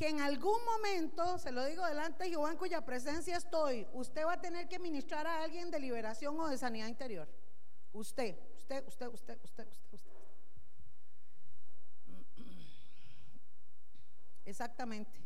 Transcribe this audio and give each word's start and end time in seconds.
que 0.00 0.08
en 0.08 0.22
algún 0.22 0.64
momento, 0.64 1.36
se 1.38 1.52
lo 1.52 1.62
digo 1.66 1.84
delante 1.84 2.24
de 2.24 2.30
Jehová 2.30 2.50
en 2.50 2.56
cuya 2.56 2.82
presencia 2.82 3.36
estoy, 3.36 3.86
usted 3.92 4.24
va 4.24 4.32
a 4.32 4.40
tener 4.40 4.66
que 4.66 4.78
ministrar 4.78 5.26
a 5.26 5.42
alguien 5.42 5.70
de 5.70 5.78
liberación 5.78 6.40
o 6.40 6.48
de 6.48 6.56
sanidad 6.56 6.86
interior. 6.86 7.28
Usted, 7.92 8.34
usted, 8.56 8.82
usted, 8.88 9.08
usted, 9.08 9.38
usted, 9.44 9.68
usted, 9.68 9.92
usted. 9.92 10.10
Exactamente. 14.46 15.20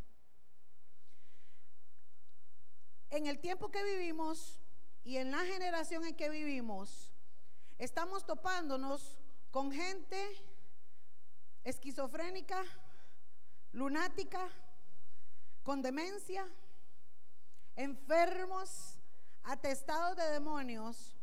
En 3.11 3.29
el 3.29 3.39
tiempo 3.39 3.71
que 3.71 3.85
vivimos 3.85 4.59
y 5.05 5.19
en 5.19 5.31
la 5.31 5.45
generación 5.45 6.05
en 6.05 6.17
que 6.17 6.29
vivimos, 6.29 7.13
estamos 7.79 8.27
topándonos 8.27 9.21
con 9.53 9.71
gente 9.71 10.19
esquizofrénica, 11.63 12.65
lunática, 13.71 14.51
con 15.65 15.81
demencia, 15.81 16.47
enfermos, 17.75 19.01
atestados 19.43 20.17
de 20.17 20.25
demonios. 20.25 21.17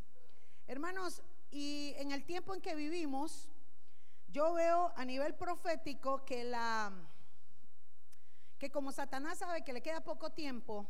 Hermanos, 0.67 1.21
y 1.51 1.93
en 1.97 2.11
el 2.11 2.25
tiempo 2.25 2.53
en 2.53 2.61
que 2.61 2.75
vivimos, 2.75 3.49
yo 4.29 4.53
veo 4.53 4.91
a 4.95 5.05
nivel 5.05 5.35
profético 5.35 6.25
que 6.25 6.43
la 6.43 6.91
que 8.57 8.71
como 8.71 8.91
Satanás 8.91 9.39
sabe 9.39 9.63
que 9.63 9.73
le 9.73 9.81
queda 9.81 10.01
poco 10.01 10.29
tiempo, 10.29 10.85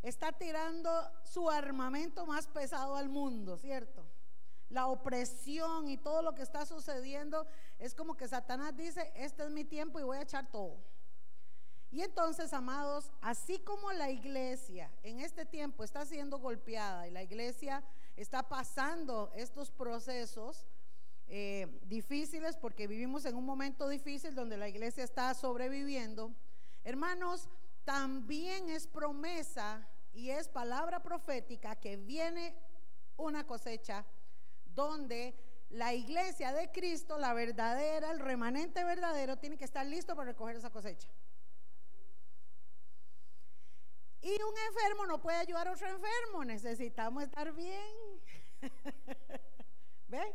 está 0.00 0.30
tirando 0.30 0.90
su 1.24 1.50
armamento 1.50 2.24
más 2.24 2.46
pesado 2.46 2.94
al 2.94 3.08
mundo, 3.08 3.56
¿cierto? 3.56 4.06
La 4.68 4.86
opresión 4.86 5.88
y 5.88 5.96
todo 5.96 6.22
lo 6.22 6.36
que 6.36 6.42
está 6.42 6.64
sucediendo 6.64 7.48
es 7.80 7.96
como 7.96 8.16
que 8.16 8.28
Satanás 8.28 8.76
dice, 8.76 9.12
este 9.16 9.42
es 9.42 9.50
mi 9.50 9.64
tiempo 9.64 9.98
y 9.98 10.04
voy 10.04 10.18
a 10.18 10.22
echar 10.22 10.52
todo. 10.52 10.78
Y 11.92 12.02
entonces, 12.02 12.52
amados, 12.52 13.10
así 13.20 13.58
como 13.58 13.92
la 13.92 14.10
iglesia 14.10 14.90
en 15.02 15.20
este 15.20 15.44
tiempo 15.44 15.82
está 15.82 16.06
siendo 16.06 16.38
golpeada 16.38 17.08
y 17.08 17.10
la 17.10 17.22
iglesia 17.22 17.82
está 18.16 18.48
pasando 18.48 19.32
estos 19.34 19.70
procesos 19.70 20.66
eh, 21.26 21.80
difíciles, 21.86 22.56
porque 22.56 22.86
vivimos 22.86 23.24
en 23.24 23.34
un 23.34 23.44
momento 23.44 23.88
difícil 23.88 24.34
donde 24.34 24.56
la 24.56 24.68
iglesia 24.68 25.02
está 25.02 25.34
sobreviviendo, 25.34 26.32
hermanos, 26.84 27.48
también 27.84 28.68
es 28.68 28.86
promesa 28.86 29.86
y 30.12 30.30
es 30.30 30.48
palabra 30.48 31.02
profética 31.02 31.76
que 31.76 31.96
viene 31.96 32.54
una 33.16 33.46
cosecha 33.46 34.04
donde 34.74 35.34
la 35.70 35.94
iglesia 35.94 36.52
de 36.52 36.70
Cristo, 36.70 37.18
la 37.18 37.32
verdadera, 37.32 38.10
el 38.10 38.18
remanente 38.18 38.82
verdadero, 38.84 39.36
tiene 39.38 39.56
que 39.56 39.64
estar 39.64 39.86
listo 39.86 40.16
para 40.16 40.32
recoger 40.32 40.56
esa 40.56 40.70
cosecha. 40.70 41.08
Y 44.22 44.32
un 44.42 44.54
enfermo 44.68 45.06
no 45.06 45.20
puede 45.20 45.38
ayudar 45.38 45.68
a 45.68 45.72
otro 45.72 45.88
enfermo, 45.88 46.44
necesitamos 46.44 47.22
estar 47.22 47.52
bien. 47.52 48.20
¿Ve? 50.08 50.34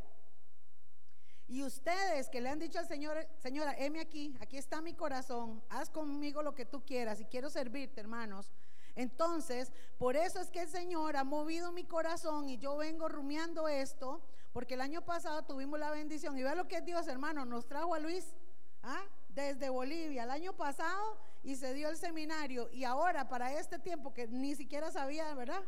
Y 1.47 1.61
ustedes 1.64 2.28
que 2.30 2.41
le 2.41 2.50
han 2.50 2.58
dicho 2.58 2.80
al 2.80 2.88
Señor, 2.88 3.28
Señora, 3.38 3.75
heme 3.78 4.00
aquí, 4.00 4.36
aquí 4.39 4.58
está 4.58 4.81
mi 4.81 4.95
corazón, 4.95 5.63
haz 5.69 5.91
conmigo 5.91 6.41
lo 6.41 6.56
que 6.56 6.66
tú 6.66 6.83
quieras 6.83 7.19
y 7.19 7.25
quiero 7.25 7.52
servirte, 7.52 8.02
hermanos. 8.02 8.50
Entonces, 8.95 9.72
por 10.00 10.16
eso 10.16 10.39
es 10.39 10.50
que 10.50 10.61
el 10.61 10.69
Señor 10.69 11.17
ha 11.17 11.23
movido 11.23 11.72
mi 11.72 11.83
corazón 11.83 12.50
y 12.50 12.58
yo 12.58 12.78
vengo 12.78 13.08
rumiando 13.09 13.67
esto, 13.67 14.23
porque 14.53 14.73
el 14.73 14.81
año 14.81 15.03
pasado 15.03 15.44
tuvimos 15.44 15.80
la 15.80 15.91
bendición. 15.91 16.38
Y 16.38 16.44
vea 16.44 16.56
lo 16.56 16.67
que 16.67 16.81
Dios, 16.81 17.08
hermano, 17.08 17.45
nos 17.45 17.67
trajo 17.67 17.94
a 17.94 18.00
Luis 18.00 18.33
¿ah? 18.81 19.03
desde 19.30 19.69
Bolivia 19.69 20.23
el 20.23 20.31
año 20.31 20.53
pasado 20.53 21.17
y 21.46 21.56
se 21.56 21.76
dio 21.76 21.90
el 21.90 21.98
seminario. 21.98 22.70
Y 22.72 22.86
ahora, 22.86 23.30
para 23.30 23.54
este 23.54 23.78
tiempo 23.78 24.12
que 24.14 24.28
ni 24.28 24.56
siquiera 24.56 24.92
sabía, 24.92 25.32
¿verdad? 25.36 25.62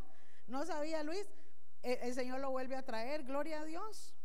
No 0.47 0.65
sabía 0.65 1.03
Luis, 1.03 1.29
el, 1.83 2.15
Señor 2.15 2.39
lo 2.39 2.49
vuelve 2.49 2.75
a 2.75 2.83
traer, 2.83 3.23
gloria 3.23 3.61
a 3.61 3.65
Dios. 3.65 4.15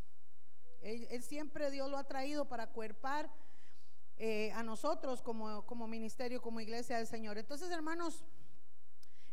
Él, 0.80 1.22
siempre 1.22 1.70
Dios 1.70 1.90
lo 1.90 1.98
ha 1.98 2.04
traído 2.04 2.48
para 2.48 2.68
cuerpar 2.68 3.30
eh, 4.16 4.50
a 4.52 4.62
nosotros 4.62 5.20
como, 5.20 5.66
como 5.66 5.86
ministerio, 5.86 6.40
como 6.40 6.58
iglesia 6.58 6.96
del 6.96 7.06
Señor. 7.06 7.36
Entonces, 7.36 7.70
hermanos, 7.70 8.24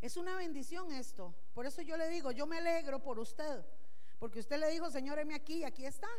es 0.02 0.18
una 0.18 0.36
bendición 0.36 0.92
esto. 0.92 1.34
Por 1.54 1.66
eso 1.66 1.82
yo 1.82 1.96
le 1.96 2.10
digo, 2.10 2.32
yo 2.32 2.46
me 2.46 2.58
alegro 2.58 3.02
por 3.02 3.18
usted. 3.18 3.64
Porque 4.20 4.40
usted 4.40 4.60
le 4.60 4.70
dijo, 4.70 4.92
Señor, 4.92 5.20
heme 5.20 5.36
aquí 5.36 5.60
y 5.60 5.64
aquí 5.64 5.86
está. 5.86 6.10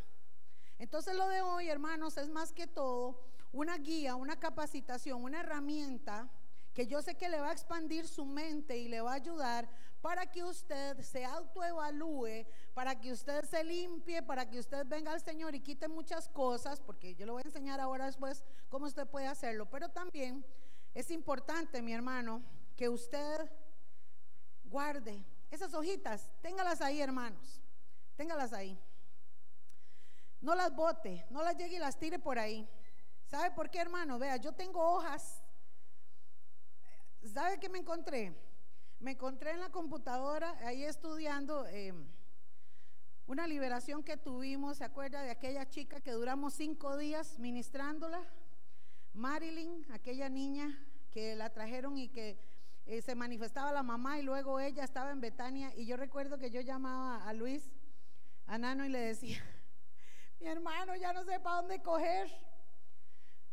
Entonces 0.78 1.14
lo 1.14 1.28
de 1.28 1.42
hoy, 1.42 1.69
hermanos, 1.69 2.16
es 2.16 2.30
más 2.30 2.54
que 2.54 2.66
todo 2.66 3.29
una 3.52 3.76
guía, 3.78 4.14
una 4.16 4.38
capacitación, 4.38 5.22
una 5.22 5.40
herramienta 5.40 6.28
que 6.72 6.86
yo 6.86 7.02
sé 7.02 7.16
que 7.16 7.28
le 7.28 7.40
va 7.40 7.48
a 7.48 7.52
expandir 7.52 8.06
su 8.06 8.24
mente 8.24 8.78
y 8.78 8.88
le 8.88 9.00
va 9.00 9.12
a 9.12 9.16
ayudar 9.16 9.68
para 10.00 10.30
que 10.30 10.42
usted 10.42 10.98
se 11.00 11.24
autoevalúe, 11.24 12.46
para 12.74 12.98
que 12.98 13.12
usted 13.12 13.44
se 13.44 13.62
limpie, 13.64 14.22
para 14.22 14.48
que 14.48 14.58
usted 14.58 14.86
venga 14.86 15.12
al 15.12 15.20
Señor 15.20 15.54
y 15.54 15.60
quite 15.60 15.88
muchas 15.88 16.28
cosas, 16.28 16.80
porque 16.80 17.14
yo 17.14 17.26
le 17.26 17.32
voy 17.32 17.42
a 17.42 17.48
enseñar 17.48 17.80
ahora 17.80 18.06
después 18.06 18.44
cómo 18.68 18.86
usted 18.86 19.06
puede 19.06 19.26
hacerlo. 19.26 19.68
Pero 19.68 19.90
también 19.90 20.44
es 20.94 21.10
importante, 21.10 21.82
mi 21.82 21.92
hermano, 21.92 22.42
que 22.76 22.88
usted 22.88 23.50
guarde 24.64 25.24
esas 25.50 25.74
hojitas, 25.74 26.30
téngalas 26.40 26.80
ahí, 26.80 27.00
hermanos, 27.02 27.60
téngalas 28.16 28.52
ahí. 28.52 28.80
No 30.40 30.54
las 30.54 30.74
bote, 30.74 31.26
no 31.28 31.42
las 31.42 31.56
llegue 31.56 31.76
y 31.76 31.78
las 31.78 31.98
tire 31.98 32.18
por 32.18 32.38
ahí. 32.38 32.66
¿Sabe 33.30 33.52
por 33.52 33.70
qué, 33.70 33.78
hermano? 33.78 34.18
Vea, 34.18 34.38
yo 34.38 34.50
tengo 34.50 34.80
hojas. 34.80 35.41
¿Sabe 37.22 37.60
qué 37.60 37.68
me 37.68 37.78
encontré? 37.78 38.34
Me 38.98 39.12
encontré 39.12 39.52
en 39.52 39.60
la 39.60 39.70
computadora, 39.70 40.58
ahí 40.66 40.82
estudiando 40.82 41.64
em, 41.68 42.08
una 43.26 43.46
liberación 43.46 44.02
que 44.02 44.16
tuvimos, 44.16 44.78
¿se 44.78 44.84
acuerda 44.84 45.22
de 45.22 45.30
aquella 45.30 45.68
chica 45.68 46.00
que 46.00 46.10
duramos 46.10 46.54
cinco 46.54 46.96
días 46.96 47.38
ministrándola? 47.38 48.20
Marilyn, 49.12 49.86
aquella 49.92 50.28
niña 50.28 50.76
que 51.12 51.36
la 51.36 51.50
trajeron 51.50 51.98
y 51.98 52.08
que 52.08 52.36
eh, 52.86 53.00
se 53.00 53.14
manifestaba 53.14 53.70
la 53.70 53.84
mamá 53.84 54.18
y 54.18 54.22
luego 54.22 54.58
ella 54.58 54.82
estaba 54.82 55.12
en 55.12 55.20
Betania 55.20 55.72
y 55.76 55.86
yo 55.86 55.97
recuerdo 55.97 56.36
que 56.36 56.50
yo 56.50 56.62
llamaba 56.62 57.28
a 57.28 57.32
Luis, 57.32 57.70
a 58.47 58.58
Nano 58.58 58.84
y 58.84 58.88
le 58.88 58.98
decía, 58.98 59.41
mi 60.41 60.48
hermano 60.48 60.97
ya 60.97 61.12
no 61.12 61.22
sé 61.22 61.38
para 61.38 61.56
dónde 61.56 61.80
coger. 61.80 62.49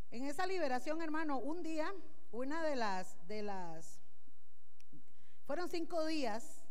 En 0.10 0.24
esa 0.24 0.46
liberación, 0.46 1.02
hermano, 1.02 1.38
un 1.38 1.64
día, 1.64 1.94
una 2.32 2.64
de 2.64 2.76
las, 2.76 3.18
de 3.28 3.42
las 3.42 4.00
fueron 5.46 5.70
cinco 5.70 6.06
días 6.06 6.62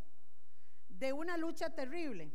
de 0.88 1.12
una 1.12 1.36
lucha 1.36 1.70
terrible. 1.70 2.32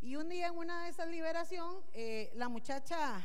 Y 0.00 0.16
un 0.16 0.28
día 0.28 0.46
en 0.46 0.56
una 0.56 0.84
de 0.84 0.90
esas 0.90 1.08
liberación, 1.08 1.82
eh, 1.92 2.30
la 2.34 2.48
muchacha 2.48 3.22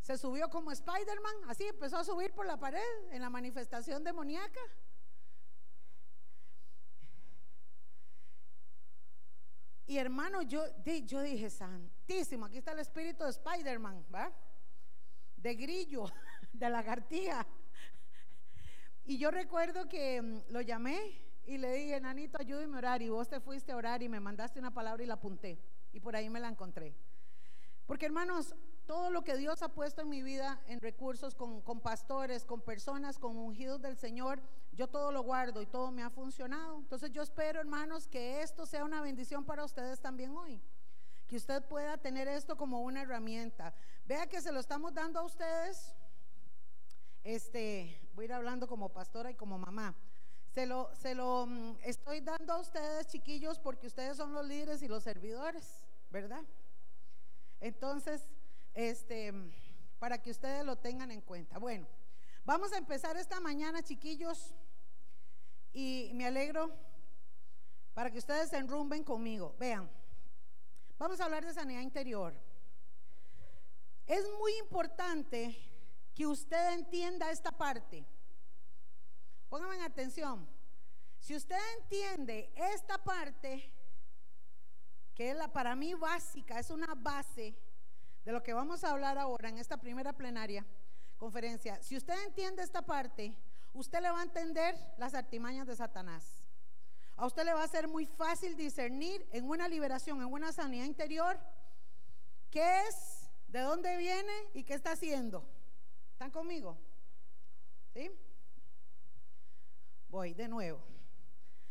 se 0.00 0.18
subió 0.18 0.50
como 0.50 0.70
Spider-Man, 0.70 1.34
así 1.48 1.64
empezó 1.64 1.96
a 1.96 2.04
subir 2.04 2.32
por 2.32 2.46
la 2.46 2.58
pared 2.58 2.80
en 3.10 3.22
la 3.22 3.30
manifestación 3.30 4.04
demoníaca. 4.04 4.60
Y 9.86 9.98
hermano, 9.98 10.42
yo, 10.42 10.64
yo 11.06 11.22
dije, 11.22 11.50
santísimo, 11.50 12.46
aquí 12.46 12.58
está 12.58 12.72
el 12.72 12.80
espíritu 12.80 13.24
de 13.24 13.30
Spider-Man, 13.30 14.06
¿va? 14.14 14.32
De 15.44 15.54
grillo, 15.56 16.06
de 16.54 16.70
lagartija. 16.70 17.46
Y 19.04 19.18
yo 19.18 19.30
recuerdo 19.30 19.90
que 19.90 20.22
mm, 20.22 20.38
lo 20.48 20.62
llamé 20.62 21.20
y 21.44 21.58
le 21.58 21.70
dije, 21.74 22.00
Nanito, 22.00 22.38
ayúdeme 22.40 22.76
a 22.76 22.78
orar. 22.78 23.02
Y 23.02 23.10
vos 23.10 23.28
te 23.28 23.40
fuiste 23.40 23.72
a 23.72 23.76
orar 23.76 24.02
y 24.02 24.08
me 24.08 24.20
mandaste 24.20 24.58
una 24.58 24.72
palabra 24.72 25.02
y 25.02 25.06
la 25.06 25.14
apunté. 25.14 25.58
Y 25.92 26.00
por 26.00 26.16
ahí 26.16 26.30
me 26.30 26.40
la 26.40 26.48
encontré. 26.48 26.94
Porque 27.84 28.06
hermanos, 28.06 28.54
todo 28.86 29.10
lo 29.10 29.22
que 29.22 29.36
Dios 29.36 29.60
ha 29.60 29.68
puesto 29.68 30.00
en 30.00 30.08
mi 30.08 30.22
vida 30.22 30.62
en 30.66 30.80
recursos, 30.80 31.34
con, 31.34 31.60
con, 31.60 31.78
pastores, 31.82 32.46
con 32.46 32.62
personas, 32.62 33.18
con 33.18 33.36
ungidos 33.36 33.82
del 33.82 33.98
Señor, 33.98 34.40
yo 34.72 34.86
todo 34.88 35.12
lo 35.12 35.24
guardo 35.24 35.60
y 35.60 35.66
todo 35.66 35.90
me 35.90 36.02
ha 36.02 36.08
funcionado. 36.08 36.78
Entonces 36.78 37.12
yo 37.12 37.20
espero, 37.20 37.60
hermanos, 37.60 38.08
que 38.08 38.40
esto 38.40 38.64
sea 38.64 38.82
una 38.82 39.02
bendición 39.02 39.44
para 39.44 39.62
ustedes 39.62 40.00
también 40.00 40.30
hoy. 40.30 40.62
Que 41.26 41.36
usted 41.36 41.62
pueda 41.64 41.98
tener 41.98 42.28
esto 42.28 42.56
como 42.56 42.80
una 42.80 43.02
herramienta. 43.02 43.74
Vea 44.06 44.26
que 44.26 44.42
se 44.42 44.52
lo 44.52 44.60
estamos 44.60 44.92
dando 44.92 45.20
a 45.20 45.22
ustedes. 45.22 45.94
Este, 47.22 47.98
voy 48.14 48.24
a 48.24 48.26
ir 48.26 48.32
hablando 48.34 48.66
como 48.68 48.90
pastora 48.90 49.30
y 49.30 49.34
como 49.34 49.58
mamá. 49.58 49.94
Se 50.52 50.66
lo, 50.66 50.94
se 50.94 51.14
lo 51.14 51.46
mm, 51.46 51.78
estoy 51.84 52.20
dando 52.20 52.52
a 52.52 52.58
ustedes, 52.58 53.06
chiquillos, 53.06 53.58
porque 53.58 53.86
ustedes 53.86 54.18
son 54.18 54.34
los 54.34 54.46
líderes 54.46 54.82
y 54.82 54.88
los 54.88 55.02
servidores, 55.02 55.86
¿verdad? 56.10 56.44
Entonces, 57.60 58.22
este, 58.74 59.32
para 59.98 60.20
que 60.20 60.30
ustedes 60.30 60.66
lo 60.66 60.76
tengan 60.76 61.10
en 61.10 61.22
cuenta. 61.22 61.58
Bueno, 61.58 61.86
vamos 62.44 62.74
a 62.74 62.76
empezar 62.76 63.16
esta 63.16 63.40
mañana, 63.40 63.82
chiquillos, 63.82 64.52
y 65.72 66.10
me 66.12 66.26
alegro 66.26 66.70
para 67.94 68.10
que 68.10 68.18
ustedes 68.18 68.50
se 68.50 68.58
enrumben 68.58 69.02
conmigo. 69.02 69.56
Vean, 69.58 69.90
vamos 70.98 71.20
a 71.20 71.24
hablar 71.24 71.46
de 71.46 71.54
sanidad 71.54 71.80
interior. 71.80 72.34
Es 74.06 74.24
muy 74.38 74.56
importante 74.58 75.56
que 76.14 76.26
usted 76.26 76.74
entienda 76.74 77.30
esta 77.30 77.50
parte. 77.50 78.06
Pónganme 79.48 79.76
en 79.76 79.82
atención. 79.82 80.48
Si 81.18 81.34
usted 81.34 81.58
entiende 81.78 82.52
esta 82.54 82.98
parte, 83.02 83.72
que 85.14 85.30
es 85.30 85.36
la 85.36 85.48
para 85.52 85.74
mí 85.74 85.94
básica, 85.94 86.58
es 86.58 86.70
una 86.70 86.94
base 86.94 87.56
de 88.24 88.32
lo 88.32 88.42
que 88.42 88.52
vamos 88.52 88.84
a 88.84 88.90
hablar 88.90 89.16
ahora 89.16 89.48
en 89.48 89.58
esta 89.58 89.76
primera 89.76 90.12
plenaria 90.12 90.66
conferencia. 91.16 91.82
Si 91.82 91.96
usted 91.96 92.14
entiende 92.24 92.62
esta 92.62 92.82
parte, 92.82 93.36
usted 93.72 94.00
le 94.00 94.10
va 94.10 94.20
a 94.20 94.24
entender 94.24 94.76
las 94.98 95.14
artimañas 95.14 95.66
de 95.66 95.76
Satanás. 95.76 96.42
A 97.16 97.26
usted 97.26 97.44
le 97.44 97.54
va 97.54 97.62
a 97.62 97.68
ser 97.68 97.86
muy 97.86 98.06
fácil 98.06 98.56
discernir 98.56 99.26
en 99.32 99.48
una 99.48 99.68
liberación, 99.68 100.20
en 100.20 100.32
una 100.32 100.52
sanidad 100.52 100.84
interior, 100.84 101.38
qué 102.50 102.82
es, 102.88 103.13
de 103.54 103.60
dónde 103.60 103.96
viene 103.96 104.32
y 104.52 104.64
qué 104.64 104.74
está 104.74 104.90
haciendo. 104.90 105.48
¿Están 106.10 106.32
conmigo? 106.32 106.76
¿Sí? 107.92 108.10
Voy 110.08 110.34
de 110.34 110.48
nuevo. 110.48 110.82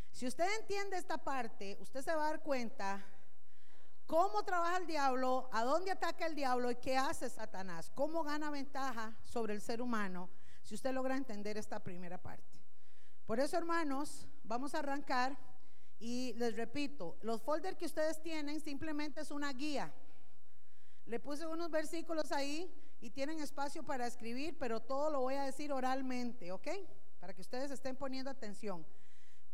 Si 0.09 0.25
usted 0.25 0.47
entiende 0.62 0.95
esta 0.95 1.18
parte, 1.18 1.77
usted 1.81 2.01
se 2.01 2.15
va 2.15 2.27
a 2.27 2.30
dar 2.30 2.41
cuenta 2.41 3.03
cómo 4.06 4.44
trabaja 4.44 4.77
el 4.77 4.88
diablo, 4.88 5.50
a 5.51 5.65
dónde 5.65 5.91
ataca 5.91 6.25
el 6.25 6.35
diablo 6.35 6.71
y 6.71 6.77
qué 6.77 6.95
hace 6.95 7.30
Satanás, 7.30 7.91
cómo 7.94 8.24
gana 8.24 8.50
ventaja 8.50 9.18
sobre 9.21 9.53
el 9.53 9.59
ser 9.59 9.81
humano, 9.81 10.29
si 10.62 10.75
usted 10.75 10.94
logra 10.94 11.18
entender 11.18 11.57
esta 11.57 11.83
primera 11.83 12.18
parte. 12.18 12.62
Por 13.25 13.41
eso, 13.41 13.57
hermanos, 13.57 14.25
vamos 14.45 14.74
a 14.74 14.79
arrancar 14.79 15.38
y 16.00 16.31
les 16.36 16.56
repito, 16.56 17.18
los 17.24 17.41
folders 17.41 17.75
que 17.75 17.88
ustedes 17.88 18.21
tienen 18.21 18.62
simplemente 18.62 19.19
es 19.19 19.31
una 19.31 19.51
guía. 19.51 19.94
Le 21.05 21.19
puse 21.19 21.45
unos 21.45 21.69
versículos 21.69 22.31
ahí 22.31 22.73
y 23.01 23.09
tienen 23.09 23.39
espacio 23.39 23.83
para 23.83 24.07
escribir, 24.07 24.57
pero 24.57 24.79
todo 24.79 25.09
lo 25.09 25.21
voy 25.21 25.35
a 25.35 25.44
decir 25.44 25.71
oralmente, 25.73 26.51
¿ok? 26.51 26.67
Para 27.19 27.33
que 27.33 27.41
ustedes 27.41 27.71
estén 27.71 27.95
poniendo 27.95 28.29
atención. 28.29 28.85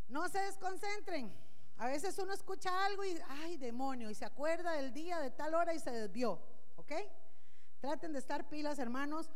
No 0.08 0.28
se 0.28 0.38
desconcentren. 0.40 1.32
A 1.76 1.86
veces 1.86 2.18
uno 2.18 2.32
escucha 2.32 2.84
algo 2.84 3.04
y, 3.04 3.18
ay, 3.28 3.56
demonio, 3.56 4.10
y 4.10 4.14
se 4.14 4.24
acuerda 4.24 4.72
del 4.72 4.92
día 4.92 5.18
de 5.18 5.30
tal 5.30 5.54
hora 5.54 5.74
y 5.74 5.80
se 5.80 5.90
desvió, 5.90 6.40
¿ok? 6.76 6.92
Traten 7.80 8.12
de 8.12 8.18
estar 8.18 8.48
pilas, 8.48 8.78
hermanos, 8.78 9.30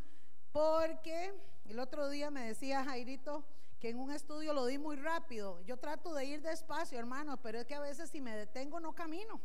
porque 0.53 1.35
el 1.65 1.81
otro 1.81 2.09
día 2.09 2.31
me 2.31 2.47
decía 2.47 2.85
Jairito 2.85 3.45
que 3.81 3.89
en 3.89 3.99
un 3.99 4.11
estudio 4.11 4.53
lo 4.53 4.67
di 4.67 4.79
muy 4.79 4.97
rápido. 4.97 5.61
Yo 5.63 5.79
trato 5.79 6.15
de 6.15 6.25
ir 6.27 6.43
despacio, 6.43 6.99
hermanos, 6.99 7.39
pero 7.43 7.59
es 7.59 7.67
que 7.67 7.75
a 7.75 7.81
veces 7.81 8.11
si 8.11 8.21
me 8.21 8.37
detengo 8.37 8.79
no 8.79 8.95
camino. 8.95 9.41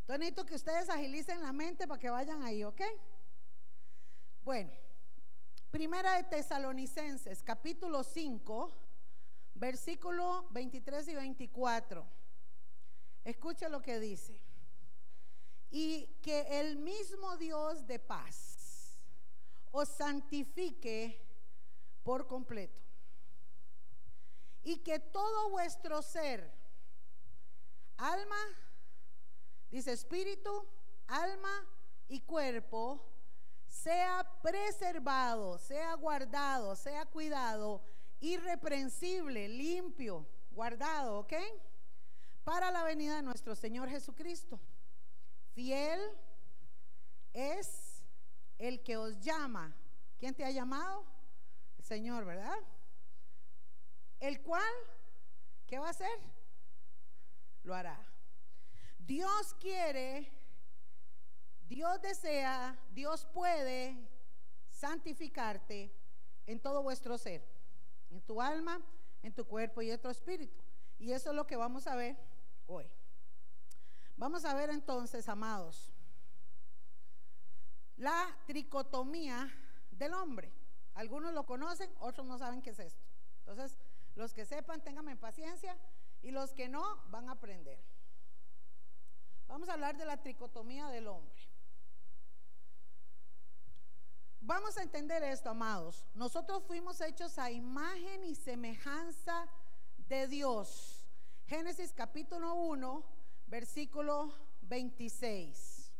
Entonces 0.00 0.18
necesito 0.18 0.46
que 0.46 0.54
ustedes 0.54 0.88
agilicen 0.90 1.42
la 1.42 1.52
mente 1.52 1.86
para 1.86 2.00
que 2.00 2.10
vayan 2.10 2.42
ahí, 2.42 2.64
¿ok? 2.64 2.80
Bueno, 4.42 4.70
primera 5.70 6.16
de 6.16 6.24
Tesalonicenses, 6.24 7.42
capítulo 7.42 8.02
5 8.02 8.90
Versículo 9.60 10.46
23 10.52 11.08
y 11.08 11.14
24. 11.14 12.06
Escucha 13.24 13.68
lo 13.68 13.82
que 13.82 14.00
dice. 14.00 14.40
Y 15.70 16.06
que 16.22 16.60
el 16.60 16.76
mismo 16.76 17.36
Dios 17.36 17.86
de 17.86 17.98
paz 17.98 18.96
os 19.70 19.86
santifique 19.90 21.20
por 22.02 22.26
completo. 22.26 22.80
Y 24.62 24.78
que 24.78 24.98
todo 24.98 25.50
vuestro 25.50 26.00
ser, 26.00 26.50
alma, 27.98 28.42
dice 29.70 29.92
espíritu, 29.92 30.66
alma 31.06 31.66
y 32.08 32.20
cuerpo, 32.20 33.06
sea 33.66 34.26
preservado, 34.42 35.58
sea 35.58 35.94
guardado, 35.94 36.74
sea 36.76 37.06
cuidado 37.06 37.82
irreprensible, 38.20 39.48
limpio, 39.48 40.26
guardado, 40.50 41.20
¿ok? 41.20 41.32
Para 42.44 42.70
la 42.70 42.84
venida 42.84 43.16
de 43.16 43.22
nuestro 43.22 43.54
Señor 43.54 43.88
Jesucristo. 43.88 44.60
Fiel 45.54 46.00
es 47.32 48.04
el 48.58 48.82
que 48.82 48.96
os 48.96 49.18
llama. 49.20 49.74
¿Quién 50.18 50.34
te 50.34 50.44
ha 50.44 50.50
llamado? 50.50 51.04
El 51.78 51.84
Señor, 51.84 52.24
¿verdad? 52.24 52.58
El 54.18 54.42
cual, 54.42 54.72
¿qué 55.66 55.78
va 55.78 55.86
a 55.86 55.90
hacer? 55.90 56.20
Lo 57.62 57.74
hará. 57.74 58.09
Dios 59.10 59.56
quiere, 59.58 60.30
Dios 61.68 62.00
desea, 62.00 62.78
Dios 62.92 63.26
puede 63.34 63.96
santificarte 64.68 65.92
en 66.46 66.60
todo 66.60 66.80
vuestro 66.84 67.18
ser 67.18 67.44
en 68.10 68.20
tu 68.20 68.40
alma, 68.40 68.80
en 69.24 69.34
tu 69.34 69.44
cuerpo 69.44 69.82
y 69.82 69.90
en 69.90 70.00
tu 70.00 70.08
espíritu. 70.08 70.62
Y 71.00 71.10
eso 71.10 71.30
es 71.30 71.34
lo 71.34 71.44
que 71.44 71.56
vamos 71.56 71.88
a 71.88 71.96
ver 71.96 72.16
hoy. 72.68 72.88
Vamos 74.16 74.44
a 74.44 74.54
ver 74.54 74.70
entonces, 74.70 75.28
amados, 75.28 75.92
la 77.96 78.38
tricotomía 78.46 79.52
del 79.90 80.14
hombre. 80.14 80.52
Algunos 80.94 81.34
lo 81.34 81.46
conocen, 81.46 81.92
otros 81.98 82.28
no 82.28 82.38
saben 82.38 82.62
qué 82.62 82.70
es 82.70 82.78
esto. 82.78 83.04
Entonces, 83.40 83.76
los 84.14 84.32
que 84.32 84.44
sepan, 84.44 84.84
ténganme 84.84 85.16
paciencia 85.16 85.76
y 86.22 86.30
los 86.30 86.52
que 86.52 86.68
no, 86.68 87.02
van 87.08 87.28
a 87.28 87.32
aprender. 87.32 87.82
Vamos 89.50 89.68
a 89.68 89.72
hablar 89.72 89.96
de 89.96 90.04
la 90.04 90.16
tricotomía 90.16 90.86
del 90.90 91.08
hombre. 91.08 91.42
Vamos 94.40 94.76
a 94.78 94.82
entender 94.82 95.24
esto, 95.24 95.50
amados. 95.50 96.06
Nosotros 96.14 96.62
fuimos 96.62 97.00
hechos 97.00 97.36
a 97.36 97.50
imagen 97.50 98.22
y 98.24 98.36
semejanza 98.36 99.48
de 100.06 100.28
Dios. 100.28 101.04
Génesis 101.46 101.92
capítulo 101.92 102.54
1, 102.54 103.04
versículo 103.48 104.32
26. 104.62 105.90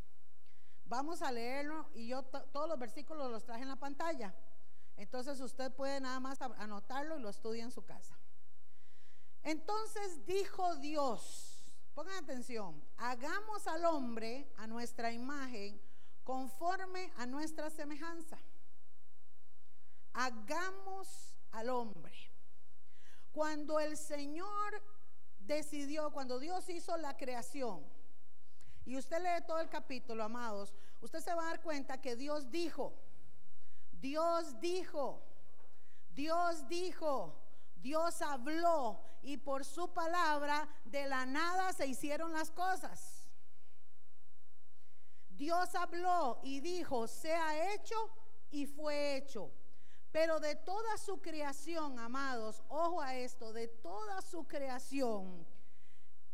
Vamos 0.85 1.21
a 1.21 1.29
leerlo 1.29 1.89
y 1.93 2.07
yo 2.07 2.23
todos 2.23 2.69
los 2.69 2.79
versículos 2.79 3.29
los 3.29 3.43
traje 3.43 3.63
en 3.63 3.67
la 3.67 3.75
pantalla. 3.75 4.33
Entonces 4.95 5.41
usted 5.41 5.73
puede 5.73 5.99
nada 5.99 6.21
más 6.21 6.41
anotarlo 6.41 7.17
y 7.17 7.21
lo 7.21 7.27
estudia 7.27 7.65
en 7.65 7.71
su 7.71 7.83
casa. 7.83 8.17
Entonces 9.43 10.25
dijo 10.25 10.77
Dios, 10.77 11.50
pongan 11.93 12.23
atención, 12.23 12.81
hagamos 12.97 13.67
al 13.67 13.85
hombre 13.85 14.51
a 14.57 14.67
nuestra 14.67 15.11
imagen 15.11 15.81
conforme 16.23 17.11
a 17.17 17.25
nuestra 17.25 17.69
semejanza. 17.69 18.37
Hagamos 20.13 21.35
al 21.51 21.69
hombre. 21.69 22.13
Cuando 23.31 23.79
el 23.79 23.97
Señor 23.97 24.81
decidió, 25.39 26.11
cuando 26.11 26.39
Dios 26.39 26.69
hizo 26.69 26.97
la 26.97 27.15
creación, 27.17 27.83
y 28.85 28.97
usted 28.97 29.21
lee 29.21 29.45
todo 29.45 29.59
el 29.59 29.69
capítulo, 29.69 30.23
amados, 30.23 30.73
usted 31.01 31.19
se 31.19 31.33
va 31.33 31.43
a 31.43 31.45
dar 31.47 31.61
cuenta 31.61 32.01
que 32.01 32.15
Dios 32.15 32.49
dijo, 32.51 32.93
Dios 34.01 34.59
dijo, 34.59 35.21
Dios 36.13 36.67
dijo, 36.67 37.40
Dios 37.81 38.21
habló 38.21 39.01
y 39.21 39.37
por 39.37 39.65
su 39.65 39.93
palabra 39.93 40.67
de 40.85 41.07
la 41.07 41.25
nada 41.25 41.73
se 41.73 41.87
hicieron 41.87 42.31
las 42.33 42.51
cosas. 42.51 43.29
Dios 45.29 45.73
habló 45.75 46.39
y 46.43 46.59
dijo, 46.59 47.07
sea 47.07 47.73
hecho 47.73 47.95
y 48.51 48.67
fue 48.67 49.17
hecho. 49.17 49.51
Pero 50.11 50.39
de 50.39 50.55
toda 50.55 50.97
su 50.97 51.21
creación, 51.21 51.97
amados, 51.97 52.61
ojo 52.67 53.01
a 53.01 53.15
esto, 53.15 53.53
de 53.53 53.67
toda 53.67 54.21
su 54.21 54.45
creación, 54.45 55.47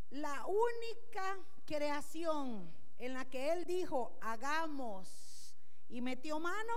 la 0.09 0.45
única 0.45 1.37
creación 1.65 2.73
en 2.97 3.13
la 3.13 3.25
que 3.25 3.51
Él 3.53 3.65
dijo, 3.65 4.17
hagamos, 4.19 5.55
y 5.89 6.01
metió 6.01 6.39
mano, 6.39 6.73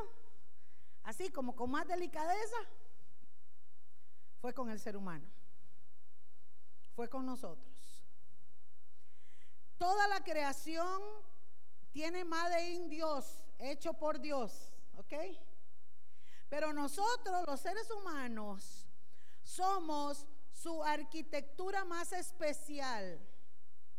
así 1.03 1.31
como 1.31 1.57
con 1.57 1.71
más 1.71 1.89
delicadeza, 1.89 2.59
fue 4.41 4.55
con 4.55 4.71
el 4.71 4.81
ser 4.81 4.97
humano, 4.97 5.27
fue 6.95 7.09
con 7.09 7.27
nosotros. 7.27 8.05
Toda 9.79 10.09
la 10.09 10.23
creación 10.23 11.01
tiene 11.91 12.25
Made 12.25 12.71
in 12.71 12.89
Dios, 12.89 13.45
hecho 13.59 13.95
por 13.95 14.21
Dios, 14.21 14.73
¿ok? 14.97 15.15
Pero 16.49 16.73
nosotros, 16.73 17.45
los 17.47 17.61
seres 17.61 17.91
humanos, 17.91 18.87
somos 19.43 20.27
su 20.53 20.83
arquitectura 20.83 21.85
más 21.85 22.13
especial. 22.13 23.21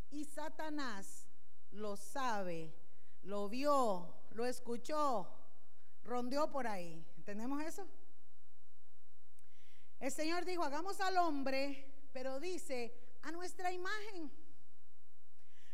Y 0.10 0.26
Satanás 0.26 1.28
lo 1.72 1.96
sabe, 1.96 2.76
lo 3.24 3.48
vio, 3.48 4.14
lo 4.32 4.46
escuchó, 4.46 5.28
rondeó 6.04 6.52
por 6.52 6.68
ahí. 6.68 7.06
¿Entendemos 7.18 7.64
eso? 7.64 7.88
El 10.02 10.12
Señor 10.12 10.44
dijo, 10.44 10.64
hagamos 10.64 11.00
al 11.00 11.16
hombre, 11.18 11.88
pero 12.12 12.42
dice, 12.42 12.94
a 13.22 13.32
nuestra 13.32 13.72
imagen. 13.72 14.30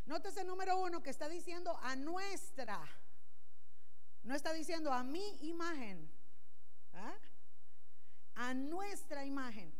Nótese 0.06 0.44
número 0.44 0.78
uno 0.78 1.02
que 1.02 1.10
está 1.10 1.28
diciendo 1.28 1.76
a 1.82 1.96
nuestra. 1.96 2.80
No 4.24 4.36
está 4.36 4.54
diciendo 4.54 4.94
a 4.94 5.04
mi 5.04 5.26
imagen. 5.48 6.12
¿ah? 6.94 7.16
a 8.38 8.54
nuestra 8.54 9.26
imagen. 9.26 9.74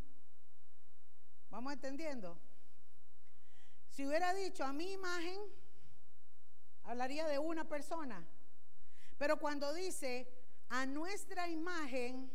¿Vamos 1.50 1.74
entendiendo? 1.74 2.38
Si 3.90 4.06
hubiera 4.06 4.34
dicho 4.34 4.64
a 4.64 4.74
mi 4.74 4.92
imagen, 4.92 5.40
hablaría 6.84 7.28
de 7.28 7.40
una 7.40 7.66
persona. 7.66 8.26
Pero 9.18 9.38
cuando 9.38 9.74
dice 9.74 10.28
a 10.70 10.86
nuestra 10.86 11.48
imagen 11.48 12.32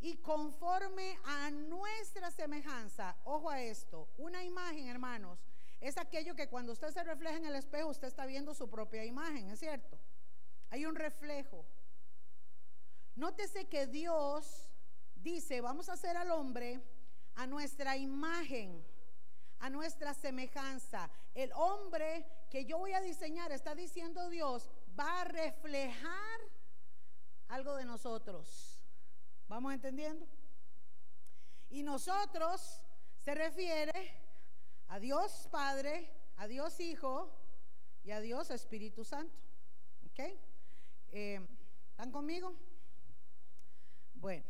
y 0.00 0.16
conforme 0.18 1.18
a 1.24 1.50
nuestra 1.50 2.30
semejanza, 2.30 3.16
ojo 3.24 3.50
a 3.50 3.60
esto, 3.60 4.08
una 4.16 4.44
imagen, 4.44 4.86
hermanos, 4.86 5.40
es 5.80 5.96
aquello 5.96 6.34
que 6.34 6.48
cuando 6.48 6.72
usted 6.72 6.90
se 6.90 7.02
refleja 7.02 7.36
en 7.36 7.46
el 7.46 7.56
espejo, 7.56 7.88
usted 7.88 8.08
está 8.08 8.26
viendo 8.26 8.54
su 8.54 8.68
propia 8.68 9.04
imagen, 9.04 9.50
¿es 9.50 9.60
cierto? 9.60 9.98
Hay 10.70 10.86
un 10.86 10.94
reflejo. 10.94 11.64
Nótese 13.16 13.68
que 13.68 13.86
Dios 13.86 14.70
dice, 15.16 15.60
vamos 15.60 15.88
a 15.88 15.94
hacer 15.94 16.16
al 16.16 16.30
hombre 16.30 16.80
a 17.34 17.46
nuestra 17.46 17.96
imagen, 17.96 18.84
a 19.60 19.70
nuestra 19.70 20.14
semejanza. 20.14 21.10
El 21.34 21.52
hombre 21.54 22.26
que 22.50 22.64
yo 22.64 22.78
voy 22.78 22.92
a 22.92 23.00
diseñar, 23.00 23.52
está 23.52 23.74
diciendo 23.74 24.28
Dios, 24.28 24.68
va 24.98 25.22
a 25.22 25.24
reflejar 25.24 26.40
algo 27.48 27.76
de 27.76 27.84
nosotros. 27.84 28.77
¿Vamos 29.48 29.72
entendiendo? 29.72 30.26
Y 31.70 31.82
nosotros 31.82 32.82
se 33.24 33.34
refiere 33.34 34.14
a 34.88 34.98
Dios 34.98 35.48
Padre, 35.50 36.10
a 36.36 36.46
Dios 36.46 36.78
Hijo 36.80 37.30
y 38.04 38.10
a 38.10 38.20
Dios 38.20 38.50
Espíritu 38.50 39.04
Santo. 39.04 39.34
¿Ok? 40.10 40.20
Eh, 41.12 41.40
¿Están 41.90 42.12
conmigo? 42.12 42.54
Bueno. 44.14 44.44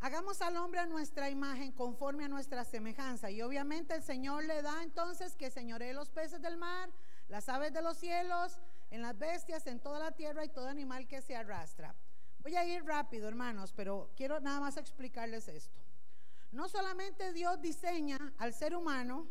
Hagamos 0.00 0.40
al 0.40 0.56
hombre 0.56 0.80
a 0.80 0.86
nuestra 0.86 1.30
imagen 1.30 1.72
conforme 1.72 2.24
a 2.24 2.28
nuestra 2.28 2.64
semejanza. 2.64 3.30
Y 3.30 3.42
obviamente 3.42 3.94
el 3.94 4.02
Señor 4.02 4.44
le 4.44 4.62
da 4.62 4.82
entonces 4.82 5.36
que 5.36 5.50
señoree 5.50 5.94
los 5.94 6.10
peces 6.10 6.40
del 6.42 6.56
mar, 6.56 6.90
las 7.28 7.48
aves 7.48 7.72
de 7.72 7.82
los 7.82 7.98
cielos, 7.98 8.58
en 8.90 9.02
las 9.02 9.16
bestias, 9.16 9.66
en 9.66 9.78
toda 9.78 9.98
la 9.98 10.12
tierra 10.12 10.44
y 10.44 10.48
todo 10.48 10.68
animal 10.68 11.06
que 11.06 11.20
se 11.20 11.36
arrastra. 11.36 11.94
Voy 12.42 12.56
a 12.56 12.64
ir 12.64 12.84
rápido, 12.84 13.28
hermanos, 13.28 13.72
pero 13.76 14.10
quiero 14.16 14.40
nada 14.40 14.60
más 14.60 14.76
explicarles 14.76 15.46
esto. 15.48 15.78
No 16.52 16.68
solamente 16.68 17.32
Dios 17.32 17.60
diseña 17.60 18.18
al 18.38 18.54
ser 18.54 18.74
humano 18.74 19.28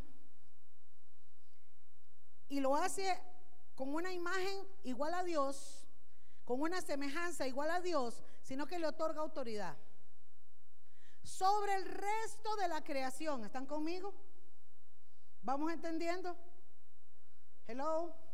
y 2.48 2.60
lo 2.60 2.76
hace 2.76 3.20
con 3.76 3.94
una 3.94 4.14
imagen 4.14 4.68
igual 4.84 5.14
a 5.14 5.24
Dios, 5.24 5.88
con 6.46 6.62
una 6.62 6.82
semejanza 6.82 7.48
igual 7.48 7.72
a 7.72 7.82
Dios, 7.82 8.24
sino 8.42 8.68
que 8.68 8.80
le 8.80 8.88
otorga 8.88 9.22
autoridad 9.22 9.76
sobre 11.24 11.76
el 11.76 11.86
resto 11.86 12.56
de 12.58 12.68
la 12.68 12.84
creación. 12.84 13.44
¿Están 13.44 13.66
conmigo? 13.66 14.14
¿Vamos 15.42 15.72
entendiendo? 15.72 16.36
Hello. 17.68 18.29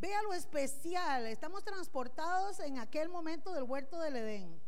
Vea 0.00 0.22
lo 0.22 0.32
especial. 0.32 1.26
Estamos 1.26 1.62
transportados 1.62 2.58
en 2.60 2.78
aquel 2.78 3.10
momento 3.10 3.52
del 3.52 3.64
huerto 3.64 4.00
del 4.00 4.16
Edén. 4.16 4.58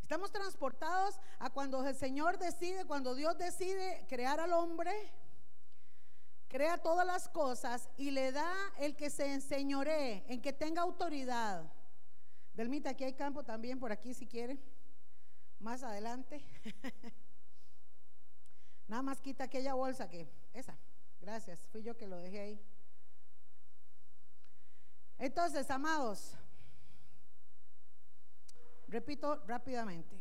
Estamos 0.00 0.32
transportados 0.32 1.20
a 1.38 1.50
cuando 1.50 1.86
el 1.86 1.94
Señor 1.94 2.38
decide, 2.38 2.86
cuando 2.86 3.14
Dios 3.14 3.36
decide 3.36 4.06
crear 4.08 4.40
al 4.40 4.54
hombre, 4.54 4.90
crea 6.48 6.78
todas 6.78 7.06
las 7.06 7.28
cosas 7.28 7.90
y 7.98 8.10
le 8.10 8.32
da 8.32 8.50
el 8.78 8.96
que 8.96 9.10
se 9.10 9.30
enseñoree, 9.34 10.24
en 10.26 10.40
que 10.40 10.54
tenga 10.54 10.80
autoridad. 10.80 11.70
Delmita, 12.54 12.88
aquí 12.88 13.04
hay 13.04 13.12
campo 13.12 13.44
también, 13.44 13.78
por 13.78 13.92
aquí 13.92 14.14
si 14.14 14.26
quiere. 14.26 14.58
Más 15.60 15.82
adelante. 15.82 16.42
Nada 18.88 19.02
más 19.02 19.20
quita 19.20 19.44
aquella 19.44 19.74
bolsa 19.74 20.08
que, 20.08 20.32
esa, 20.54 20.78
gracias, 21.20 21.60
fui 21.70 21.82
yo 21.82 21.94
que 21.94 22.06
lo 22.06 22.16
dejé 22.16 22.40
ahí. 22.40 22.77
Entonces, 25.18 25.68
amados, 25.70 26.36
repito 28.86 29.42
rápidamente. 29.46 30.16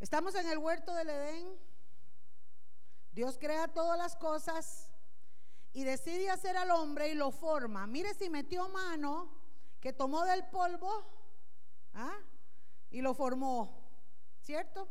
Estamos 0.00 0.34
en 0.34 0.48
el 0.48 0.58
huerto 0.58 0.92
del 0.94 1.08
Edén. 1.08 1.58
Dios 3.12 3.38
crea 3.38 3.68
todas 3.68 3.96
las 3.96 4.16
cosas 4.16 4.90
y 5.72 5.84
decide 5.84 6.30
hacer 6.30 6.56
al 6.56 6.72
hombre 6.72 7.08
y 7.10 7.14
lo 7.14 7.30
forma. 7.30 7.86
Mire 7.86 8.12
si 8.14 8.28
metió 8.28 8.68
mano 8.68 9.30
que 9.80 9.92
tomó 9.92 10.24
del 10.24 10.44
polvo 10.46 10.90
¿ah? 11.94 12.18
y 12.90 13.02
lo 13.02 13.14
formó, 13.14 13.88
¿cierto? 14.40 14.88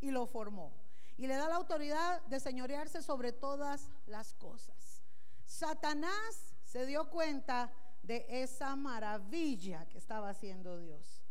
Y 0.00 0.10
lo 0.10 0.26
formó. 0.26 0.72
Y 1.16 1.26
le 1.26 1.36
da 1.36 1.48
la 1.48 1.56
autoridad 1.56 2.20
de 2.26 2.40
señorearse 2.40 3.02
sobre 3.02 3.32
todas 3.32 3.90
las 4.06 4.34
cosas. 4.34 5.02
Satanás 5.44 6.57
se 6.68 6.84
dio 6.84 7.08
cuenta 7.08 7.72
de 8.02 8.26
esa 8.28 8.76
maravilla 8.76 9.88
que 9.88 9.96
estaba 9.96 10.28
haciendo 10.28 10.78
Dios, 10.78 11.22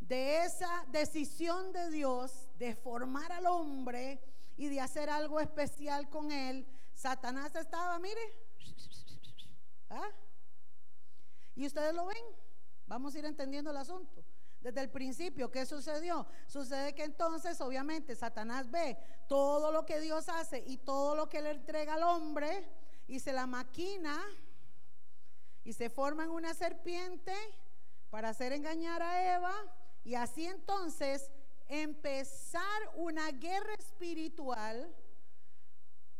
de 0.00 0.42
esa 0.42 0.86
decisión 0.88 1.70
de 1.72 1.90
Dios 1.90 2.48
de 2.58 2.74
formar 2.74 3.30
al 3.30 3.46
hombre 3.46 4.22
y 4.56 4.68
de 4.68 4.80
hacer 4.80 5.10
algo 5.10 5.38
especial 5.38 6.08
con 6.08 6.32
él. 6.32 6.66
Satanás 6.94 7.54
estaba, 7.54 7.98
mire, 7.98 8.20
¿ah? 9.90 10.08
y 11.54 11.66
ustedes 11.66 11.94
lo 11.94 12.06
ven, 12.06 12.24
vamos 12.86 13.14
a 13.14 13.18
ir 13.18 13.26
entendiendo 13.26 13.70
el 13.72 13.76
asunto. 13.76 14.24
Desde 14.62 14.80
el 14.80 14.90
principio, 14.90 15.50
¿qué 15.50 15.66
sucedió? 15.66 16.26
Sucede 16.46 16.94
que 16.94 17.04
entonces, 17.04 17.60
obviamente, 17.60 18.16
Satanás 18.16 18.70
ve 18.70 18.96
todo 19.28 19.70
lo 19.70 19.84
que 19.84 20.00
Dios 20.00 20.30
hace 20.30 20.64
y 20.66 20.78
todo 20.78 21.14
lo 21.14 21.28
que 21.28 21.42
le 21.42 21.50
entrega 21.50 21.94
al 21.94 22.02
hombre 22.02 22.66
y 23.06 23.20
se 23.20 23.34
la 23.34 23.46
maquina 23.46 24.26
y 25.66 25.72
se 25.72 25.90
forma 25.90 26.22
en 26.22 26.30
una 26.30 26.54
serpiente 26.54 27.34
para 28.08 28.28
hacer 28.28 28.52
engañar 28.52 29.02
a 29.02 29.34
Eva 29.34 29.52
y 30.04 30.14
así 30.14 30.46
entonces 30.46 31.28
empezar 31.66 32.62
una 32.94 33.32
guerra 33.32 33.74
espiritual 33.74 34.94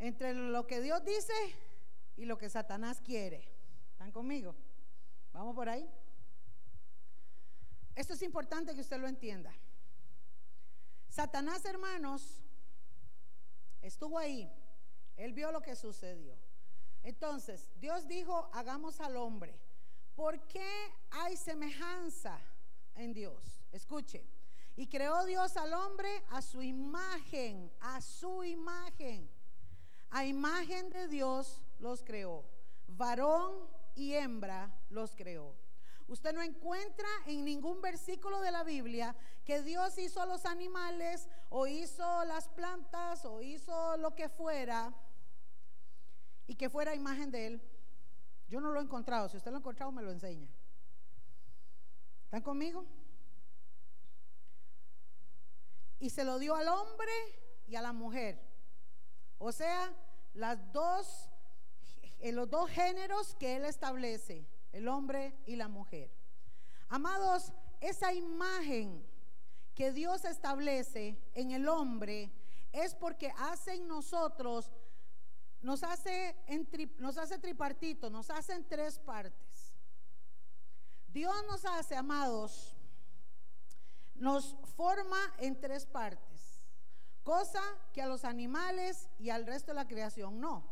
entre 0.01 0.35
lo 0.35 0.67
que 0.67 0.81
Dios 0.81 1.05
dice 1.05 1.33
y 2.17 2.25
lo 2.25 2.37
que 2.37 2.51
Satanás 2.51 3.01
quiere. 3.01 3.49
¿Están 3.93 4.11
conmigo? 4.11 4.57
Vamos 5.33 5.55
por 5.55 5.69
ahí. 5.69 5.89
Esto 7.95 8.15
es 8.15 8.23
importante 8.23 8.75
que 8.75 8.81
usted 8.81 8.99
lo 8.99 9.07
entienda. 9.07 9.55
Satanás, 11.09 11.65
hermanos, 11.67 12.43
estuvo 13.81 14.19
ahí. 14.19 14.53
Él 15.17 15.33
vio 15.33 15.53
lo 15.53 15.63
que 15.63 15.77
sucedió. 15.77 16.37
Entonces, 17.07 17.69
Dios 17.77 18.09
dijo, 18.09 18.51
hagamos 18.53 19.01
al 19.01 19.17
hombre. 19.17 19.57
¿Por 20.17 20.41
qué 20.49 20.69
hay 21.13 21.37
semejanza 21.37 22.37
en 22.97 23.15
Dios? 23.15 23.63
Escuche. 23.71 24.27
Y 24.75 24.89
creó 24.89 25.25
Dios 25.25 25.57
al 25.57 25.73
hombre 25.73 26.09
a 26.31 26.43
su 26.43 26.63
imagen, 26.63 27.73
a 27.81 28.01
su 28.01 28.43
imagen. 28.43 29.31
A 30.11 30.25
imagen 30.25 30.91
de 30.91 31.07
Dios 31.07 31.63
los 31.79 32.03
creó. 32.03 32.45
Varón 32.89 33.55
y 33.95 34.15
hembra 34.15 34.77
los 34.91 35.15
creó. 35.15 35.55
Usted 36.09 36.33
no 36.33 36.43
encuentra 36.43 37.09
en 37.27 37.45
ningún 37.45 37.81
versículo 37.81 38.41
de 38.41 38.51
la 38.51 38.65
Biblia 38.65 39.15
que 39.45 39.63
Dios 39.63 39.97
hizo 39.99 40.27
los 40.27 40.45
animales 40.45 41.29
o 41.51 41.69
hizo 41.69 42.25
las 42.25 42.49
plantas 42.49 43.25
o 43.25 43.43
hizo 43.43 43.97
lo 43.97 44.17
que 44.17 44.29
fuera 44.29 44.93
y 46.47 46.55
que 46.55 46.71
fuera 46.71 46.95
imagen 46.95 47.31
de 47.31 47.47
Él. 47.47 47.63
Yo 48.49 48.61
no 48.61 48.71
lo 48.71 48.81
he 48.81 48.83
encontrado. 48.83 49.29
Si 49.29 49.37
usted 49.37 49.51
lo 49.51 49.57
ha 49.57 49.61
encontrado, 49.61 49.93
me 49.93 50.03
lo 50.03 50.11
enseña. 50.11 50.49
¿Están 52.25 52.43
conmigo? 52.43 52.85
Y 55.99 56.11
se 56.11 56.25
lo 56.25 56.39
dio 56.39 56.55
al 56.55 56.69
hombre 56.69 57.13
y 57.67 57.77
a 57.77 57.83
la 57.83 57.93
mujer. 57.93 58.41
O 59.39 59.53
sea, 59.53 59.93
las 60.35 60.73
dos, 60.73 61.31
eh, 62.21 62.33
los 62.33 62.49
dos 62.49 62.71
géneros 62.71 63.35
que 63.37 63.57
Él 63.57 63.65
establece, 63.65 64.47
el 64.73 64.89
hombre 64.89 65.35
y 65.47 65.57
la 65.57 65.69
mujer. 65.69 66.11
Amados, 66.89 67.53
esa 67.81 68.13
imagen 68.13 69.05
que 69.75 69.93
Dios 69.93 70.25
establece 70.25 71.19
en 71.35 71.51
el 71.51 71.69
hombre 71.69 72.31
es 72.73 72.95
porque 72.95 73.33
hace 73.39 73.75
en 73.75 73.89
nosotros 73.89 74.71
nos 75.67 75.83
hace, 75.83 76.37
en 76.47 76.69
nos 76.99 77.19
hace 77.19 77.41
tripartito, 77.41 78.09
nos 78.09 78.31
hace 78.31 78.53
en 78.53 78.65
tres 78.69 79.01
partes. 79.01 79.75
Dios 81.09 81.35
nos 81.49 81.65
hace, 81.65 81.97
amados, 81.97 82.77
nos 84.15 84.55
forma 84.77 85.19
en 85.39 85.61
tres 85.61 85.85
partes, 85.85 86.63
cosa 87.25 87.61
que 87.93 88.01
a 88.01 88.07
los 88.07 88.25
animales 88.25 89.09
y 89.19 89.31
al 89.31 89.45
resto 89.45 89.73
de 89.73 89.75
la 89.75 89.89
creación 89.89 90.41
no. 90.41 90.65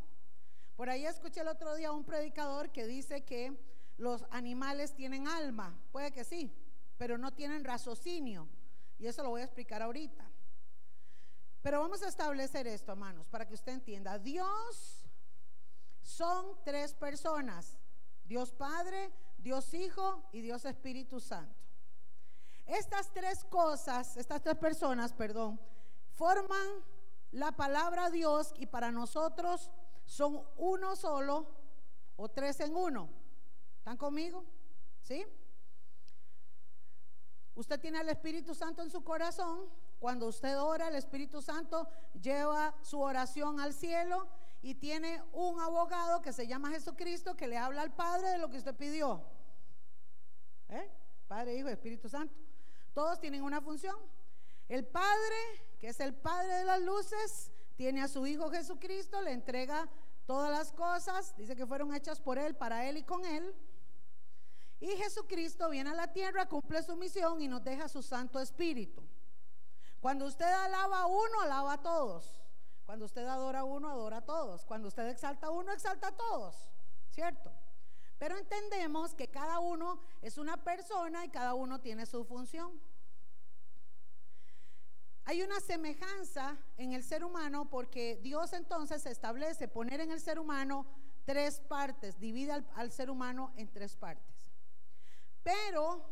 Por 0.77 0.89
ahí 0.89 1.05
escuché 1.07 1.41
el 1.41 1.49
otro 1.49 1.75
día 1.75 1.91
un 1.91 2.05
predicador 2.05 2.71
que 2.71 2.87
dice 2.87 3.25
que 3.25 3.59
los 3.97 4.25
animales 4.31 4.95
tienen 4.95 5.27
alma, 5.27 5.77
puede 5.91 6.13
que 6.13 6.23
sí, 6.23 6.53
pero 6.99 7.19
no 7.19 7.33
tienen 7.33 7.65
raciocinio. 7.65 8.47
Y 9.01 9.09
eso 9.09 9.25
lo 9.25 9.31
voy 9.31 9.41
a 9.41 9.45
explicar 9.45 9.83
ahorita. 9.83 10.25
Pero 11.65 11.81
vamos 11.81 12.03
a 12.03 12.09
establecer 12.09 12.67
esto, 12.67 12.93
hermanos, 12.93 13.27
para 13.29 13.47
que 13.47 13.55
usted 13.55 13.73
entienda. 13.73 14.19
Dios 14.19 15.03
son 16.03 16.63
tres 16.63 16.93
personas. 16.93 17.79
Dios 18.23 18.53
Padre, 18.53 19.11
Dios 19.39 19.73
Hijo 19.73 20.29
y 20.31 20.43
Dios 20.43 20.67
Espíritu 20.67 21.21
Santo. 21.21 21.59
Estas 22.67 23.11
tres 23.15 23.45
cosas, 23.45 24.19
estas 24.19 24.43
tres 24.43 24.57
personas, 24.57 25.15
perdón, 25.15 25.59
forman 26.13 26.85
la 27.31 27.53
palabra 27.53 28.11
Dios 28.11 28.53
y 28.59 28.67
para 28.67 28.91
nosotros 28.91 29.71
son 30.05 30.47
uno 30.59 30.97
solo 30.97 31.47
o 32.17 32.29
tres 32.29 32.61
en 32.61 32.77
uno. 32.77 33.09
¿Están 33.79 33.97
conmigo? 33.97 34.45
¿Sí? 35.01 35.25
Usted 37.55 37.81
tiene 37.81 38.01
al 38.01 38.09
Espíritu 38.11 38.55
Santo 38.55 38.83
en 38.83 38.91
su 38.91 39.03
corazón. 39.03 39.71
Cuando 40.05 40.27
usted 40.27 40.61
ora, 40.61 40.89
el 40.89 40.97
Espíritu 40.97 41.41
Santo 41.41 41.89
lleva 42.21 42.75
su 42.83 43.01
oración 43.01 43.59
al 43.59 43.73
cielo 43.73 44.29
y 44.61 44.75
tiene 44.75 45.23
un 45.33 45.59
abogado 45.59 46.21
que 46.21 46.31
se 46.31 46.47
llama 46.47 46.69
Jesucristo 46.69 47.35
que 47.35 47.49
le 47.49 47.57
habla 47.57 47.81
al 47.81 47.95
Padre 47.95 48.29
de 48.29 48.37
lo 48.37 48.51
que 48.51 48.59
usted 48.59 48.75
pidió. 48.75 49.25
¿Eh? 50.69 50.91
Padre, 51.27 51.57
Hijo, 51.57 51.71
Espíritu 51.71 52.11
Santo. 52.11 52.35
Todos 52.93 53.19
tienen 53.19 53.43
una 53.43 53.63
función. 53.63 53.97
El 54.69 54.85
Padre, 54.85 55.37
que 55.79 55.89
es 55.89 55.99
el 56.01 56.13
Padre 56.13 56.53
de 56.53 56.65
las 56.65 56.83
luces, 56.83 57.51
tiene 57.75 58.03
a 58.03 58.09
su 58.09 58.27
Hijo 58.27 58.51
Jesucristo, 58.51 59.23
le 59.23 59.33
entrega 59.33 59.89
todas 60.27 60.51
las 60.51 60.71
cosas, 60.71 61.35
dice 61.39 61.57
que 61.57 61.67
fueron 61.67 61.95
hechas 61.95 62.21
por 62.21 62.39
Él, 62.39 62.55
para 62.55 62.87
Él 62.87 62.99
y 62.99 63.05
con 63.05 63.25
Él. 63.25 63.55
Y 64.81 64.89
Jesucristo 64.99 65.71
viene 65.71 65.89
a 65.89 65.95
la 65.95 66.13
tierra, 66.13 66.47
cumple 66.47 66.83
su 66.83 66.95
misión 66.95 67.41
y 67.41 67.49
nos 67.49 67.65
deja 67.65 67.89
su 67.89 68.03
Santo 68.03 68.39
Espíritu. 68.39 69.03
Cuando 70.05 70.27
usted 70.27 70.45
alaba 70.45 71.01
a 71.01 71.07
uno, 71.07 71.41
alaba 71.41 71.73
a 71.73 71.83
todos. 71.83 72.39
Cuando 72.85 73.07
usted 73.07 73.27
adora 73.27 73.61
a 73.61 73.65
uno, 73.65 73.89
adora 73.89 74.19
a 74.19 74.21
todos. 74.27 74.63
Cuando 74.67 74.89
usted 74.89 75.09
exalta 75.09 75.47
a 75.47 75.51
uno, 75.51 75.73
exalta 75.73 76.09
a 76.09 76.13
todos. 76.13 76.55
¿Cierto? 77.09 77.51
Pero 78.19 78.37
entendemos 78.37 79.15
que 79.15 79.29
cada 79.29 79.61
uno 79.61 79.99
es 80.21 80.37
una 80.37 80.63
persona 80.63 81.25
y 81.25 81.31
cada 81.31 81.55
uno 81.55 81.81
tiene 81.81 82.05
su 82.05 82.23
función. 82.27 82.79
Hay 85.25 85.41
una 85.41 85.59
semejanza 85.61 86.59
en 86.77 86.93
el 86.93 87.03
ser 87.03 87.25
humano 87.25 87.71
porque 87.71 88.21
Dios 88.23 88.53
entonces 88.53 89.07
establece 89.07 89.69
poner 89.69 90.03
en 90.03 90.11
el 90.11 90.21
ser 90.21 90.39
humano 90.39 90.85
tres 91.25 91.61
partes, 91.61 92.21
divide 92.21 92.63
al, 92.75 92.93
ser 92.93 93.09
humano 93.09 93.55
en 93.57 93.73
tres 93.73 93.97
partes. 93.97 94.53
Pero 95.43 96.05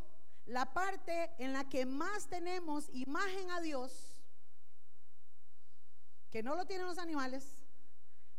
la 0.47 0.73
parte 0.73 1.31
en 1.39 1.53
la 1.53 1.69
que 1.69 1.87
más 1.87 2.27
tenemos 2.27 2.89
imagen 2.93 3.51
a 3.51 3.61
Dios, 3.61 4.19
que 6.31 6.43
no 6.43 6.55
lo 6.55 6.65
tienen 6.67 6.87
los 6.87 6.99
animales, 6.99 7.59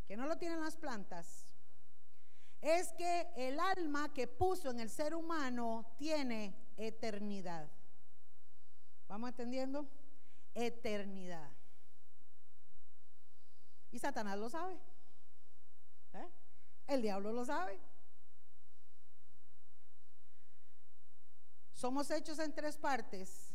que 0.07 0.17
no 0.17 0.27
lo 0.27 0.37
tienen 0.37 0.59
las 0.59 0.75
plantas, 0.75 1.45
es 2.61 2.91
que 2.93 3.27
el 3.35 3.59
alma 3.59 4.13
que 4.13 4.27
puso 4.27 4.69
en 4.69 4.79
el 4.79 4.89
ser 4.89 5.13
humano 5.15 5.85
tiene 5.97 6.55
eternidad. 6.77 7.69
¿Vamos 9.07 9.29
entendiendo? 9.29 9.87
eternidad. 10.55 11.49
Y 13.91 13.99
Satanás 13.99 14.37
lo 14.37 14.49
sabe. 14.49 14.77
¿eh? 16.13 16.29
El 16.87 17.01
diablo 17.01 17.31
lo 17.31 17.45
sabe. 17.45 17.79
Somos 21.83 22.09
hechos 22.11 22.39
en 22.39 22.53
tres 22.53 22.77
partes. 22.77 23.51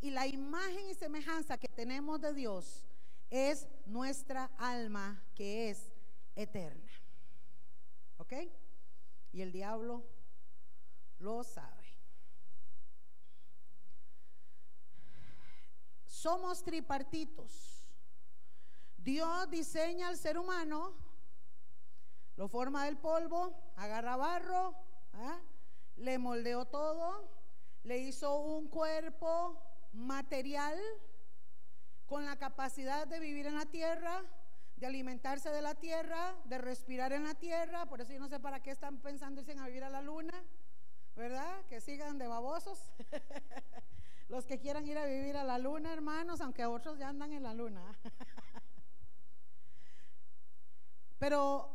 Y 0.00 0.10
la 0.10 0.26
imagen 0.26 0.90
y 0.90 0.94
semejanza 0.94 1.56
que 1.56 1.68
tenemos 1.68 2.20
de 2.20 2.34
Dios 2.34 2.84
es 3.30 3.68
nuestra 3.86 4.50
alma 4.58 5.22
que 5.32 5.70
es 5.70 5.92
eterna. 6.34 6.90
¿Ok? 8.16 8.32
Y 9.30 9.42
el 9.42 9.52
diablo 9.52 10.02
lo 11.20 11.44
sabe. 11.44 11.86
Somos 16.04 16.64
tripartitos. 16.64 17.86
Dios 18.96 19.48
diseña 19.50 20.08
al 20.08 20.16
ser 20.16 20.36
humano, 20.36 20.96
lo 22.34 22.48
forma 22.48 22.86
del 22.86 22.96
polvo, 22.96 23.72
agarra 23.76 24.16
barro, 24.16 24.74
¿ah? 25.12 25.38
le 25.94 26.18
moldeó 26.18 26.64
todo, 26.64 27.35
le 27.86 27.98
hizo 27.98 28.40
un 28.40 28.66
cuerpo 28.66 29.56
material 29.92 30.76
con 32.06 32.24
la 32.24 32.36
capacidad 32.36 33.06
de 33.06 33.20
vivir 33.20 33.46
en 33.46 33.54
la 33.54 33.66
tierra, 33.66 34.24
de 34.76 34.86
alimentarse 34.86 35.50
de 35.50 35.62
la 35.62 35.76
tierra, 35.76 36.34
de 36.46 36.58
respirar 36.58 37.12
en 37.12 37.22
la 37.22 37.34
tierra. 37.34 37.86
Por 37.86 38.00
eso 38.00 38.12
yo 38.12 38.18
no 38.18 38.28
sé 38.28 38.40
para 38.40 38.60
qué 38.60 38.72
están 38.72 38.98
pensando 38.98 39.40
en 39.40 39.64
vivir 39.64 39.84
a 39.84 39.88
la 39.88 40.02
luna, 40.02 40.34
¿verdad? 41.14 41.64
Que 41.68 41.80
sigan 41.80 42.18
de 42.18 42.26
babosos. 42.26 42.90
Los 44.28 44.46
que 44.46 44.58
quieran 44.58 44.84
ir 44.88 44.98
a 44.98 45.06
vivir 45.06 45.36
a 45.36 45.44
la 45.44 45.56
luna, 45.56 45.92
hermanos, 45.92 46.40
aunque 46.40 46.66
otros 46.66 46.98
ya 46.98 47.08
andan 47.08 47.32
en 47.32 47.44
la 47.44 47.54
luna. 47.54 47.96
Pero 51.20 51.70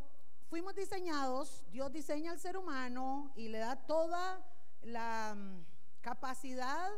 fuimos 0.50 0.76
diseñados, 0.76 1.63
Dios 1.71 1.89
diseña 1.93 2.32
al 2.32 2.39
ser 2.39 2.58
humano 2.58 3.32
y 3.38 3.47
le 3.47 3.60
da 3.60 3.78
toda 3.78 4.45
la 4.82 5.38
capacidad 6.02 6.90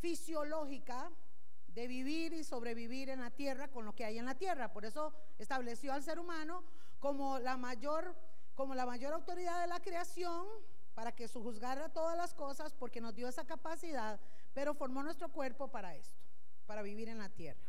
fisiológica 0.00 1.10
de 1.68 1.86
vivir 1.86 2.32
y 2.32 2.44
sobrevivir 2.44 3.10
en 3.10 3.20
la 3.20 3.30
tierra 3.30 3.68
con 3.68 3.84
lo 3.84 3.94
que 3.94 4.04
hay 4.04 4.18
en 4.18 4.24
la 4.24 4.34
tierra. 4.34 4.72
Por 4.72 4.84
eso 4.84 5.12
estableció 5.38 5.92
al 5.92 6.02
ser 6.02 6.18
humano 6.18 6.64
como 6.98 7.38
la 7.38 7.56
mayor, 7.56 8.16
como 8.54 8.74
la 8.74 8.86
mayor 8.86 9.12
autoridad 9.12 9.60
de 9.60 9.68
la 9.68 9.80
creación 9.80 10.46
para 10.94 11.12
que 11.12 11.28
su 11.28 11.42
juzgara 11.42 11.90
todas 11.90 12.16
las 12.16 12.34
cosas 12.34 12.74
porque 12.74 13.00
nos 13.00 13.14
dio 13.14 13.28
esa 13.28 13.44
capacidad 13.44 14.18
pero 14.58 14.74
formó 14.74 15.04
nuestro 15.04 15.28
cuerpo 15.28 15.68
para 15.68 15.94
esto, 15.94 16.18
para 16.66 16.82
vivir 16.82 17.08
en 17.08 17.18
la 17.18 17.28
tierra. 17.28 17.60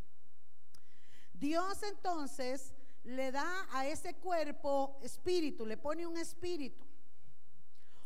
Dios 1.34 1.84
entonces 1.84 2.74
le 3.04 3.32
da 3.32 3.68
a 3.72 3.86
ese 3.86 4.15
cuerpo 4.15 4.98
espíritu, 5.04 5.68
le 5.68 5.78
pone 5.78 6.08
un 6.08 6.18
espíritu, 6.18 6.84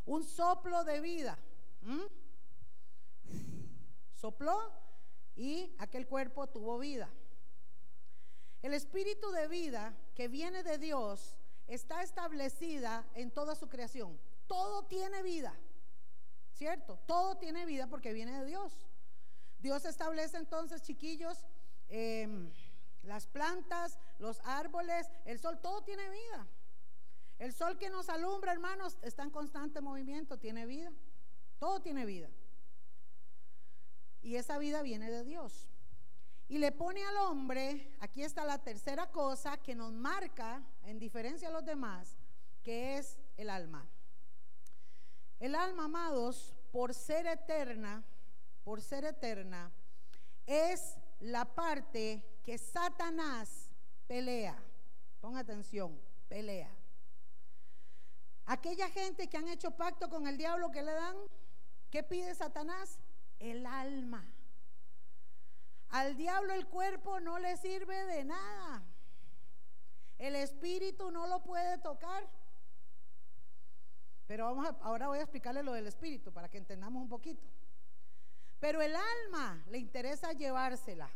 un 0.06 0.26
soplo 0.26 0.84
de 0.84 1.00
vida. 1.00 1.40
Sopló 4.24 4.72
y 5.36 5.76
aquel 5.80 6.08
cuerpo 6.08 6.48
tuvo 6.48 6.80
vida. 6.80 7.10
El 8.62 8.74
espíritu 8.74 9.30
de 9.32 9.50
vida 9.50 9.94
que 10.16 10.30
viene 10.30 10.64
de 10.64 10.78
Dios 10.78 11.36
está 11.68 12.04
establecida 12.04 13.06
en 13.16 13.32
toda 13.32 13.54
su 13.54 13.68
creación. 13.68 14.18
Todo 14.48 14.86
tiene 14.86 15.24
vida. 15.24 15.54
¿cierto? 16.54 16.98
Todo 17.06 17.36
tiene 17.36 17.66
vida 17.66 17.88
porque 17.88 18.14
viene 18.14 18.40
de 18.40 18.46
Dios. 18.46 18.72
Dios 19.60 19.84
establece 19.84 20.38
entonces, 20.38 20.82
chiquillos, 20.82 21.46
em, 21.90 22.50
las 23.02 23.28
plantas, 23.28 24.00
los 24.20 24.40
árboles, 24.46 25.12
el 25.26 25.38
sol, 25.38 25.60
todo 25.60 25.84
tiene 25.84 26.10
vida. 26.10 26.48
El 27.40 27.52
sol 27.52 27.78
que 27.78 27.90
nos 27.90 28.08
alumbra, 28.08 28.54
hermanos, 28.54 28.98
está 29.02 29.24
en 29.24 29.32
constante 29.32 29.82
movimiento, 29.82 30.40
tiene 30.40 30.66
vida. 30.66 30.94
Todo 31.60 31.82
tiene 31.82 32.06
vida. 32.06 32.30
Y 34.24 34.38
esa 34.38 34.58
vida 34.58 34.82
viene 34.82 35.12
de 35.12 35.24
Dios. 35.24 35.68
Y 36.48 36.58
le 36.58 36.72
pone 36.72 37.04
al 37.04 37.18
hombre, 37.18 37.96
aquí 38.00 38.24
está 38.24 38.46
la 38.46 38.58
tercera 38.58 39.12
cosa 39.12 39.58
que 39.58 39.76
nos 39.76 39.92
marca, 39.92 40.64
en 40.84 41.00
diferencia 41.00 41.50
a 41.50 41.52
los 41.52 41.66
demás, 41.66 42.18
que 42.64 42.98
es 42.98 43.20
el 43.38 43.50
alma. 43.50 43.88
El 45.40 45.56
alma, 45.56 45.86
amados, 45.86 46.56
por 46.72 46.94
ser 46.94 47.28
eterna, 47.28 48.04
por 48.64 48.82
ser 48.82 49.04
eterna, 49.04 49.72
es 50.46 50.96
la 51.20 51.46
parte 51.46 52.24
que 52.44 52.58
Satanás 52.58 53.70
pelea. 54.08 54.58
Ponga 55.22 55.40
atención, 55.40 56.00
pelea. 56.28 56.74
Aquella 58.46 58.90
gente 58.90 59.28
que 59.28 59.38
han 59.38 59.48
hecho 59.48 59.72
pacto 59.72 60.10
con 60.10 60.28
el 60.28 60.38
diablo, 60.38 60.72
¿qué 60.72 60.82
le 60.82 60.94
dan? 60.94 61.16
¿Qué 61.90 62.04
pide 62.04 62.36
Satanás? 62.36 63.00
El 63.44 63.66
alma. 63.66 64.26
Al 65.90 66.16
diablo 66.16 66.54
el 66.54 66.66
cuerpo 66.68 67.20
no 67.20 67.40
le 67.40 67.58
sirve 67.58 68.06
de 68.06 68.24
nada. 68.24 68.84
El 70.18 70.36
espíritu 70.36 71.12
no 71.12 71.28
lo 71.28 71.44
puede 71.44 71.78
tocar. 71.80 72.28
Pero 74.28 74.46
vamos 74.46 74.74
ahora 74.82 75.10
voy 75.10 75.20
a 75.20 75.24
explicarle 75.24 75.62
lo 75.62 75.74
del 75.74 75.88
espíritu 75.88 76.32
para 76.32 76.50
que 76.50 76.58
entendamos 76.58 77.02
un 77.02 77.10
poquito. 77.10 77.44
Pero 78.60 78.82
el 78.82 78.96
alma 78.96 79.64
le 79.68 79.78
interesa 79.78 80.32
llevársela. 80.32 81.10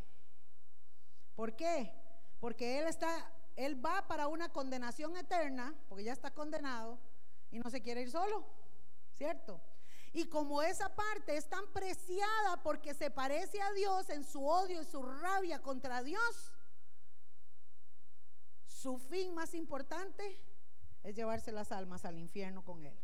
¿Por 1.35 1.55
qué? 1.55 1.93
Porque 2.41 2.79
él 2.79 2.87
está, 2.87 3.31
él 3.55 3.83
va 3.83 4.05
para 4.07 4.27
una 4.27 4.49
condenación 4.49 5.15
eterna, 5.15 5.73
porque 5.87 6.03
ya 6.03 6.11
está 6.11 6.31
condenado 6.31 6.99
y 7.51 7.59
no 7.59 7.69
se 7.69 7.81
quiere 7.81 8.01
ir 8.01 8.11
solo. 8.11 8.45
¿cierto? 9.17 9.59
Y 10.13 10.25
como 10.25 10.61
esa 10.61 10.95
parte 10.95 11.37
es 11.37 11.47
tan 11.47 11.65
preciada 11.73 12.61
porque 12.63 12.93
se 12.93 13.11
parece 13.11 13.61
a 13.61 13.71
Dios 13.73 14.09
en 14.09 14.23
su 14.23 14.45
odio 14.45 14.81
y 14.81 14.85
su 14.85 15.03
rabia 15.03 15.61
contra 15.61 16.01
Dios, 16.01 16.51
su 18.65 18.97
fin 18.97 19.33
más 19.33 19.53
importante 19.53 20.39
es 21.03 21.15
llevarse 21.15 21.51
las 21.51 21.71
almas 21.71 22.05
al 22.05 22.17
infierno 22.17 22.63
con 22.63 22.83
Él 22.83 22.97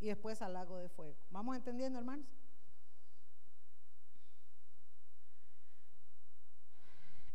y 0.00 0.06
después 0.06 0.42
al 0.42 0.52
lago 0.52 0.78
de 0.78 0.88
fuego. 0.88 1.16
¿Vamos 1.30 1.56
entendiendo, 1.56 1.98
hermanos? 1.98 2.26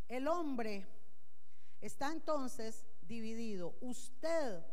El 0.08 0.28
hombre 0.28 0.86
está 1.80 2.12
entonces 2.12 2.86
dividido. 3.02 3.76
Usted 3.80 4.64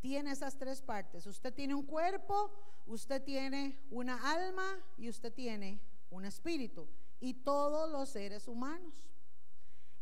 tiene 0.00 0.32
esas 0.32 0.56
tres 0.56 0.82
partes. 0.82 1.26
Usted 1.26 1.52
tiene 1.52 1.74
un 1.74 1.84
cuerpo, 1.84 2.52
usted 2.86 3.22
tiene 3.22 3.78
una 3.90 4.32
alma 4.32 4.78
y 4.96 5.08
usted 5.08 5.32
tiene 5.32 5.80
un 6.10 6.24
espíritu. 6.24 6.88
Y 7.20 7.34
todos 7.34 7.90
los 7.90 8.08
seres 8.08 8.46
humanos. 8.46 8.94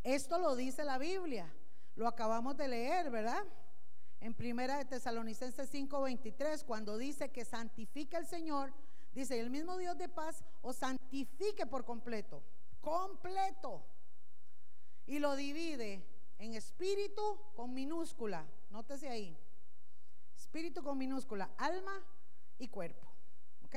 Esto 0.02 0.38
lo 0.38 0.54
dice 0.54 0.84
la 0.84 0.98
Biblia. 0.98 1.52
Lo 1.94 2.06
acabamos 2.06 2.56
de 2.56 2.68
leer, 2.68 3.10
¿verdad? 3.10 3.42
En 4.20 4.34
primera 4.34 4.78
de 4.78 4.84
Tesalonicenses 4.84 5.70
5:23, 5.72 6.64
cuando 6.64 6.98
dice 6.98 7.30
que 7.30 7.44
santifica 7.44 8.18
el 8.18 8.26
Señor, 8.26 8.72
dice, 9.14 9.40
el 9.40 9.50
mismo 9.50 9.78
Dios 9.78 9.96
de 9.96 10.08
paz 10.08 10.44
os 10.62 10.76
santifique 10.76 11.66
por 11.66 11.84
completo, 11.84 12.42
completo. 12.80 13.82
Y 15.06 15.18
lo 15.18 15.36
divide 15.36 16.04
en 16.38 16.54
espíritu 16.54 17.38
con 17.54 17.72
minúscula, 17.72 18.46
nótese 18.70 19.08
ahí, 19.08 19.36
espíritu 20.46 20.82
con 20.82 20.96
minúscula, 20.96 21.50
alma 21.58 22.02
y 22.58 22.68
cuerpo. 22.68 23.06
¿Ok? 23.64 23.76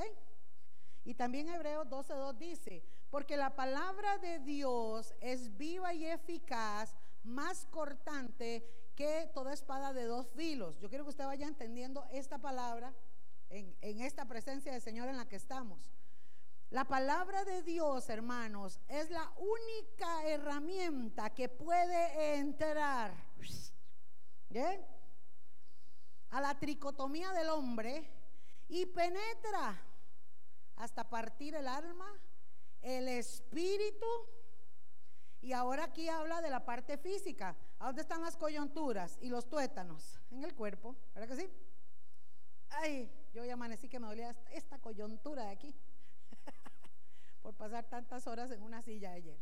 Y 1.04 1.16
también 1.16 1.50
Hebreos 1.50 1.88
12.2 1.88 2.38
dice, 2.38 2.84
porque 3.10 3.38
la 3.38 3.56
palabra 3.56 4.20
de 4.20 4.40
Dios 4.40 5.16
es 5.20 5.58
viva 5.58 5.94
y 5.94 6.06
eficaz, 6.06 6.96
más 7.24 7.66
cortante 7.66 8.64
que 8.96 9.30
toda 9.34 9.54
espada 9.54 9.94
de 9.94 10.06
dos 10.06 10.30
filos. 10.36 10.80
Yo 10.80 10.90
quiero 10.90 11.04
que 11.06 11.10
usted 11.10 11.26
vaya 11.26 11.48
entendiendo 11.48 12.06
esta 12.12 12.38
palabra 12.38 12.94
en, 13.50 13.76
en 13.82 14.02
esta 14.02 14.26
presencia 14.26 14.72
del 14.72 14.82
Señor 14.82 15.10
en 15.10 15.18
la 15.18 15.28
que 15.28 15.38
estamos. 15.38 15.92
La 16.70 16.86
palabra 16.86 17.44
de 17.46 17.64
Dios, 17.64 18.10
hermanos, 18.10 18.80
es 18.88 19.10
la 19.10 19.32
única 19.38 20.24
herramienta 20.28 21.32
que 21.32 21.50
puede 21.50 22.36
entrar 22.36 23.12
a 26.32 26.42
la 26.42 26.58
tricotomía 26.60 27.32
del 27.34 27.50
hombre 27.50 28.10
y 28.68 28.86
penetra 28.86 29.82
hasta 30.76 31.10
partir 31.10 31.56
el 31.56 31.68
alma, 31.68 32.08
el 32.82 33.08
espíritu. 33.08 34.06
Y 35.42 35.54
ahora 35.54 35.86
aquí 35.86 36.10
habla 36.10 36.42
de 36.42 36.50
la 36.50 36.66
parte 36.66 36.98
física. 36.98 37.56
¿A 37.80 37.88
dónde 37.88 38.02
están 38.02 38.22
las 38.22 38.38
coyunturas 38.38 39.18
y 39.22 39.30
los 39.30 39.50
tuétanos? 39.50 40.20
En 40.32 40.44
el 40.44 40.54
cuerpo, 40.54 40.96
¿verdad 41.14 41.36
que 41.36 41.42
sí? 41.42 41.50
Ay, 42.70 43.12
yo 43.34 43.44
ya 43.46 43.54
amanecí 43.54 43.88
que 43.88 44.00
me 44.00 44.08
dolía 44.08 44.36
esta 44.52 44.78
coyuntura 44.80 45.46
de 45.46 45.52
aquí 45.52 45.76
por 47.42 47.56
pasar 47.56 47.86
tantas 47.86 48.28
horas 48.28 48.52
en 48.52 48.62
una 48.62 48.82
silla 48.82 49.14
ayer. 49.14 49.40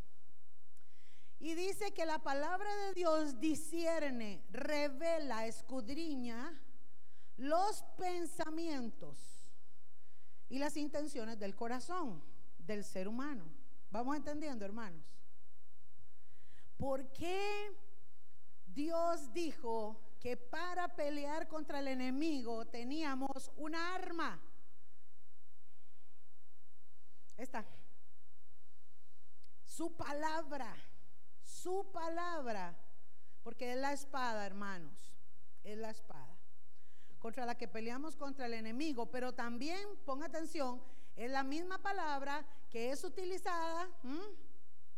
Y 1.40 1.54
dice 1.54 1.94
que 1.94 2.06
la 2.06 2.20
palabra 2.20 2.74
de 2.76 2.94
Dios 2.94 3.40
discierne, 3.40 4.44
revela, 4.50 5.46
escudriña 5.46 6.60
los 7.38 7.84
pensamientos 7.98 9.18
y 10.50 10.60
las 10.60 10.76
intenciones 10.76 11.40
del 11.40 11.56
corazón 11.56 12.22
del 12.58 12.84
ser 12.84 13.08
humano. 13.08 13.46
¿Vamos 13.92 14.16
entendiendo, 14.16 14.66
hermanos? 14.66 15.06
¿Por 16.78 17.12
qué 17.14 17.72
Dios 18.66 19.32
dijo 19.34 20.02
que 20.20 20.36
para 20.36 20.96
pelear 20.96 21.48
contra 21.48 21.80
el 21.80 21.88
enemigo 21.88 22.66
teníamos 22.66 23.52
una 23.56 23.96
arma? 23.96 24.42
Esta. 27.38 27.66
Su 29.64 29.96
palabra, 29.96 30.76
su 31.44 31.92
palabra, 31.92 32.76
porque 33.44 33.74
es 33.74 33.78
la 33.78 33.94
espada, 33.94 34.46
hermanos, 34.46 35.14
es 35.64 35.78
la 35.78 35.92
espada 35.92 36.27
contra 37.20 37.46
la 37.46 37.56
que 37.56 37.68
peleamos 37.68 38.16
contra 38.16 38.46
el 38.46 38.54
enemigo, 38.54 39.08
pero 39.08 39.34
también, 39.34 39.80
ponga 40.06 40.28
atención, 40.28 40.82
es 41.16 41.32
la 41.32 41.44
misma 41.44 41.80
palabra 41.80 42.46
que 42.70 42.92
es 42.92 43.04
utilizada, 43.04 43.90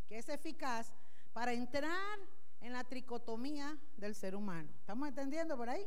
que 0.08 0.18
es 0.18 0.30
eficaz 0.30 0.92
para 1.34 1.54
entrar 1.54 2.20
en 2.62 2.74
la 2.74 2.84
tricotomía 2.84 3.78
del 3.98 4.16
ser 4.16 4.36
humano. 4.36 4.70
¿Estamos 4.80 5.08
entendiendo 5.08 5.56
por 5.56 5.70
ahí? 5.70 5.86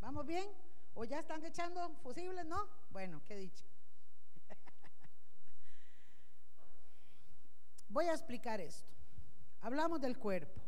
¿Vamos 0.00 0.26
bien? 0.26 0.48
¿O 0.94 1.04
ya 1.04 1.20
están 1.20 1.44
echando 1.44 1.90
fusibles? 2.02 2.44
No. 2.46 2.68
Bueno, 2.90 3.20
qué 3.26 3.36
dicho. 3.36 3.64
Voy 7.88 8.06
a 8.06 8.12
explicar 8.12 8.60
esto. 8.60 8.90
Hablamos 9.60 10.00
del 10.00 10.18
cuerpo. 10.18 10.65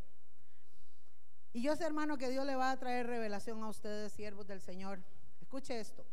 Y 1.52 1.62
yo 1.62 1.74
sé, 1.76 1.84
hermano, 1.84 2.18
que 2.18 2.28
Dios 2.28 2.44
le 2.44 2.56
va 2.56 2.70
a 2.70 2.78
traer 2.78 3.06
revelación 3.06 3.62
a 3.62 3.68
ustedes, 3.68 4.12
siervos 4.12 4.46
del 4.46 4.61
Señor. 4.61 5.02
Escuche 5.40 5.80
esto. 5.80 6.04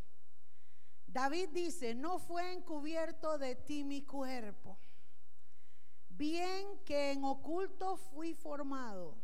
David 1.08 1.50
dice, 1.54 1.95
no 1.95 2.19
fue 2.19 2.54
encubierto 2.54 3.38
de 3.38 3.56
ti 3.56 3.84
mi 3.84 4.02
cuerpo, 4.02 4.78
bien 6.10 6.80
que 6.86 7.12
en 7.12 7.24
oculto 7.24 7.95
fui 7.95 8.34
formado 8.34 9.15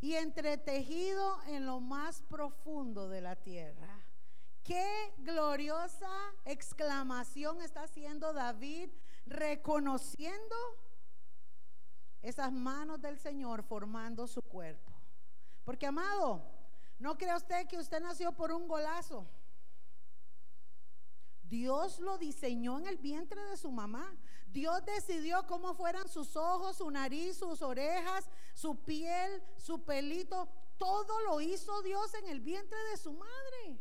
y 0.00 0.14
entretejido 0.14 1.42
en 1.46 1.66
lo 1.66 1.80
más 1.80 2.22
profundo 2.22 3.08
de 3.08 3.20
la 3.20 3.36
tierra. 3.36 4.04
Qué 4.64 5.14
gloriosa 5.18 6.10
exclamación 6.44 7.60
está 7.62 7.84
haciendo 7.84 8.32
David 8.32 8.90
reconociendo 9.26 10.56
esas 12.22 12.52
manos 12.52 13.00
del 13.00 13.18
Señor 13.18 13.62
formando 13.62 14.26
su 14.26 14.42
cuerpo. 14.42 14.89
Porque 15.70 15.86
amado, 15.86 16.42
no 16.98 17.16
crea 17.16 17.36
usted 17.36 17.68
que 17.68 17.78
usted 17.78 18.00
nació 18.00 18.32
por 18.32 18.50
un 18.50 18.66
golazo. 18.66 19.24
Dios 21.44 22.00
lo 22.00 22.18
diseñó 22.18 22.80
en 22.80 22.88
el 22.88 22.98
vientre 22.98 23.40
de 23.44 23.56
su 23.56 23.70
mamá. 23.70 24.12
Dios 24.48 24.84
decidió 24.84 25.46
cómo 25.46 25.74
fueran 25.74 26.08
sus 26.08 26.34
ojos, 26.34 26.78
su 26.78 26.90
nariz, 26.90 27.36
sus 27.36 27.62
orejas, 27.62 28.28
su 28.52 28.82
piel, 28.82 29.44
su 29.58 29.84
pelito. 29.84 30.48
Todo 30.76 31.20
lo 31.20 31.40
hizo 31.40 31.82
Dios 31.82 32.14
en 32.14 32.30
el 32.30 32.40
vientre 32.40 32.78
de 32.90 32.96
su 32.96 33.12
madre. 33.12 33.78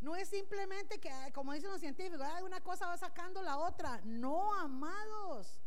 No 0.00 0.16
es 0.16 0.28
simplemente 0.28 0.98
que, 0.98 1.12
como 1.32 1.52
dicen 1.52 1.70
los 1.70 1.78
científicos, 1.78 2.26
una 2.42 2.60
cosa 2.60 2.88
va 2.88 2.96
sacando 2.96 3.40
la 3.40 3.58
otra. 3.58 4.00
No, 4.02 4.52
amados. 4.52 5.60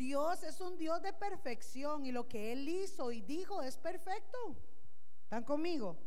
Dios 0.00 0.42
es 0.44 0.62
un 0.62 0.78
Dios 0.78 1.02
de 1.02 1.12
perfección 1.12 2.06
y 2.06 2.10
lo 2.10 2.26
que 2.26 2.52
Él 2.52 2.66
hizo 2.66 3.12
y 3.12 3.20
dijo 3.20 3.62
es 3.62 3.76
perfecto. 3.76 4.38
¿Están 5.24 5.44
conmigo? 5.44 5.98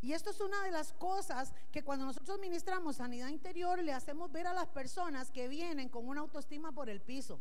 Y 0.00 0.12
esto 0.12 0.30
es 0.30 0.40
una 0.40 0.64
de 0.64 0.72
las 0.72 0.92
cosas 0.94 1.52
que 1.70 1.84
cuando 1.84 2.04
nosotros 2.04 2.40
ministramos 2.40 2.96
sanidad 2.96 3.28
interior 3.28 3.80
le 3.84 3.92
hacemos 3.92 4.32
ver 4.32 4.48
a 4.48 4.52
las 4.52 4.66
personas 4.66 5.30
que 5.30 5.46
vienen 5.46 5.88
con 5.88 6.08
una 6.08 6.20
autoestima 6.20 6.72
por 6.72 6.90
el 6.90 7.00
piso. 7.00 7.40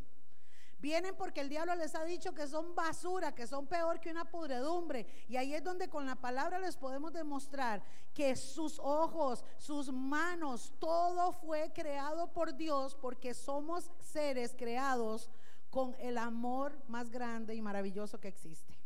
Vienen 0.80 1.16
porque 1.16 1.42
el 1.42 1.50
diablo 1.50 1.74
les 1.76 1.96
ha 1.96 2.04
dicho 2.04 2.34
que 2.34 2.48
son 2.48 2.76
basura, 2.76 3.34
que 3.34 3.48
son 3.48 3.66
peor 3.66 4.00
que 4.00 4.12
una 4.12 4.30
pudredumbre. 4.30 5.08
Y 5.28 5.36
ahí 5.36 5.54
es 5.54 5.63
donde 5.63 5.90
con 5.90 6.06
la 6.06 6.16
palabra 6.16 6.60
les 6.60 6.78
podemos 6.78 7.12
demostrar 7.13 7.84
que 8.13 8.36
sus 8.36 8.78
ojos, 8.80 9.44
sus 9.58 9.92
manos, 9.92 10.74
todo 10.80 11.32
fue 11.34 11.72
creado 11.74 12.32
por 12.32 12.56
Dios 12.56 12.96
porque 12.96 13.34
somos 13.34 13.90
seres 14.02 14.54
creados 14.56 15.32
con 15.72 15.96
el 16.00 16.18
amor 16.18 16.80
más 16.88 17.10
grande 17.10 17.56
y 17.56 17.62
maravilloso 17.62 18.20
que 18.20 18.28
existe. 18.28 18.78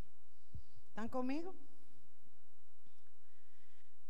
¿Están 0.87 1.09
conmigo? 1.09 1.53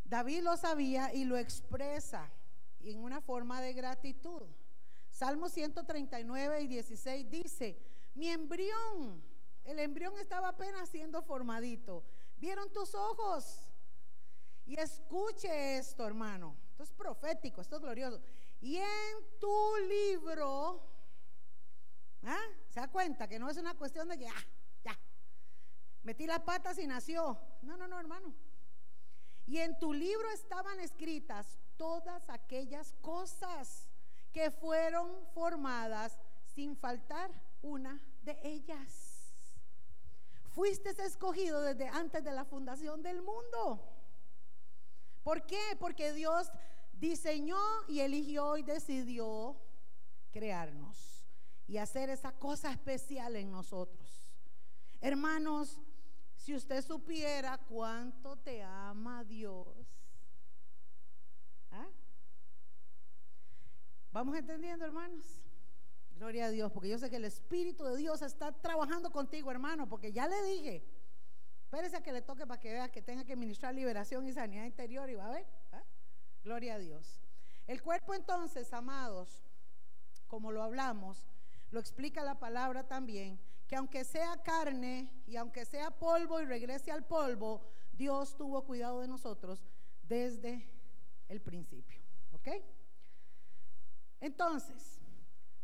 David 0.06 0.44
lo 0.44 0.56
sabía 0.58 1.14
y 1.14 1.26
lo 1.26 1.38
expresa 1.38 2.30
en 2.82 3.04
una 3.04 3.22
forma 3.22 3.62
de 3.62 3.74
gratitud. 3.74 4.44
Salmo 5.22 5.50
139 5.50 6.62
y 6.62 6.68
16 6.68 7.30
dice, 7.30 7.78
mi 8.16 8.30
embrión, 8.30 9.24
el 9.66 9.78
embrión 9.78 10.18
estaba 10.18 10.48
apenas 10.48 10.90
siendo 10.90 11.22
formadito. 11.22 12.04
¿Vieron 12.38 12.74
tus 12.74 12.96
ojos? 12.96 13.70
Y 14.66 14.80
escuche 14.80 15.78
esto, 15.78 16.08
hermano. 16.08 16.58
Esto 16.72 16.82
es 16.82 16.92
profético, 16.94 17.62
esto 17.62 17.76
es 17.76 17.84
glorioso. 17.84 18.20
Y 18.62 18.78
en 18.78 19.40
tu 19.40 19.76
libro, 19.88 20.90
¿ah? 22.24 22.48
¿se 22.70 22.80
da 22.80 22.88
cuenta 22.88 23.28
que 23.28 23.38
no 23.38 23.48
es 23.48 23.58
una 23.58 23.78
cuestión 23.78 24.10
de 24.10 24.18
que, 24.18 24.28
ah, 24.28 24.46
ya, 24.84 25.00
metí 26.02 26.26
las 26.26 26.40
patas 26.40 26.80
y 26.80 26.88
nació? 26.88 27.40
No, 27.62 27.78
no, 27.78 27.88
no, 27.88 28.00
hermano. 28.00 28.34
Y 29.46 29.60
en 29.60 29.78
tu 29.78 29.94
libro 29.94 30.32
estaban 30.32 30.80
escritas 30.80 31.60
todas 31.78 32.28
aquellas 32.28 32.96
cosas 33.02 33.91
que 34.32 34.52
fueron 34.52 35.26
formadas 35.34 36.18
sin 36.54 36.76
faltar 36.76 37.32
una 37.62 38.02
de 38.24 38.40
ellas. 38.44 39.34
Fuiste 40.50 40.90
escogido 40.90 41.62
desde 41.62 41.88
antes 41.88 42.24
de 42.24 42.32
la 42.32 42.44
fundación 42.44 43.02
del 43.02 43.22
mundo. 43.22 43.88
¿Por 45.24 45.46
qué? 45.46 45.78
Porque 45.80 46.14
Dios 46.14 46.50
diseñó 46.94 47.60
y 47.88 48.02
eligió 48.02 48.58
y 48.58 48.64
decidió 48.64 49.56
crearnos 50.32 51.26
y 51.68 51.78
hacer 51.78 52.10
esa 52.10 52.32
cosa 52.34 52.72
especial 52.72 53.36
en 53.36 53.52
nosotros. 53.52 54.34
Hermanos, 55.00 55.80
si 56.36 56.56
usted 56.56 56.84
supiera 56.84 57.58
cuánto 57.58 58.36
te 58.38 58.62
ama 58.62 59.24
Dios, 59.24 59.68
¿ah? 61.72 61.88
¿Vamos 64.12 64.36
entendiendo, 64.36 64.86
hermanos? 64.86 65.26
Gloria 66.16 66.46
a 66.46 66.50
Dios, 66.50 66.72
porque 66.72 66.90
yo 66.90 67.00
sé 67.00 67.10
que 67.10 67.16
el 67.16 67.26
Espíritu 67.26 67.84
de 67.84 67.98
Dios 67.98 68.22
está 68.22 68.52
trabajando 68.52 69.12
contigo, 69.12 69.50
hermano, 69.50 69.90
porque 69.90 70.12
ya 70.12 70.28
le 70.28 70.42
dije, 70.44 70.86
espérese 71.64 71.98
a 71.98 72.04
que 72.04 72.12
le 72.12 72.22
toque 72.22 72.46
para 72.46 72.60
que 72.60 72.72
vea 72.72 72.92
que 72.92 73.02
tenga 73.02 73.26
que 73.26 73.36
ministrar 73.36 73.74
liberación 73.74 74.28
y 74.28 74.34
sanidad 74.34 74.66
interior 74.66 75.10
y 75.10 75.16
va 75.16 75.28
a 75.28 75.32
ver. 75.32 75.48
¿ah? 75.72 75.84
Gloria 76.44 76.76
a 76.76 76.80
Dios. 76.80 77.20
El 77.66 77.82
cuerpo 77.82 78.14
entonces, 78.14 78.72
amados, 78.74 79.44
como 80.28 80.52
lo 80.52 80.62
hablamos, 80.62 81.28
lo 81.72 81.80
explica 81.80 82.24
la 82.24 82.38
palabra 82.38 82.88
también, 82.88 83.40
que 83.68 83.76
aunque 83.76 84.04
sea 84.04 84.44
carne 84.44 85.10
y 85.26 85.38
aunque 85.38 85.66
sea 85.66 85.90
polvo 85.92 86.40
y 86.40 86.46
regrese 86.46 86.92
al 86.92 87.06
polvo, 87.06 87.66
Dios 87.94 88.36
tuvo 88.36 88.64
cuidado 88.64 89.02
de 89.02 89.08
nosotros 89.08 89.64
desde 90.04 90.68
el 91.30 91.42
principio. 91.42 92.02
¿Ok? 92.34 92.50
Entonces, 94.22 95.00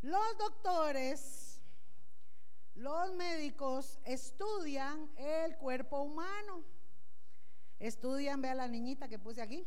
los 0.02 0.38
doctores, 0.40 1.62
los 2.74 3.14
médicos 3.14 4.00
estudian 4.04 5.10
el 5.16 5.56
cuerpo 5.58 6.02
humano. 6.02 6.64
Estudian, 7.80 8.42
vea 8.42 8.56
la 8.56 8.68
niñita 8.68 9.08
que 9.08 9.20
puse 9.20 9.42
aquí. 9.42 9.66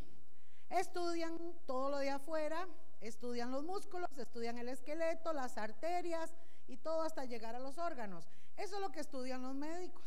Estudian 0.68 1.38
todo 1.66 1.90
lo 1.90 1.98
de 1.98 2.10
afuera, 2.10 2.68
estudian 3.00 3.52
los 3.52 3.64
músculos, 3.64 4.10
estudian 4.18 4.58
el 4.58 4.68
esqueleto, 4.68 5.32
las 5.32 5.56
arterias 5.56 6.32
y 6.66 6.76
todo 6.76 7.02
hasta 7.02 7.24
llegar 7.24 7.54
a 7.54 7.60
los 7.60 7.78
órganos. 7.78 8.28
Eso 8.56 8.76
es 8.76 8.80
lo 8.80 8.90
que 8.90 9.00
estudian 9.00 9.42
los 9.42 9.54
médicos. 9.54 10.04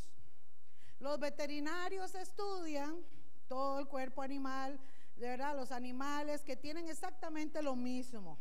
Los 1.00 1.20
veterinarios 1.20 2.16
estudian 2.16 3.04
todo 3.48 3.80
el 3.80 3.88
cuerpo 3.88 4.22
animal, 4.22 4.80
de 5.16 5.30
verdad, 5.30 5.56
los 5.56 5.72
animales 5.72 6.44
que 6.44 6.56
tienen 6.56 6.88
exactamente 6.90 7.62
lo 7.62 7.76
mismo. 7.76 8.38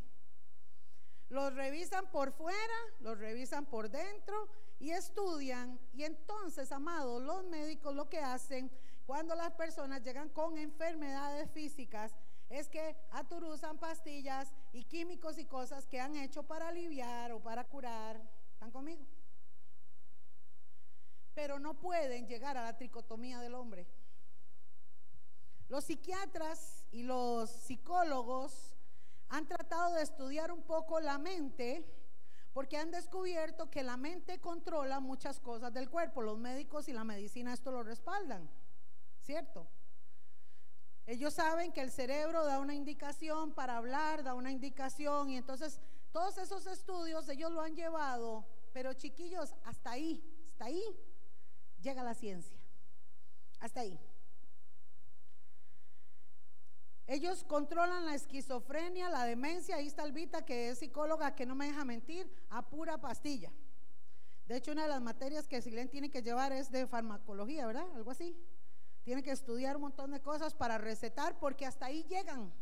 Los 1.32 1.54
revisan 1.54 2.10
por 2.10 2.30
fuera, 2.30 2.76
los 3.00 3.18
revisan 3.18 3.64
por 3.64 3.88
dentro 3.88 4.50
y 4.78 4.90
estudian. 4.90 5.80
Y 5.94 6.04
entonces, 6.04 6.70
amados, 6.72 7.22
los 7.22 7.42
médicos 7.44 7.94
lo 7.94 8.06
que 8.10 8.18
hacen 8.18 8.70
cuando 9.06 9.34
las 9.34 9.52
personas 9.52 10.02
llegan 10.02 10.28
con 10.28 10.58
enfermedades 10.58 11.50
físicas 11.50 12.14
es 12.50 12.68
que 12.68 12.98
aturuzan 13.12 13.78
pastillas 13.78 14.52
y 14.74 14.84
químicos 14.84 15.38
y 15.38 15.46
cosas 15.46 15.86
que 15.86 16.02
han 16.02 16.16
hecho 16.16 16.42
para 16.42 16.68
aliviar 16.68 17.32
o 17.32 17.42
para 17.42 17.64
curar. 17.64 18.20
¿Están 18.52 18.70
conmigo? 18.70 19.06
Pero 21.32 21.58
no 21.58 21.80
pueden 21.80 22.26
llegar 22.26 22.58
a 22.58 22.64
la 22.64 22.76
tricotomía 22.76 23.40
del 23.40 23.54
hombre. 23.54 23.86
Los 25.70 25.84
psiquiatras 25.84 26.84
y 26.90 27.04
los 27.04 27.48
psicólogos 27.48 28.71
han 29.32 29.46
tratado 29.46 29.94
de 29.94 30.02
estudiar 30.02 30.52
un 30.52 30.62
poco 30.62 31.00
la 31.00 31.16
mente 31.16 31.86
porque 32.52 32.76
han 32.76 32.90
descubierto 32.90 33.70
que 33.70 33.82
la 33.82 33.96
mente 33.96 34.38
controla 34.38 35.00
muchas 35.00 35.40
cosas 35.40 35.72
del 35.72 35.88
cuerpo. 35.88 36.20
Los 36.20 36.38
médicos 36.38 36.86
y 36.88 36.92
la 36.92 37.02
medicina 37.02 37.54
esto 37.54 37.72
lo 37.72 37.82
respaldan, 37.82 38.50
¿cierto? 39.22 39.66
Ellos 41.06 41.32
saben 41.32 41.72
que 41.72 41.80
el 41.80 41.90
cerebro 41.90 42.44
da 42.44 42.58
una 42.58 42.74
indicación 42.74 43.54
para 43.54 43.78
hablar, 43.78 44.22
da 44.22 44.34
una 44.34 44.52
indicación 44.52 45.30
y 45.30 45.38
entonces 45.38 45.80
todos 46.12 46.36
esos 46.36 46.66
estudios 46.66 47.26
ellos 47.30 47.50
lo 47.52 47.62
han 47.62 47.74
llevado, 47.74 48.44
pero 48.74 48.92
chiquillos, 48.92 49.54
hasta 49.64 49.92
ahí, 49.92 50.22
hasta 50.50 50.66
ahí 50.66 50.84
llega 51.80 52.04
la 52.04 52.12
ciencia, 52.12 52.58
hasta 53.60 53.80
ahí. 53.80 53.98
Ellos 57.06 57.44
controlan 57.44 58.06
la 58.06 58.14
esquizofrenia, 58.14 59.10
la 59.10 59.24
demencia. 59.24 59.76
Ahí 59.76 59.86
está 59.86 60.02
Albita, 60.02 60.44
que 60.44 60.70
es 60.70 60.78
psicóloga, 60.78 61.34
que 61.34 61.46
no 61.46 61.54
me 61.54 61.66
deja 61.66 61.84
mentir, 61.84 62.32
a 62.48 62.68
pura 62.68 63.00
pastilla. 63.00 63.52
De 64.46 64.56
hecho, 64.56 64.72
una 64.72 64.82
de 64.82 64.88
las 64.88 65.00
materias 65.00 65.48
que 65.48 65.62
Silén 65.62 65.88
tiene 65.88 66.10
que 66.10 66.22
llevar 66.22 66.52
es 66.52 66.70
de 66.70 66.86
farmacología, 66.86 67.66
¿verdad? 67.66 67.86
Algo 67.94 68.10
así. 68.10 68.36
Tiene 69.04 69.22
que 69.22 69.32
estudiar 69.32 69.76
un 69.76 69.82
montón 69.82 70.12
de 70.12 70.20
cosas 70.20 70.54
para 70.54 70.78
recetar, 70.78 71.38
porque 71.38 71.66
hasta 71.66 71.86
ahí 71.86 72.04
llegan. 72.04 72.52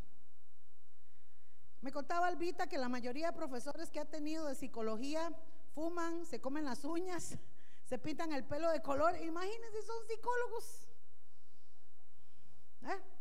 Me 1.82 1.92
contaba 1.92 2.26
Albita 2.26 2.66
que 2.66 2.78
la 2.78 2.88
mayoría 2.88 3.28
de 3.28 3.36
profesores 3.36 3.90
que 3.90 4.00
ha 4.00 4.04
tenido 4.04 4.46
de 4.46 4.54
psicología 4.54 5.32
fuman, 5.74 6.26
se 6.26 6.40
comen 6.40 6.64
las 6.64 6.84
uñas, 6.84 7.38
se 7.84 7.98
pintan 7.98 8.32
el 8.32 8.44
pelo 8.44 8.70
de 8.70 8.82
color. 8.82 9.16
Imagínense, 9.22 9.82
son 9.82 10.06
psicólogos. 10.06 10.88
¿Eh? 12.82 13.19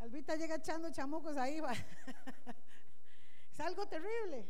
Albita 0.00 0.34
llega 0.34 0.56
echando 0.56 0.90
chamucos 0.90 1.36
ahí. 1.36 1.60
es 3.52 3.60
algo 3.60 3.86
terrible. 3.86 4.48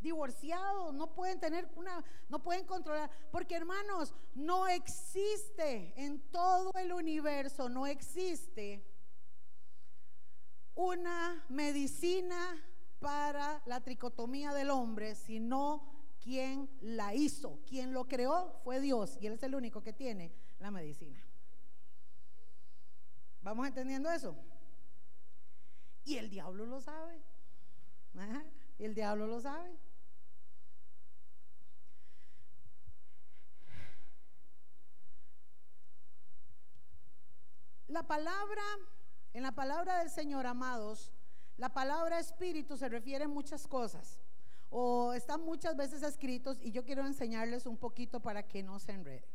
Divorciados, 0.00 0.92
no 0.92 1.14
pueden 1.14 1.40
tener 1.40 1.70
una, 1.76 2.04
no 2.28 2.42
pueden 2.42 2.66
controlar. 2.66 3.10
Porque 3.30 3.54
hermanos, 3.54 4.12
no 4.34 4.66
existe 4.66 5.94
en 5.96 6.20
todo 6.30 6.72
el 6.74 6.92
universo, 6.92 7.68
no 7.68 7.86
existe 7.86 8.84
una 10.74 11.46
medicina 11.48 12.60
para 12.98 13.62
la 13.66 13.80
tricotomía 13.82 14.52
del 14.52 14.70
hombre, 14.70 15.14
sino 15.14 15.94
quien 16.20 16.68
la 16.80 17.14
hizo, 17.14 17.60
quien 17.68 17.92
lo 17.92 18.08
creó 18.08 18.60
fue 18.64 18.80
Dios 18.80 19.16
y 19.20 19.26
Él 19.26 19.34
es 19.34 19.42
el 19.44 19.54
único 19.54 19.82
que 19.82 19.92
tiene 19.92 20.32
la 20.58 20.70
medicina. 20.70 21.22
¿Vamos 23.44 23.66
entendiendo 23.66 24.10
eso? 24.10 24.34
Y 26.02 26.16
el 26.16 26.30
diablo 26.30 26.64
lo 26.64 26.80
sabe. 26.80 27.22
el 28.78 28.94
diablo 28.94 29.26
lo 29.26 29.38
sabe. 29.38 29.78
La 37.86 38.06
palabra, 38.06 38.62
en 39.34 39.42
la 39.42 39.52
palabra 39.52 39.98
del 39.98 40.08
Señor, 40.08 40.46
amados, 40.46 41.12
la 41.58 41.68
palabra 41.74 42.18
espíritu 42.18 42.78
se 42.78 42.88
refiere 42.88 43.26
a 43.26 43.28
muchas 43.28 43.68
cosas. 43.68 44.20
O 44.70 45.12
están 45.12 45.42
muchas 45.42 45.76
veces 45.76 46.02
escritos 46.02 46.58
y 46.62 46.72
yo 46.72 46.84
quiero 46.86 47.06
enseñarles 47.06 47.66
un 47.66 47.76
poquito 47.76 48.20
para 48.20 48.48
que 48.48 48.62
no 48.62 48.78
se 48.78 48.92
enreden. 48.92 49.33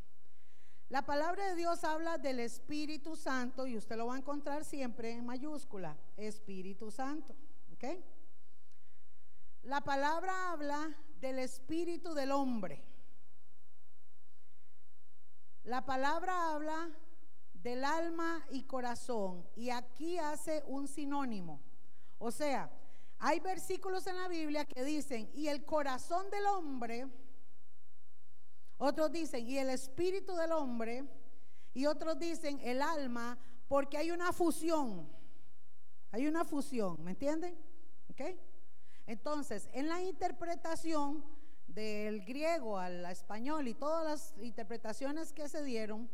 La 0.90 1.02
palabra 1.02 1.50
de 1.50 1.54
Dios 1.54 1.84
habla 1.84 2.18
del 2.18 2.40
Espíritu 2.40 3.14
Santo 3.14 3.64
y 3.64 3.76
usted 3.76 3.96
lo 3.96 4.08
va 4.08 4.16
a 4.16 4.18
encontrar 4.18 4.64
siempre 4.64 5.12
en 5.12 5.24
mayúscula, 5.24 5.96
Espíritu 6.16 6.90
Santo. 6.90 7.32
¿Ok? 7.72 7.84
La 9.62 9.82
palabra 9.82 10.50
habla 10.50 10.92
del 11.20 11.38
espíritu 11.38 12.12
del 12.12 12.32
hombre. 12.32 12.82
La 15.62 15.86
palabra 15.86 16.50
habla 16.50 16.90
del 17.52 17.84
alma 17.84 18.44
y 18.50 18.64
corazón 18.64 19.46
y 19.54 19.70
aquí 19.70 20.18
hace 20.18 20.64
un 20.66 20.88
sinónimo. 20.88 21.60
O 22.18 22.32
sea, 22.32 22.68
hay 23.20 23.38
versículos 23.38 24.08
en 24.08 24.16
la 24.16 24.26
Biblia 24.26 24.64
que 24.64 24.82
dicen, 24.82 25.30
y 25.34 25.46
el 25.46 25.64
corazón 25.64 26.28
del 26.30 26.46
hombre 26.46 27.06
otros 28.80 29.12
dicen, 29.12 29.46
y 29.46 29.58
el 29.58 29.68
espíritu 29.68 30.34
del 30.34 30.52
hombre, 30.52 31.04
y 31.74 31.84
otros 31.84 32.18
dicen 32.18 32.58
el 32.62 32.80
alma, 32.80 33.38
porque 33.68 33.98
hay 33.98 34.10
una 34.10 34.32
fusión. 34.32 35.06
Hay 36.10 36.26
una 36.26 36.46
fusión, 36.46 36.96
¿me 37.04 37.10
entienden? 37.10 37.56
¿Ok? 38.08 38.22
Entonces, 39.06 39.68
en 39.74 39.86
la 39.86 40.00
interpretación 40.00 41.22
del 41.66 42.24
griego 42.24 42.78
al 42.78 43.04
español 43.04 43.68
y 43.68 43.74
todas 43.74 44.02
las 44.02 44.34
interpretaciones 44.42 45.34
que 45.34 45.48
se 45.50 45.62
dieron, 45.62 46.10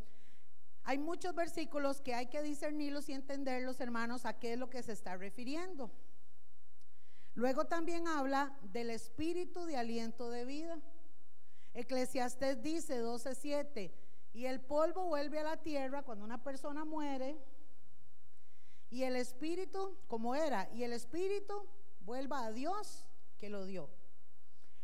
hay 0.83 0.99
muchos 0.99 1.37
versículos 1.37 2.01
que 2.01 2.15
hay 2.15 2.27
que 2.27 2.43
discernirlos 2.43 3.09
y 3.09 3.13
entenderlos, 3.13 3.81
hermanos, 3.81 4.27
a 4.27 4.39
qué 4.39 4.55
es 4.55 4.59
lo 4.59 4.69
que 4.69 4.83
se 4.83 4.93
está 4.93 5.17
refiriendo. 5.17 5.91
Luego 7.35 7.67
también 7.67 8.09
habla 8.09 8.59
del 8.73 8.91
espíritu 8.91 9.67
de 9.67 9.77
aliento 9.77 10.31
de 10.31 10.45
vida. 10.45 10.81
Eclesiastés 11.77 12.63
dice 12.63 13.03
12:7, 13.03 13.93
Y 14.33 14.47
el 14.47 14.61
polvo 14.61 15.05
vuelve 15.05 15.41
a 15.41 15.43
la 15.45 15.59
tierra 15.59 16.03
cuando 16.03 16.25
una 16.25 16.43
persona 16.43 16.87
muere. 16.87 17.39
Y 18.89 19.03
el 19.03 19.15
espíritu, 19.17 19.99
como 20.07 20.35
era, 20.35 20.71
y 20.73 20.85
el 20.85 20.95
espíritu 20.95 21.69
vuelva 22.01 22.47
a 22.47 22.53
Dios 22.53 23.05
que 23.37 23.51
lo 23.51 23.67
dio. 23.67 23.91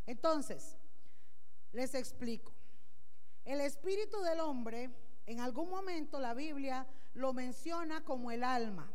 Entonces, 0.06 0.76
les 1.72 1.94
explico. 1.94 2.52
El 3.44 3.62
espíritu 3.62 4.20
del 4.20 4.40
hombre, 4.40 4.90
en 5.24 5.40
algún 5.40 5.70
momento 5.70 6.20
la 6.20 6.34
Biblia 6.34 6.86
lo 7.14 7.32
menciona 7.32 8.04
como 8.04 8.30
el 8.30 8.44
alma, 8.44 8.92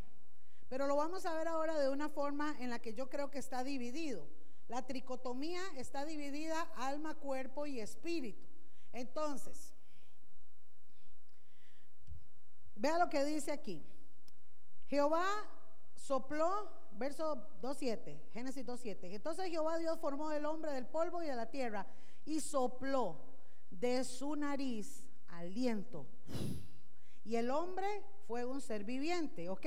pero 0.69 0.85
lo 0.85 0.95
vamos 0.95 1.25
a 1.25 1.33
ver 1.33 1.47
ahora 1.47 1.79
de 1.79 1.89
una 1.89 2.09
forma 2.09 2.55
en 2.59 2.69
la 2.69 2.79
que 2.79 2.93
yo 2.93 3.09
creo 3.09 3.31
que 3.31 3.39
está 3.39 3.63
dividido. 3.63 4.27
La 4.67 4.85
tricotomía 4.85 5.61
está 5.75 6.05
dividida 6.05 6.61
alma, 6.75 7.15
cuerpo 7.15 7.65
y 7.65 7.79
espíritu. 7.79 8.45
Entonces, 8.91 9.73
vea 12.75 12.97
lo 12.97 13.09
que 13.09 13.23
dice 13.23 13.51
aquí. 13.51 13.85
Jehová 14.87 15.25
sopló, 15.95 16.69
verso 16.93 17.35
2.7, 17.61 18.31
Génesis 18.33 18.65
2.7. 18.65 19.13
Entonces 19.13 19.49
Jehová 19.49 19.77
Dios 19.77 19.99
formó 19.99 20.31
el 20.31 20.45
hombre 20.45 20.71
del 20.71 20.85
polvo 20.85 21.21
y 21.23 21.27
de 21.27 21.35
la 21.35 21.49
tierra 21.49 21.85
y 22.25 22.39
sopló 22.39 23.17
de 23.69 24.03
su 24.03 24.35
nariz 24.35 25.05
aliento. 25.27 26.05
Y 27.23 27.35
el 27.35 27.51
hombre 27.51 27.87
fue 28.27 28.45
un 28.45 28.61
ser 28.61 28.83
viviente, 28.83 29.49
¿ok? 29.49 29.65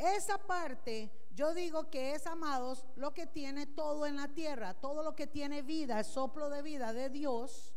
Esa 0.00 0.38
parte, 0.38 1.12
yo 1.34 1.52
digo 1.52 1.90
que 1.90 2.14
es, 2.14 2.26
amados, 2.26 2.86
lo 2.96 3.12
que 3.12 3.26
tiene 3.26 3.66
todo 3.66 4.06
en 4.06 4.16
la 4.16 4.28
tierra, 4.28 4.72
todo 4.72 5.02
lo 5.02 5.14
que 5.14 5.26
tiene 5.26 5.60
vida, 5.60 5.98
el 5.98 6.06
soplo 6.06 6.48
de 6.48 6.62
vida 6.62 6.94
de 6.94 7.10
Dios. 7.10 7.74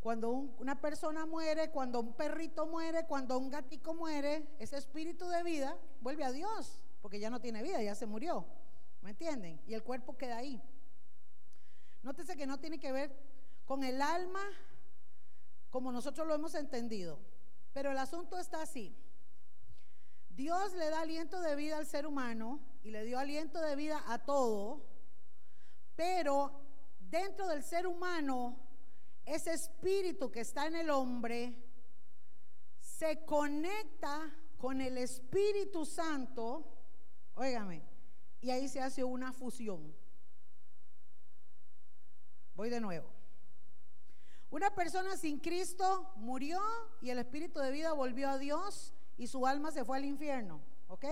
Cuando 0.00 0.30
una 0.30 0.80
persona 0.80 1.26
muere, 1.26 1.70
cuando 1.70 2.00
un 2.00 2.14
perrito 2.14 2.66
muere, 2.66 3.04
cuando 3.06 3.36
un 3.36 3.50
gatico 3.50 3.92
muere, 3.92 4.48
ese 4.58 4.78
espíritu 4.78 5.28
de 5.28 5.42
vida 5.42 5.76
vuelve 6.00 6.24
a 6.24 6.32
Dios, 6.32 6.82
porque 7.02 7.20
ya 7.20 7.28
no 7.28 7.38
tiene 7.38 7.62
vida, 7.62 7.82
ya 7.82 7.94
se 7.94 8.06
murió. 8.06 8.46
¿Me 9.02 9.10
entienden? 9.10 9.60
Y 9.66 9.74
el 9.74 9.82
cuerpo 9.82 10.16
queda 10.16 10.38
ahí. 10.38 10.62
Nótese 12.02 12.34
que 12.34 12.46
no 12.46 12.58
tiene 12.58 12.80
que 12.80 12.92
ver 12.92 13.14
con 13.66 13.84
el 13.84 14.00
alma 14.00 14.40
como 15.68 15.92
nosotros 15.92 16.26
lo 16.26 16.34
hemos 16.34 16.54
entendido. 16.54 17.18
Pero 17.74 17.90
el 17.90 17.98
asunto 17.98 18.38
está 18.38 18.62
así. 18.62 18.96
Dios 20.36 20.74
le 20.74 20.90
da 20.90 21.00
aliento 21.00 21.40
de 21.40 21.56
vida 21.56 21.78
al 21.78 21.86
ser 21.86 22.06
humano 22.06 22.60
y 22.82 22.90
le 22.90 23.04
dio 23.04 23.18
aliento 23.18 23.58
de 23.58 23.74
vida 23.74 24.04
a 24.06 24.18
todo, 24.18 24.84
pero 25.94 26.60
dentro 26.98 27.48
del 27.48 27.62
ser 27.62 27.86
humano, 27.86 28.58
ese 29.24 29.54
espíritu 29.54 30.30
que 30.30 30.40
está 30.40 30.66
en 30.66 30.76
el 30.76 30.90
hombre 30.90 31.56
se 32.78 33.24
conecta 33.24 34.30
con 34.58 34.82
el 34.82 34.98
Espíritu 34.98 35.86
Santo, 35.86 36.70
óigame, 37.34 37.82
y 38.42 38.50
ahí 38.50 38.68
se 38.68 38.80
hace 38.80 39.04
una 39.04 39.32
fusión. 39.32 39.96
Voy 42.54 42.68
de 42.68 42.80
nuevo. 42.80 43.10
Una 44.50 44.74
persona 44.74 45.16
sin 45.16 45.40
Cristo 45.40 46.12
murió 46.16 46.60
y 47.00 47.08
el 47.08 47.18
espíritu 47.18 47.58
de 47.58 47.70
vida 47.70 47.92
volvió 47.92 48.28
a 48.28 48.38
Dios 48.38 48.95
y 49.16 49.26
su 49.26 49.46
alma 49.46 49.70
se 49.70 49.84
fue 49.84 49.96
al 49.96 50.04
infierno, 50.04 50.60
¿ok? 50.88 51.04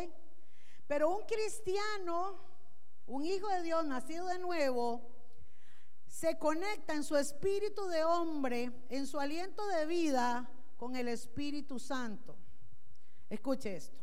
Pero 0.87 1.11
un 1.11 1.25
cristiano, 1.25 2.38
un 3.07 3.25
hijo 3.25 3.49
de 3.49 3.62
Dios 3.62 3.85
nacido 3.87 4.27
de 4.27 4.38
nuevo, 4.38 5.11
se 6.07 6.38
conecta 6.38 6.95
en 6.95 7.03
su 7.03 7.17
espíritu 7.17 7.87
de 7.88 8.05
hombre, 8.05 8.71
en 8.88 9.07
su 9.07 9.19
aliento 9.19 9.67
de 9.69 9.87
vida 9.87 10.49
con 10.77 10.95
el 10.97 11.09
Espíritu 11.09 11.79
Santo. 11.79 12.37
Escuche 13.29 13.77
esto. 13.77 13.97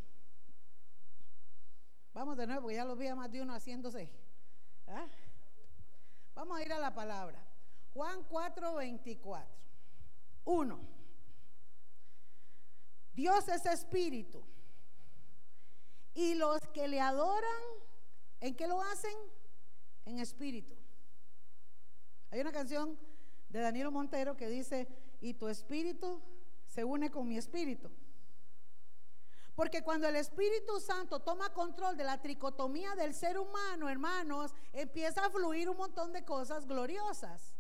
Vamos 2.13 2.35
de 2.35 2.47
nuevo, 2.47 2.69
ya 2.69 2.83
lo 2.83 2.95
vi 2.95 3.07
a 3.07 3.15
más 3.15 3.31
de 3.31 3.41
uno 3.41 3.53
haciéndose. 3.53 4.11
¿ah? 4.87 5.07
Vamos 6.35 6.57
a 6.57 6.63
ir 6.63 6.73
a 6.73 6.79
la 6.79 6.93
palabra. 6.93 7.41
Juan 7.93 8.23
4, 8.23 8.75
24. 8.75 9.55
1. 10.43 10.79
Dios 13.13 13.47
es 13.47 13.65
espíritu. 13.65 14.43
Y 16.13 16.35
los 16.35 16.59
que 16.73 16.87
le 16.87 16.99
adoran, 16.99 17.61
¿en 18.39 18.55
qué 18.55 18.67
lo 18.67 18.81
hacen? 18.81 19.15
En 20.05 20.19
espíritu. 20.19 20.75
Hay 22.31 22.41
una 22.41 22.51
canción 22.51 22.97
de 23.49 23.59
Danilo 23.59 23.91
Montero 23.91 24.35
que 24.35 24.49
dice, 24.49 24.87
y 25.19 25.33
tu 25.33 25.47
espíritu 25.47 26.21
se 26.67 26.83
une 26.83 27.11
con 27.11 27.27
mi 27.27 27.37
espíritu. 27.37 27.89
Porque 29.55 29.83
cuando 29.83 30.07
el 30.07 30.15
Espíritu 30.15 30.79
Santo 30.79 31.19
toma 31.19 31.53
control 31.53 31.97
de 31.97 32.05
la 32.05 32.21
tricotomía 32.21 32.95
del 32.95 33.13
ser 33.13 33.37
humano, 33.37 33.89
hermanos, 33.89 34.55
empieza 34.71 35.25
a 35.25 35.29
fluir 35.29 35.69
un 35.69 35.77
montón 35.77 36.13
de 36.13 36.23
cosas 36.23 36.65
gloriosas. 36.65 37.53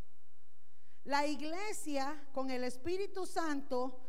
La 1.03 1.27
iglesia 1.27 2.27
con 2.33 2.49
el 2.49 2.63
Espíritu 2.63 3.25
Santo 3.25 3.99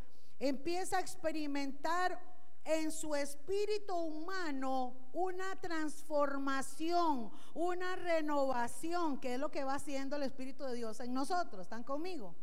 empieza 0.43 0.99
a 0.99 1.01
experimentar 1.01 2.21
en 2.65 2.91
su 2.91 3.15
espíritu 3.15 3.95
humano 3.95 4.95
una 5.13 5.55
transformación, 5.61 7.31
una 7.55 7.97
renovación, 7.97 9.21
que 9.21 9.35
es 9.35 9.41
lo 9.41 9.51
que 9.51 9.65
va 9.65 9.75
haciendo 9.75 10.17
el 10.17 10.25
Espíritu 10.25 10.65
de 10.65 10.75
Dios 10.75 10.99
en 11.01 11.15
nosotros. 11.15 11.63
¿Están 11.63 11.85
conmigo? 11.85 12.35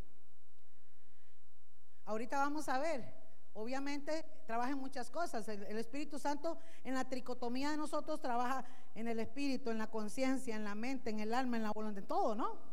Ahorita 2.05 2.38
vamos 2.38 2.69
a 2.69 2.79
ver. 2.79 3.17
Obviamente 3.53 4.25
trabaja 4.45 4.71
en 4.71 4.77
muchas 4.77 5.09
cosas. 5.09 5.47
El, 5.49 5.63
el, 5.63 5.77
Espíritu 5.77 6.19
Santo 6.19 6.57
en 6.85 6.93
la 6.93 7.09
tricotomía 7.09 7.71
de 7.71 7.77
nosotros 7.77 8.21
trabaja 8.21 8.63
en 8.95 9.09
el 9.09 9.19
espíritu, 9.19 9.71
en 9.71 9.77
la 9.77 9.89
conciencia, 9.89 10.55
en 10.55 10.63
la 10.63 10.75
mente, 10.75 11.09
en 11.09 11.19
el 11.19 11.33
alma, 11.33 11.57
en 11.57 11.63
la 11.63 11.71
voluntad, 11.71 12.01
en 12.01 12.07
todo, 12.07 12.35
¿no? 12.35 12.68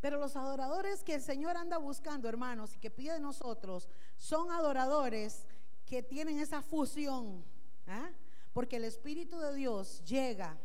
Pero 0.00 0.18
los 0.18 0.36
adoradores 0.36 1.02
que 1.02 1.14
el 1.14 1.22
Señor 1.22 1.56
anda 1.56 1.78
buscando, 1.78 2.28
hermanos, 2.28 2.74
y 2.74 2.78
que 2.78 2.90
pide 2.90 3.14
de 3.14 3.20
nosotros, 3.20 3.88
son 4.16 4.50
adoradores 4.50 5.46
que 5.84 6.02
tienen 6.02 6.38
esa 6.38 6.62
fusión. 6.62 7.44
¿ah? 7.86 8.10
Porque 8.52 8.76
el 8.76 8.84
Espíritu 8.84 9.38
de 9.38 9.54
Dios 9.54 10.04
llega, 10.04 10.58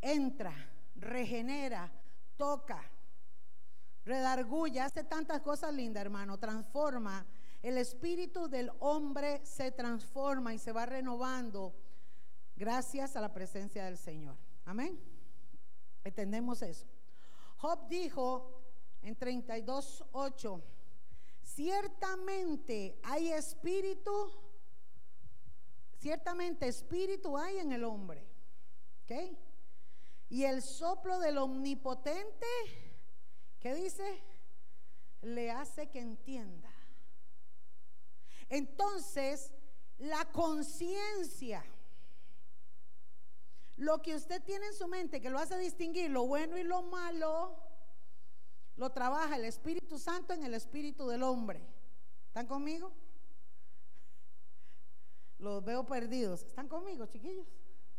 entra, 0.00 0.54
regenera, 0.96 1.92
toca, 2.36 2.82
redargulla, 4.04 4.86
hace 4.86 5.04
tantas 5.04 5.40
cosas 5.42 5.72
lindas, 5.74 6.02
hermano, 6.02 6.38
transforma. 6.38 7.26
El 7.62 7.78
espíritu 7.78 8.48
del 8.48 8.72
hombre 8.80 9.40
se 9.46 9.70
transforma 9.70 10.52
y 10.52 10.58
se 10.58 10.72
va 10.72 10.84
renovando 10.84 11.72
gracias 12.56 13.14
a 13.14 13.20
la 13.20 13.32
presencia 13.32 13.84
del 13.84 13.96
Señor. 13.96 14.36
Amén. 14.64 14.98
¿Entendemos 16.02 16.62
eso? 16.62 16.86
Job 17.62 17.86
dijo 17.86 18.60
en 19.02 19.16
32.8, 19.16 20.62
ciertamente 21.42 22.98
hay 23.04 23.30
espíritu, 23.30 24.32
ciertamente 25.96 26.66
espíritu 26.66 27.38
hay 27.38 27.58
en 27.58 27.70
el 27.70 27.84
hombre. 27.84 28.26
¿Ok? 29.04 29.38
Y 30.28 30.42
el 30.42 30.60
soplo 30.60 31.20
del 31.20 31.38
omnipotente, 31.38 32.46
¿qué 33.60 33.76
dice? 33.76 34.24
Le 35.20 35.52
hace 35.52 35.88
que 35.88 36.00
entienda. 36.00 36.72
Entonces, 38.48 39.52
la 39.98 40.24
conciencia, 40.32 41.64
lo 43.76 44.02
que 44.02 44.14
usted 44.14 44.42
tiene 44.42 44.66
en 44.66 44.74
su 44.74 44.86
mente 44.86 45.20
que 45.20 45.30
lo 45.30 45.38
hace 45.38 45.58
distinguir 45.58 46.10
lo 46.10 46.26
bueno 46.26 46.58
y 46.58 46.62
lo 46.62 46.82
malo, 46.82 47.56
lo 48.76 48.90
trabaja 48.90 49.36
el 49.36 49.44
Espíritu 49.44 49.98
Santo 49.98 50.32
en 50.32 50.44
el 50.44 50.54
espíritu 50.54 51.06
del 51.08 51.22
hombre. 51.22 51.62
¿Están 52.26 52.46
conmigo? 52.46 52.92
Los 55.38 55.64
veo 55.64 55.84
perdidos. 55.84 56.44
¿Están 56.44 56.68
conmigo, 56.68 57.06
chiquillos? 57.06 57.46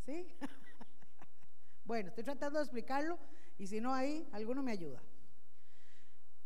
¿Sí? 0.05 0.27
bueno, 1.85 2.09
estoy 2.09 2.23
tratando 2.23 2.59
de 2.59 2.65
explicarlo 2.65 3.19
y 3.57 3.67
si 3.67 3.79
no 3.79 3.93
ahí, 3.93 4.27
alguno 4.31 4.63
me 4.63 4.71
ayuda. 4.71 5.03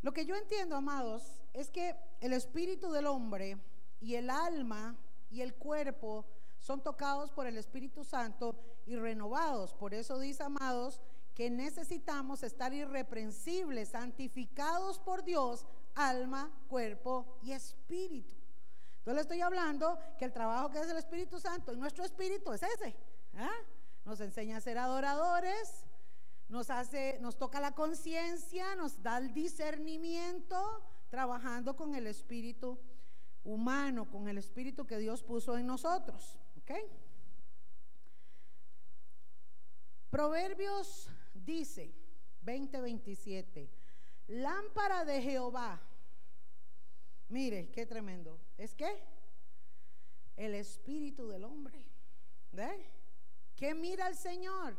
Lo 0.01 0.11
que 0.11 0.25
yo 0.25 0.36
entiendo, 0.36 0.75
amados, 0.75 1.41
es 1.53 1.69
que 1.69 1.95
el 2.21 2.34
espíritu 2.34 2.91
del 2.91 3.07
hombre 3.07 3.57
y 3.99 4.15
el 4.15 4.30
alma 4.30 4.95
y 5.30 5.41
el 5.41 5.55
cuerpo 5.55 6.25
son 6.60 6.82
tocados 6.82 7.32
por 7.32 7.47
el 7.47 7.58
Espíritu 7.58 8.03
Santo 8.03 8.55
y 8.86 8.95
renovados. 8.95 9.74
Por 9.74 9.93
eso 9.93 10.20
dice, 10.20 10.43
amados, 10.43 11.01
que 11.38 11.49
necesitamos 11.49 12.41
estar 12.41 12.74
irreprensibles, 12.74 13.89
santificados 13.89 14.97
por 14.97 15.24
Dios, 15.24 15.68
alma, 15.93 16.51
cuerpo 16.68 17.38
y 17.43 17.51
espíritu. 17.51 18.36
Entonces 18.97 19.16
le 19.16 19.22
estoy 19.22 19.41
hablando 19.41 19.99
que 20.18 20.26
el 20.26 20.34
trabajo 20.34 20.70
que 20.72 20.80
es 20.80 20.89
el 20.89 20.97
Espíritu 20.97 21.39
Santo 21.39 21.72
y 21.74 21.78
nuestro 21.78 22.03
espíritu 22.03 22.51
es 22.53 22.64
ese. 22.64 22.95
¿ah? 23.38 23.51
Nos 24.03 24.20
enseña 24.20 24.58
a 24.58 24.62
ser 24.62 24.78
adoradores, 24.78 25.86
nos 26.49 26.70
hace, 26.70 27.20
nos 27.22 27.38
toca 27.38 27.62
la 27.62 27.74
conciencia, 27.74 28.76
nos 28.76 29.01
da 29.03 29.20
el 29.20 29.34
discernimiento, 29.34 30.84
trabajando 31.10 31.76
con 31.76 31.93
el 31.95 32.08
espíritu 32.08 32.80
humano, 33.43 34.10
con 34.10 34.28
el 34.28 34.38
espíritu 34.38 34.88
que 34.88 34.97
Dios 34.97 35.24
puso 35.24 35.58
en 35.58 35.68
nosotros. 35.68 36.38
¿Ok? 36.68 36.76
Proverbios 40.09 41.09
dice, 41.34 41.93
20:27, 42.43 43.70
lámpara 44.28 45.05
de 45.05 45.22
Jehová. 45.22 45.80
Mire, 47.30 47.70
qué 47.72 47.86
tremendo. 47.86 48.39
¿Es 48.57 48.74
qué? 48.74 49.03
El 50.36 50.55
espíritu 50.55 51.30
del 51.30 51.43
hombre. 51.45 51.86
¿Ve? 52.51 52.86
¿Qué 53.55 53.74
mira 53.74 54.07
el 54.07 54.15
Señor? 54.15 54.78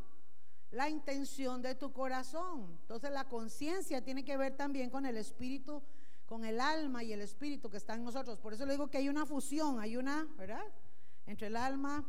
La 0.71 0.89
intención 0.89 1.63
de 1.63 1.75
tu 1.75 1.93
corazón. 1.93 2.79
Entonces 2.83 3.11
la 3.11 3.29
conciencia 3.29 4.03
tiene 4.03 4.25
que 4.25 4.37
ver 4.37 4.57
también 4.57 4.91
con 4.91 5.07
el 5.07 5.17
espíritu, 5.17 5.83
con 6.27 6.45
el 6.45 6.61
alma 6.61 7.03
y 7.03 7.13
el 7.13 7.23
espíritu 7.23 7.71
que 7.71 7.79
está 7.79 7.95
en 7.95 8.05
nosotros. 8.05 8.39
Por 8.39 8.53
eso 8.53 8.67
le 8.67 8.73
digo 8.73 8.89
que 8.89 8.99
hay 8.99 9.09
una 9.09 9.27
fusión, 9.27 9.81
hay 9.81 9.97
una, 9.97 10.27
¿verdad? 10.37 10.65
Entre 11.29 11.47
el 11.47 11.57
alma 11.57 12.05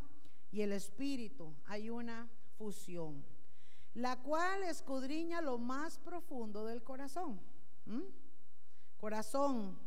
y 0.52 0.62
el 0.62 0.72
espíritu 0.72 1.54
hay 1.68 1.92
una 1.92 2.28
fusión 2.58 3.24
la 3.96 4.18
cual 4.18 4.64
escudriña 4.64 5.42
lo 5.42 5.58
más 5.58 5.98
profundo 5.98 6.66
del 6.66 6.84
corazón. 6.84 7.40
Corazón, 8.98 9.78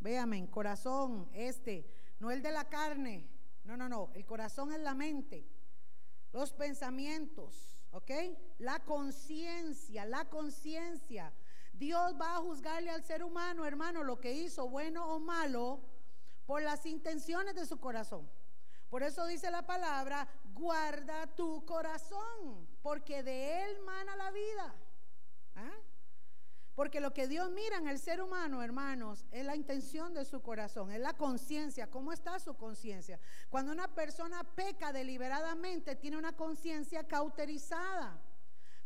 véame, 0.00 0.48
corazón, 0.50 1.28
este, 1.32 1.88
no 2.18 2.30
el 2.30 2.42
de 2.42 2.52
la 2.52 2.68
carne, 2.68 3.28
no, 3.64 3.76
no, 3.76 3.88
no, 3.88 4.10
el 4.14 4.24
corazón 4.24 4.72
es 4.72 4.80
la 4.80 4.94
mente, 4.94 5.46
los 6.32 6.52
pensamientos, 6.52 7.84
¿ok? 7.92 8.10
La 8.58 8.80
conciencia, 8.80 10.04
la 10.06 10.24
conciencia. 10.28 11.32
Dios 11.72 12.14
va 12.20 12.36
a 12.36 12.40
juzgarle 12.40 12.90
al 12.90 13.04
ser 13.04 13.22
humano, 13.22 13.64
hermano, 13.66 14.04
lo 14.04 14.20
que 14.20 14.32
hizo, 14.32 14.68
bueno 14.68 15.14
o 15.14 15.20
malo, 15.20 15.80
por 16.46 16.62
las 16.62 16.86
intenciones 16.86 17.54
de 17.54 17.66
su 17.66 17.78
corazón. 17.78 18.28
Por 18.90 19.04
eso 19.04 19.24
dice 19.26 19.50
la 19.50 19.64
palabra, 19.64 20.26
guarda 20.52 21.28
tu 21.28 21.64
corazón, 21.64 22.68
porque 22.82 23.22
de 23.22 23.64
él 23.64 23.80
mana 23.82 24.16
la 24.16 24.30
vida. 24.32 24.74
¿Ah? 25.54 25.76
Porque 26.74 27.00
lo 27.00 27.12
que 27.12 27.28
Dios 27.28 27.50
mira 27.50 27.76
en 27.76 27.86
el 27.86 27.98
ser 27.98 28.20
humano, 28.20 28.62
hermanos, 28.62 29.26
es 29.30 29.44
la 29.44 29.54
intención 29.54 30.12
de 30.12 30.24
su 30.24 30.42
corazón, 30.42 30.90
es 30.90 30.98
la 30.98 31.12
conciencia. 31.12 31.90
¿Cómo 31.90 32.12
está 32.12 32.38
su 32.40 32.56
conciencia? 32.56 33.20
Cuando 33.48 33.70
una 33.70 33.94
persona 33.94 34.42
peca 34.42 34.92
deliberadamente, 34.92 35.94
tiene 35.94 36.16
una 36.16 36.34
conciencia 36.34 37.06
cauterizada. 37.06 38.20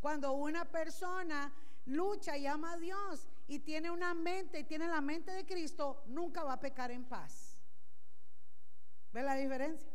Cuando 0.01 0.33
una 0.33 0.65
persona 0.67 1.53
lucha 1.87 2.37
y 2.37 2.47
ama 2.47 2.73
a 2.73 2.79
Dios 2.79 3.29
y 3.47 3.61
tiene 3.61 3.91
una 3.91 4.13
mente 4.13 4.61
y 4.61 4.65
tiene 4.65 4.89
la 4.89 5.01
mente 5.01 5.31
de 5.33 5.47
Cristo, 5.47 6.03
nunca 6.09 6.43
va 6.43 6.55
a 6.55 6.61
pecar 6.61 6.91
en 6.91 7.05
paz. 7.05 7.57
¿Ve 9.13 9.23
la 9.23 9.37
diferencia? 9.37 9.94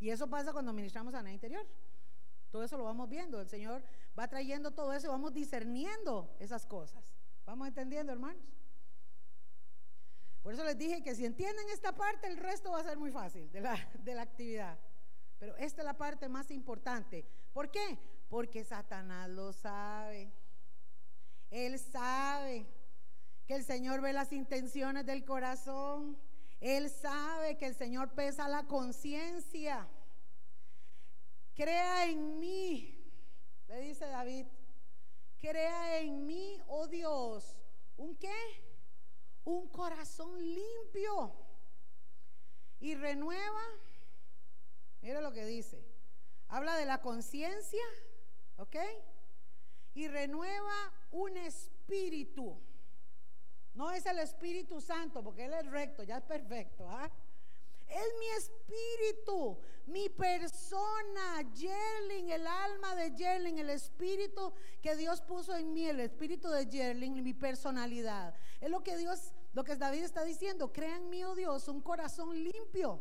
Y 0.00 0.10
eso 0.10 0.28
pasa 0.28 0.52
cuando 0.52 0.72
ministramos 0.72 1.12
la 1.12 1.32
interior. 1.32 1.66
Todo 2.50 2.62
eso 2.62 2.78
lo 2.78 2.84
vamos 2.84 3.08
viendo. 3.08 3.40
El 3.40 3.48
Señor 3.48 3.82
va 4.18 4.28
trayendo 4.28 4.70
todo 4.70 4.92
eso 4.92 5.06
y 5.06 5.10
vamos 5.10 5.34
discerniendo 5.34 6.34
esas 6.38 6.64
cosas. 6.66 7.14
¿Vamos 7.44 7.68
entendiendo, 7.68 8.12
hermanos? 8.12 8.42
Por 10.42 10.54
eso 10.54 10.64
les 10.64 10.78
dije 10.78 11.02
que 11.02 11.14
si 11.14 11.26
entienden 11.26 11.68
esta 11.68 11.94
parte, 11.94 12.26
el 12.26 12.36
resto 12.36 12.70
va 12.70 12.80
a 12.80 12.84
ser 12.84 12.96
muy 12.96 13.10
fácil 13.10 13.50
de 13.52 13.60
la, 13.60 13.76
de 14.02 14.14
la 14.14 14.22
actividad. 14.22 14.78
Pero 15.38 15.56
esta 15.56 15.82
es 15.82 15.84
la 15.84 15.96
parte 15.96 16.28
más 16.28 16.50
importante. 16.50 17.26
¿Por 17.52 17.70
qué? 17.70 17.98
Porque 18.28 18.64
Satanás 18.64 19.28
lo 19.28 19.52
sabe. 19.52 20.32
Él 21.50 21.78
sabe 21.78 22.66
que 23.46 23.54
el 23.54 23.64
Señor 23.64 24.00
ve 24.00 24.12
las 24.12 24.32
intenciones 24.32 25.06
del 25.06 25.24
corazón. 25.24 26.18
Él 26.60 26.90
sabe 26.90 27.56
que 27.56 27.66
el 27.66 27.74
Señor 27.74 28.14
pesa 28.14 28.48
la 28.48 28.66
conciencia. 28.66 29.88
Crea 31.54 32.06
en 32.06 32.38
mí, 32.38 33.04
le 33.68 33.80
dice 33.80 34.06
David, 34.06 34.46
crea 35.38 36.00
en 36.00 36.26
mí, 36.26 36.60
oh 36.66 36.86
Dios, 36.86 37.56
¿un 37.96 38.16
qué? 38.16 38.34
Un 39.44 39.68
corazón 39.68 40.38
limpio. 40.38 41.34
Y 42.80 42.94
renueva, 42.94 43.62
mire 45.00 45.20
lo 45.20 45.32
que 45.32 45.44
dice, 45.44 45.84
habla 46.48 46.76
de 46.76 46.86
la 46.86 47.00
conciencia, 47.00 47.84
¿ok? 48.56 48.76
Y 49.94 50.06
renueva 50.06 50.92
un 51.10 51.36
espíritu 51.36 52.60
no 53.78 53.92
es 53.92 54.04
el 54.06 54.18
Espíritu 54.18 54.80
Santo, 54.80 55.22
porque 55.22 55.44
Él 55.44 55.52
es 55.54 55.64
recto, 55.66 56.02
ya 56.02 56.16
es 56.16 56.24
perfecto. 56.24 56.84
¿ah? 56.90 57.08
Es 57.86 58.08
mi 58.18 58.26
espíritu, 58.36 59.56
mi 59.86 60.08
persona, 60.08 61.40
Yerling, 61.54 62.28
el 62.28 62.44
alma 62.44 62.96
de 62.96 63.14
Yerling, 63.14 63.60
el 63.60 63.70
espíritu 63.70 64.52
que 64.82 64.96
Dios 64.96 65.20
puso 65.20 65.54
en 65.54 65.72
mí, 65.72 65.86
el 65.86 66.00
espíritu 66.00 66.48
de 66.48 66.66
Yerling, 66.66 67.22
mi 67.22 67.34
personalidad. 67.34 68.34
Es 68.60 68.68
lo 68.68 68.82
que 68.82 68.96
Dios, 68.96 69.32
lo 69.52 69.62
que 69.62 69.76
David 69.76 70.02
está 70.02 70.24
diciendo. 70.24 70.72
Crea 70.72 70.96
en 70.96 71.08
mí, 71.08 71.22
oh 71.22 71.36
Dios, 71.36 71.68
un 71.68 71.80
corazón 71.80 72.34
limpio, 72.42 73.00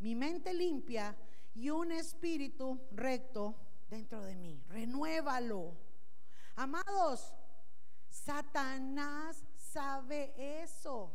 mi 0.00 0.14
mente 0.14 0.52
limpia 0.52 1.16
y 1.54 1.70
un 1.70 1.92
espíritu 1.92 2.78
recto 2.90 3.56
dentro 3.88 4.20
de 4.20 4.36
mí. 4.36 4.62
Renuévalo. 4.68 5.78
Amados, 6.56 7.32
Satanás 8.12 9.42
sabe 9.56 10.34
eso. 10.62 11.10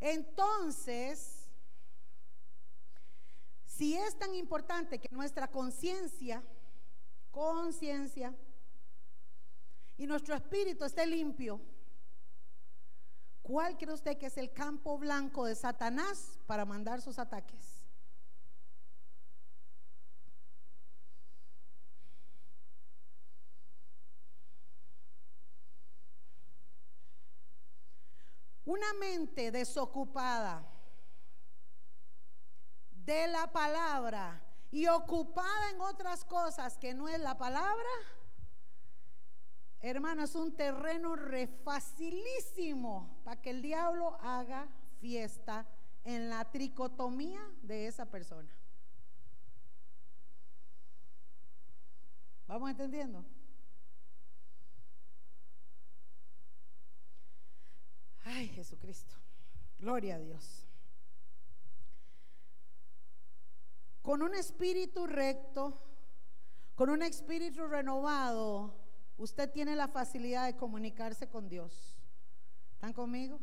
Entonces, 0.00 1.48
si 3.66 3.96
es 3.96 4.16
tan 4.18 4.34
importante 4.34 4.98
que 4.98 5.08
nuestra 5.10 5.48
conciencia, 5.48 6.42
conciencia, 7.30 8.34
y 9.98 10.06
nuestro 10.06 10.34
espíritu 10.34 10.84
esté 10.84 11.06
limpio, 11.06 11.60
¿cuál 13.42 13.76
cree 13.76 13.94
usted 13.94 14.18
que 14.18 14.26
es 14.26 14.36
el 14.36 14.52
campo 14.52 14.98
blanco 14.98 15.44
de 15.44 15.54
Satanás 15.54 16.38
para 16.46 16.64
mandar 16.64 17.00
sus 17.00 17.18
ataques? 17.18 17.71
Una 28.72 28.94
mente 28.94 29.50
desocupada 29.50 30.66
de 33.04 33.28
la 33.28 33.52
palabra 33.52 34.42
y 34.70 34.86
ocupada 34.86 35.70
en 35.74 35.80
otras 35.82 36.24
cosas 36.24 36.78
que 36.78 36.94
no 36.94 37.06
es 37.06 37.20
la 37.20 37.36
palabra, 37.36 37.90
hermano, 39.80 40.22
es 40.22 40.34
un 40.34 40.56
terreno 40.56 41.16
refacilísimo 41.16 43.20
para 43.24 43.42
que 43.42 43.50
el 43.50 43.60
diablo 43.60 44.16
haga 44.22 44.66
fiesta 45.02 45.66
en 46.04 46.30
la 46.30 46.50
tricotomía 46.50 47.46
de 47.60 47.88
esa 47.88 48.06
persona. 48.06 48.56
¿Vamos 52.46 52.70
entendiendo? 52.70 53.22
Ay, 58.24 58.48
Jesucristo. 58.48 59.14
Gloria 59.78 60.16
a 60.16 60.18
Dios. 60.18 60.64
Con 64.02 64.22
un 64.22 64.34
espíritu 64.34 65.06
recto, 65.06 65.80
con 66.74 66.90
un 66.90 67.02
espíritu 67.02 67.66
renovado, 67.66 68.74
usted 69.18 69.50
tiene 69.50 69.76
la 69.76 69.88
facilidad 69.88 70.46
de 70.46 70.56
comunicarse 70.56 71.28
con 71.28 71.48
Dios. 71.48 71.98
¿Están 72.72 72.92
conmigo? 72.92 73.40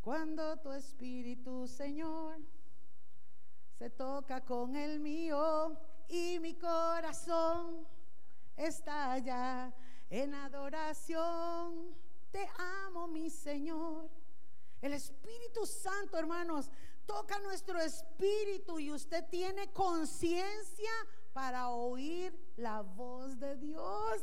Cuando 0.00 0.56
tu 0.58 0.72
espíritu, 0.72 1.68
Señor, 1.68 2.38
se 3.78 3.90
toca 3.90 4.44
con 4.44 4.76
el 4.76 4.98
mío 4.98 5.78
y 6.08 6.38
mi 6.40 6.54
corazón 6.54 7.86
está 8.56 9.12
allá 9.12 9.72
en 10.10 10.34
adoración 10.34 11.94
te 12.32 12.48
amo, 12.86 13.06
mi 13.06 13.30
Señor. 13.30 14.10
El 14.80 14.94
Espíritu 14.94 15.64
Santo, 15.66 16.18
hermanos, 16.18 16.70
toca 17.06 17.38
nuestro 17.40 17.78
espíritu 17.78 18.80
y 18.80 18.90
usted 18.90 19.24
tiene 19.28 19.70
conciencia 19.72 20.90
para 21.32 21.68
oír 21.68 22.34
la 22.56 22.80
voz 22.80 23.38
de 23.38 23.56
Dios. 23.56 24.22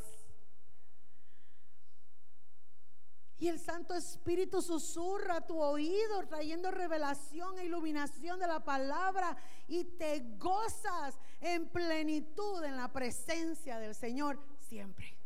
Y 3.38 3.48
el 3.48 3.58
Santo 3.58 3.94
Espíritu 3.94 4.60
susurra 4.60 5.36
a 5.36 5.46
tu 5.46 5.58
oído, 5.58 6.26
trayendo 6.28 6.70
revelación 6.70 7.58
e 7.58 7.64
iluminación 7.64 8.38
de 8.38 8.46
la 8.46 8.62
palabra. 8.62 9.34
Y 9.66 9.84
te 9.84 10.36
gozas 10.36 11.18
en 11.40 11.66
plenitud 11.70 12.62
en 12.64 12.76
la 12.76 12.92
presencia 12.92 13.78
del 13.78 13.94
Señor 13.94 14.38
siempre. 14.58 15.19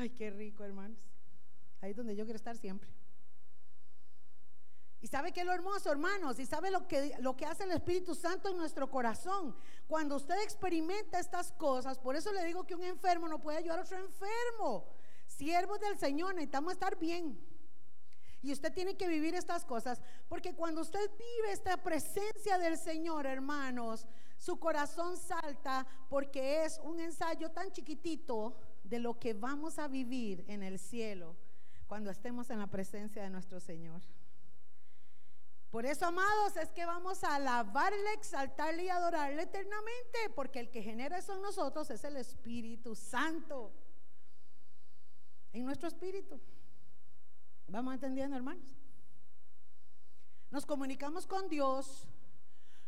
Ay, 0.00 0.08
qué 0.08 0.30
rico, 0.30 0.64
hermanos. 0.64 0.98
Ahí 1.82 1.90
es 1.90 1.96
donde 1.98 2.16
yo 2.16 2.24
quiero 2.24 2.38
estar 2.38 2.56
siempre. 2.56 2.88
Y 5.02 5.06
sabe 5.08 5.30
que 5.30 5.40
es 5.40 5.46
lo 5.46 5.52
hermoso, 5.52 5.92
hermanos, 5.92 6.38
y 6.38 6.46
sabe 6.46 6.70
lo 6.70 6.88
que, 6.88 7.14
lo 7.20 7.36
que 7.36 7.44
hace 7.44 7.64
el 7.64 7.72
Espíritu 7.72 8.14
Santo 8.14 8.48
en 8.48 8.56
nuestro 8.56 8.90
corazón. 8.90 9.54
Cuando 9.86 10.16
usted 10.16 10.40
experimenta 10.42 11.20
estas 11.20 11.52
cosas, 11.52 11.98
por 11.98 12.16
eso 12.16 12.32
le 12.32 12.46
digo 12.46 12.64
que 12.66 12.74
un 12.74 12.84
enfermo 12.84 13.28
no 13.28 13.42
puede 13.42 13.58
ayudar 13.58 13.80
a 13.80 13.82
otro 13.82 13.98
enfermo. 13.98 14.88
Siervos 15.26 15.78
del 15.80 15.98
Señor, 15.98 16.34
necesitamos 16.34 16.72
estar 16.72 16.98
bien. 16.98 17.38
Y 18.40 18.52
usted 18.54 18.72
tiene 18.72 18.96
que 18.96 19.06
vivir 19.06 19.34
estas 19.34 19.66
cosas, 19.66 20.00
porque 20.28 20.54
cuando 20.54 20.80
usted 20.80 21.10
vive 21.10 21.52
esta 21.52 21.76
presencia 21.76 22.56
del 22.56 22.78
Señor, 22.78 23.26
hermanos, 23.26 24.06
su 24.38 24.58
corazón 24.58 25.18
salta 25.18 25.86
porque 26.08 26.64
es 26.64 26.80
un 26.82 27.00
ensayo 27.00 27.50
tan 27.50 27.70
chiquitito 27.70 28.56
de 28.90 28.98
lo 28.98 29.18
que 29.18 29.34
vamos 29.34 29.78
a 29.78 29.86
vivir 29.86 30.44
en 30.48 30.64
el 30.64 30.78
cielo 30.78 31.36
cuando 31.86 32.10
estemos 32.10 32.50
en 32.50 32.58
la 32.58 32.66
presencia 32.66 33.22
de 33.22 33.30
nuestro 33.30 33.60
Señor. 33.60 34.02
Por 35.70 35.86
eso, 35.86 36.06
amados, 36.06 36.56
es 36.56 36.70
que 36.72 36.84
vamos 36.84 37.22
a 37.22 37.36
alabarle, 37.36 38.12
exaltarle 38.14 38.84
y 38.84 38.88
adorarle 38.88 39.42
eternamente, 39.42 40.18
porque 40.34 40.58
el 40.58 40.70
que 40.70 40.82
genera 40.82 41.18
eso 41.18 41.34
en 41.34 41.42
nosotros 41.42 41.88
es 41.90 42.02
el 42.02 42.16
Espíritu 42.16 42.96
Santo. 42.96 43.72
En 45.52 45.64
nuestro 45.64 45.86
espíritu. 45.86 46.40
¿Vamos 47.68 47.94
entendiendo, 47.94 48.36
hermanos? 48.36 48.66
Nos 50.50 50.66
comunicamos 50.66 51.28
con 51.28 51.48
Dios, 51.48 52.08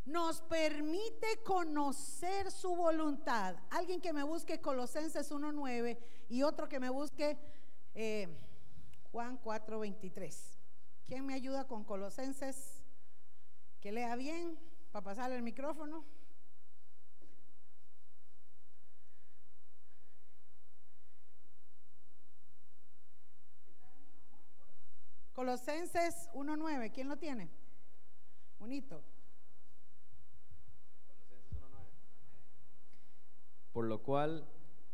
nos 0.04 0.40
permite 0.42 1.42
conocer 1.44 2.50
su 2.50 2.74
voluntad. 2.74 3.56
Alguien 3.70 4.00
que 4.00 4.12
me 4.12 4.22
busque 4.22 4.60
Colosenses 4.60 5.30
1.9 5.30 5.98
y 6.28 6.42
otro 6.42 6.68
que 6.68 6.80
me 6.80 6.90
busque 6.90 7.38
eh, 7.94 8.28
Juan 9.12 9.40
4.23. 9.40 10.58
¿Quién 11.04 11.26
me 11.26 11.34
ayuda 11.34 11.66
con 11.66 11.84
Colosenses? 11.84 12.82
Que 13.80 13.92
lea 13.92 14.16
bien 14.16 14.58
para 14.90 15.04
pasarle 15.04 15.36
el 15.36 15.42
micrófono. 15.42 16.04
Colosenses 25.32 26.28
1.9, 26.34 26.92
¿quién 26.92 27.08
lo 27.08 27.16
tiene? 27.16 27.50
Bonito. 28.58 29.02
Por 33.72 33.86
lo 33.86 34.02
cual, 34.02 34.46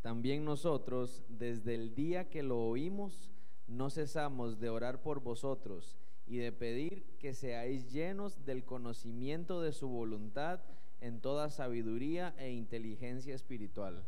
también 0.03 0.45
nosotros, 0.45 1.25
desde 1.29 1.75
el 1.75 1.95
día 1.95 2.29
que 2.31 2.43
lo 2.43 2.61
oímos, 2.61 3.31
no 3.67 3.91
cesamos 3.91 4.61
de 4.61 4.71
orar 4.71 5.03
por 5.03 5.21
vosotros 5.21 5.97
y 6.27 6.39
de 6.39 6.53
pedir 6.53 7.05
que 7.19 7.35
seáis 7.35 7.91
llenos 7.91 8.45
del 8.45 8.65
conocimiento 8.65 9.61
de 9.61 9.73
su 9.73 9.89
voluntad 9.89 10.61
en 11.01 11.21
toda 11.21 11.51
sabiduría 11.51 12.35
e 12.39 12.51
inteligencia 12.51 13.35
espiritual. 13.35 14.05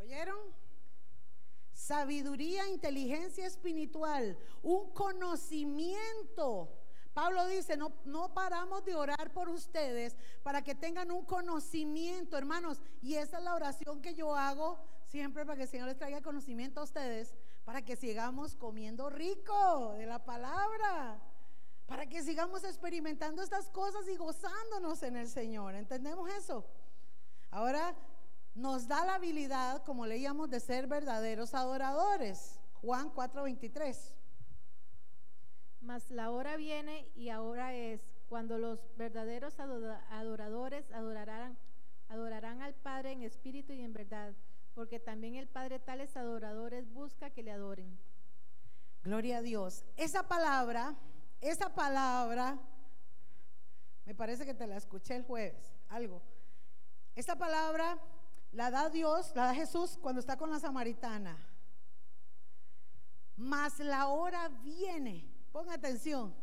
¿Oyeron? 0.00 0.38
Sabiduría, 1.72 2.68
inteligencia 2.68 3.46
espiritual, 3.46 4.36
un 4.62 4.90
conocimiento. 4.90 6.68
Pablo 7.14 7.46
dice, 7.46 7.76
no, 7.76 7.92
no 8.04 8.32
paramos 8.32 8.84
de 8.84 8.94
orar 8.94 9.32
por 9.32 9.48
ustedes 9.48 10.16
para 10.42 10.62
que 10.62 10.74
tengan 10.74 11.10
un 11.10 11.24
conocimiento, 11.24 12.38
hermanos. 12.38 12.80
Y 13.02 13.14
esa 13.14 13.38
es 13.38 13.44
la 13.44 13.54
oración 13.54 14.00
que 14.00 14.14
yo 14.14 14.34
hago 14.34 14.78
siempre 15.06 15.44
para 15.44 15.56
que 15.56 15.62
el 15.64 15.68
Señor 15.68 15.88
les 15.88 15.98
traiga 15.98 16.22
conocimiento 16.22 16.80
a 16.80 16.84
ustedes 16.84 17.34
para 17.64 17.82
que 17.82 17.96
sigamos 17.96 18.56
comiendo 18.56 19.08
rico 19.10 19.92
de 19.92 20.06
la 20.06 20.24
palabra, 20.24 21.20
para 21.86 22.06
que 22.06 22.22
sigamos 22.22 22.64
experimentando 22.64 23.42
estas 23.42 23.68
cosas 23.68 24.08
y 24.08 24.16
gozándonos 24.16 25.02
en 25.02 25.16
el 25.16 25.28
Señor. 25.28 25.74
¿Entendemos 25.74 26.28
eso? 26.30 26.66
Ahora 27.50 27.94
nos 28.54 28.88
da 28.88 29.04
la 29.04 29.14
habilidad, 29.14 29.84
como 29.84 30.06
leíamos, 30.06 30.50
de 30.50 30.60
ser 30.60 30.86
verdaderos 30.86 31.54
adoradores. 31.54 32.58
Juan 32.80 33.10
4:23. 33.10 34.12
Mas 35.82 36.10
la 36.10 36.30
hora 36.30 36.56
viene 36.56 37.10
y 37.14 37.28
ahora 37.28 37.74
es 37.74 38.00
cuando 38.28 38.56
los 38.56 38.80
verdaderos 38.96 39.58
adoradores 39.58 40.90
adorarán, 40.92 41.58
adorarán 42.08 42.62
al 42.62 42.74
Padre 42.74 43.12
en 43.12 43.22
espíritu 43.22 43.72
y 43.72 43.82
en 43.82 43.92
verdad 43.92 44.34
porque 44.74 44.98
también 44.98 45.36
el 45.36 45.48
Padre 45.48 45.78
tales 45.78 46.16
adoradores 46.16 46.90
busca 46.92 47.30
que 47.30 47.42
le 47.42 47.52
adoren. 47.52 47.98
Gloria 49.02 49.38
a 49.38 49.42
Dios. 49.42 49.84
Esa 49.96 50.28
palabra, 50.28 50.94
esa 51.40 51.74
palabra, 51.74 52.58
me 54.06 54.14
parece 54.14 54.46
que 54.46 54.54
te 54.54 54.66
la 54.66 54.76
escuché 54.76 55.16
el 55.16 55.24
jueves, 55.24 55.72
algo. 55.88 56.22
Esa 57.14 57.36
palabra 57.36 57.98
la 58.52 58.70
da 58.70 58.88
Dios, 58.88 59.32
la 59.34 59.46
da 59.46 59.54
Jesús 59.54 59.98
cuando 60.00 60.20
está 60.20 60.36
con 60.36 60.50
la 60.50 60.58
samaritana. 60.58 61.36
Mas 63.36 63.78
la 63.80 64.08
hora 64.08 64.48
viene, 64.48 65.30
ponga 65.52 65.74
atención, 65.74 66.34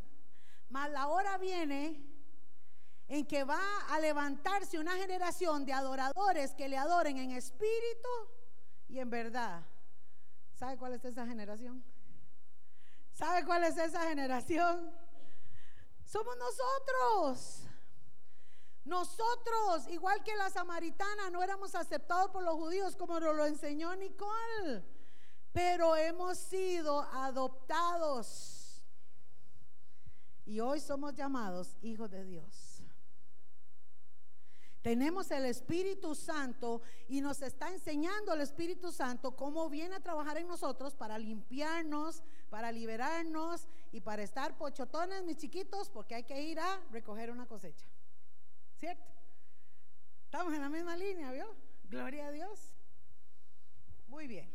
mas 0.70 0.90
la 0.92 1.08
hora 1.08 1.38
viene 1.38 2.06
en 3.08 3.26
que 3.26 3.44
va 3.44 3.60
a 3.90 4.00
levantarse 4.00 4.78
una 4.78 4.96
generación 4.96 5.66
de 5.66 5.74
adoradores 5.74 6.54
que 6.54 6.70
le 6.70 6.78
adoren 6.78 7.18
en 7.18 7.32
espíritu 7.32 8.10
y 8.88 9.00
en 9.00 9.10
verdad. 9.10 9.64
¿Sabe 10.54 10.78
cuál 10.78 10.94
es 10.94 11.04
esa 11.04 11.26
generación? 11.26 11.84
¿Sabe 13.14 13.46
cuál 13.46 13.64
es 13.64 13.78
esa 13.78 14.08
generación? 14.08 14.94
Somos 16.06 16.38
nosotros. 16.38 17.64
Nosotros, 18.86 19.88
igual 19.90 20.24
que 20.24 20.36
la 20.36 20.50
samaritana, 20.50 21.30
no 21.30 21.44
éramos 21.44 21.76
aceptados 21.76 22.30
por 22.32 22.44
los 22.44 22.56
judíos 22.56 22.96
como 22.96 23.20
nos 23.20 23.36
lo 23.36 23.46
enseñó 23.46 23.96
Nicole, 23.96 24.84
pero 25.52 25.96
hemos 25.96 26.38
sido 26.38 27.02
adoptados. 27.02 28.59
Y 30.50 30.62
hoy 30.62 30.80
somos 30.80 31.14
llamados 31.14 31.78
hijos 31.84 32.10
de 32.10 32.26
Dios. 32.26 32.82
Tenemos 34.82 35.30
el 35.30 35.46
Espíritu 35.46 36.16
Santo 36.16 36.82
y 37.08 37.22
nos 37.22 37.44
está 37.44 37.72
enseñando 37.72 38.34
el 38.34 38.42
Espíritu 38.42 38.92
Santo 38.92 39.36
cómo 39.36 39.70
viene 39.70 39.94
a 39.94 40.00
trabajar 40.00 40.38
en 40.38 40.48
nosotros 40.48 40.96
para 40.96 41.20
limpiarnos, 41.20 42.24
para 42.50 42.72
liberarnos 42.72 43.68
y 43.92 44.02
para 44.02 44.24
estar 44.24 44.58
pochotones, 44.58 45.24
mis 45.24 45.38
chiquitos, 45.38 45.88
porque 45.92 46.16
hay 46.16 46.24
que 46.24 46.42
ir 46.42 46.60
a 46.60 46.82
recoger 46.90 47.30
una 47.30 47.46
cosecha. 47.46 47.86
¿Cierto? 48.80 49.06
Estamos 50.24 50.52
en 50.52 50.62
la 50.62 50.70
misma 50.70 50.98
línea, 50.98 51.32
¿vio? 51.32 51.56
Gloria 51.84 52.26
a 52.26 52.32
Dios. 52.32 52.74
Muy 54.08 54.26
bien. 54.26 54.52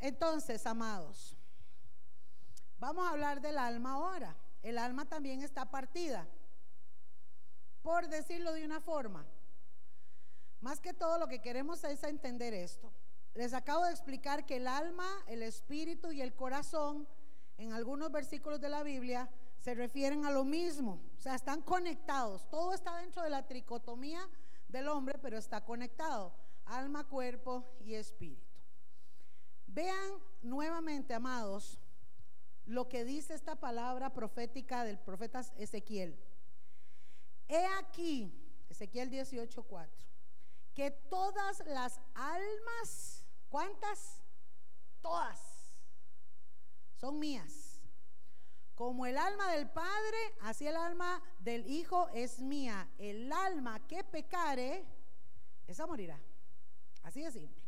Entonces, 0.00 0.66
amados, 0.66 1.36
vamos 2.80 3.06
a 3.06 3.10
hablar 3.10 3.40
del 3.40 3.58
alma 3.58 3.92
ahora. 3.92 4.36
El 4.62 4.78
alma 4.78 5.04
también 5.04 5.42
está 5.42 5.70
partida 5.70 6.26
por 7.82 8.08
decirlo 8.08 8.52
de 8.52 8.64
una 8.64 8.80
forma. 8.80 9.26
Más 10.60 10.80
que 10.80 10.92
todo 10.92 11.18
lo 11.18 11.28
que 11.28 11.40
queremos 11.40 11.82
es 11.84 12.02
entender 12.04 12.52
esto. 12.52 12.92
Les 13.34 13.54
acabo 13.54 13.84
de 13.84 13.92
explicar 13.92 14.44
que 14.44 14.56
el 14.56 14.66
alma, 14.66 15.08
el 15.26 15.42
espíritu 15.42 16.12
y 16.12 16.20
el 16.20 16.34
corazón, 16.34 17.08
en 17.56 17.72
algunos 17.72 18.10
versículos 18.10 18.60
de 18.60 18.68
la 18.68 18.82
Biblia, 18.82 19.30
se 19.58 19.74
refieren 19.74 20.26
a 20.26 20.30
lo 20.30 20.44
mismo. 20.44 21.00
O 21.16 21.20
sea, 21.20 21.34
están 21.34 21.62
conectados. 21.62 22.48
Todo 22.50 22.74
está 22.74 22.96
dentro 22.96 23.22
de 23.22 23.30
la 23.30 23.46
tricotomía 23.46 24.28
del 24.68 24.88
hombre, 24.88 25.18
pero 25.18 25.38
está 25.38 25.64
conectado. 25.64 26.34
Alma, 26.66 27.04
cuerpo 27.04 27.64
y 27.80 27.94
espíritu. 27.94 28.46
Vean 29.66 30.10
nuevamente, 30.42 31.14
amados, 31.14 31.79
lo 32.66 32.88
que 32.88 33.04
dice 33.04 33.34
esta 33.34 33.56
palabra 33.56 34.12
profética 34.12 34.84
del 34.84 34.98
profeta 34.98 35.40
Ezequiel. 35.56 36.18
He 37.48 37.66
aquí, 37.78 38.32
Ezequiel 38.68 39.10
18:4, 39.10 39.88
que 40.74 40.90
todas 40.90 41.64
las 41.66 42.00
almas, 42.14 43.24
¿cuántas? 43.48 44.22
Todas, 45.00 45.38
son 46.96 47.18
mías. 47.18 47.80
Como 48.74 49.04
el 49.04 49.18
alma 49.18 49.52
del 49.52 49.68
Padre, 49.68 50.18
así 50.40 50.66
el 50.66 50.76
alma 50.76 51.22
del 51.40 51.66
Hijo 51.66 52.08
es 52.14 52.40
mía. 52.40 52.88
El 52.98 53.30
alma 53.30 53.86
que 53.86 54.04
pecare, 54.04 54.86
esa 55.66 55.86
morirá. 55.86 56.18
Así 57.02 57.22
de. 57.22 57.59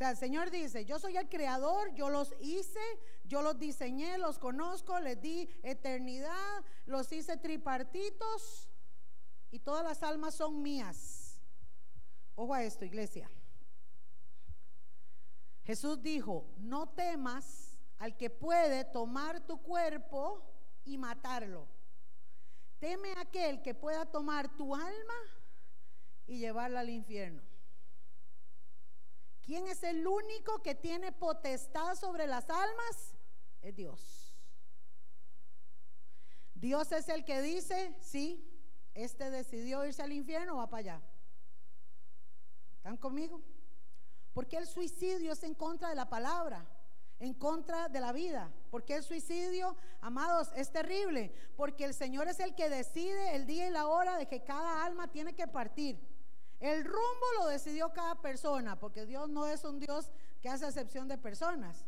Sea, 0.00 0.10
el 0.12 0.16
Señor 0.16 0.50
dice, 0.50 0.86
yo 0.86 0.98
soy 0.98 1.18
el 1.18 1.28
creador, 1.28 1.94
yo 1.94 2.08
los 2.08 2.34
hice, 2.40 2.80
yo 3.24 3.42
los 3.42 3.58
diseñé, 3.58 4.16
los 4.16 4.38
conozco, 4.38 4.98
les 4.98 5.20
di 5.20 5.46
eternidad, 5.62 6.64
los 6.86 7.12
hice 7.12 7.36
tripartitos 7.36 8.70
y 9.50 9.58
todas 9.58 9.84
las 9.84 10.02
almas 10.02 10.34
son 10.34 10.62
mías. 10.62 11.38
Ojo 12.34 12.54
a 12.54 12.62
esto, 12.62 12.86
iglesia. 12.86 13.30
Jesús 15.64 16.00
dijo, 16.00 16.50
no 16.56 16.88
temas 16.88 17.76
al 17.98 18.16
que 18.16 18.30
puede 18.30 18.84
tomar 18.86 19.46
tu 19.46 19.60
cuerpo 19.60 20.42
y 20.86 20.96
matarlo. 20.96 21.68
Teme 22.78 23.12
aquel 23.18 23.60
que 23.60 23.74
pueda 23.74 24.06
tomar 24.06 24.56
tu 24.56 24.74
alma 24.74 25.20
y 26.26 26.38
llevarla 26.38 26.80
al 26.80 26.88
infierno. 26.88 27.49
¿Quién 29.50 29.66
es 29.66 29.82
el 29.82 30.06
único 30.06 30.62
que 30.62 30.76
tiene 30.76 31.10
potestad 31.10 31.96
sobre 31.96 32.28
las 32.28 32.48
almas? 32.48 33.16
Es 33.60 33.74
Dios. 33.74 34.32
Dios 36.54 36.92
es 36.92 37.08
el 37.08 37.24
que 37.24 37.42
dice, 37.42 37.96
sí, 37.98 38.48
este 38.94 39.28
decidió 39.28 39.84
irse 39.84 40.02
al 40.02 40.12
infierno, 40.12 40.58
va 40.58 40.70
para 40.70 40.78
allá. 40.78 41.02
¿Están 42.76 42.96
conmigo? 42.96 43.42
Porque 44.34 44.56
el 44.56 44.68
suicidio 44.68 45.32
es 45.32 45.42
en 45.42 45.56
contra 45.56 45.88
de 45.88 45.96
la 45.96 46.08
palabra, 46.08 46.64
en 47.18 47.34
contra 47.34 47.88
de 47.88 47.98
la 47.98 48.12
vida. 48.12 48.52
Porque 48.70 48.94
el 48.94 49.02
suicidio, 49.02 49.76
amados, 50.00 50.52
es 50.54 50.70
terrible. 50.70 51.34
Porque 51.56 51.84
el 51.86 51.94
Señor 51.94 52.28
es 52.28 52.38
el 52.38 52.54
que 52.54 52.70
decide 52.70 53.34
el 53.34 53.48
día 53.48 53.66
y 53.66 53.72
la 53.72 53.88
hora 53.88 54.16
de 54.16 54.28
que 54.28 54.44
cada 54.44 54.84
alma 54.84 55.10
tiene 55.10 55.34
que 55.34 55.48
partir. 55.48 55.98
El 56.60 56.84
rumbo 56.84 57.26
lo 57.38 57.46
decidió 57.46 57.92
cada 57.92 58.20
persona, 58.20 58.78
porque 58.78 59.06
Dios 59.06 59.30
no 59.30 59.46
es 59.46 59.64
un 59.64 59.78
Dios 59.78 60.10
que 60.42 60.50
hace 60.50 60.66
excepción 60.66 61.08
de 61.08 61.16
personas. 61.16 61.86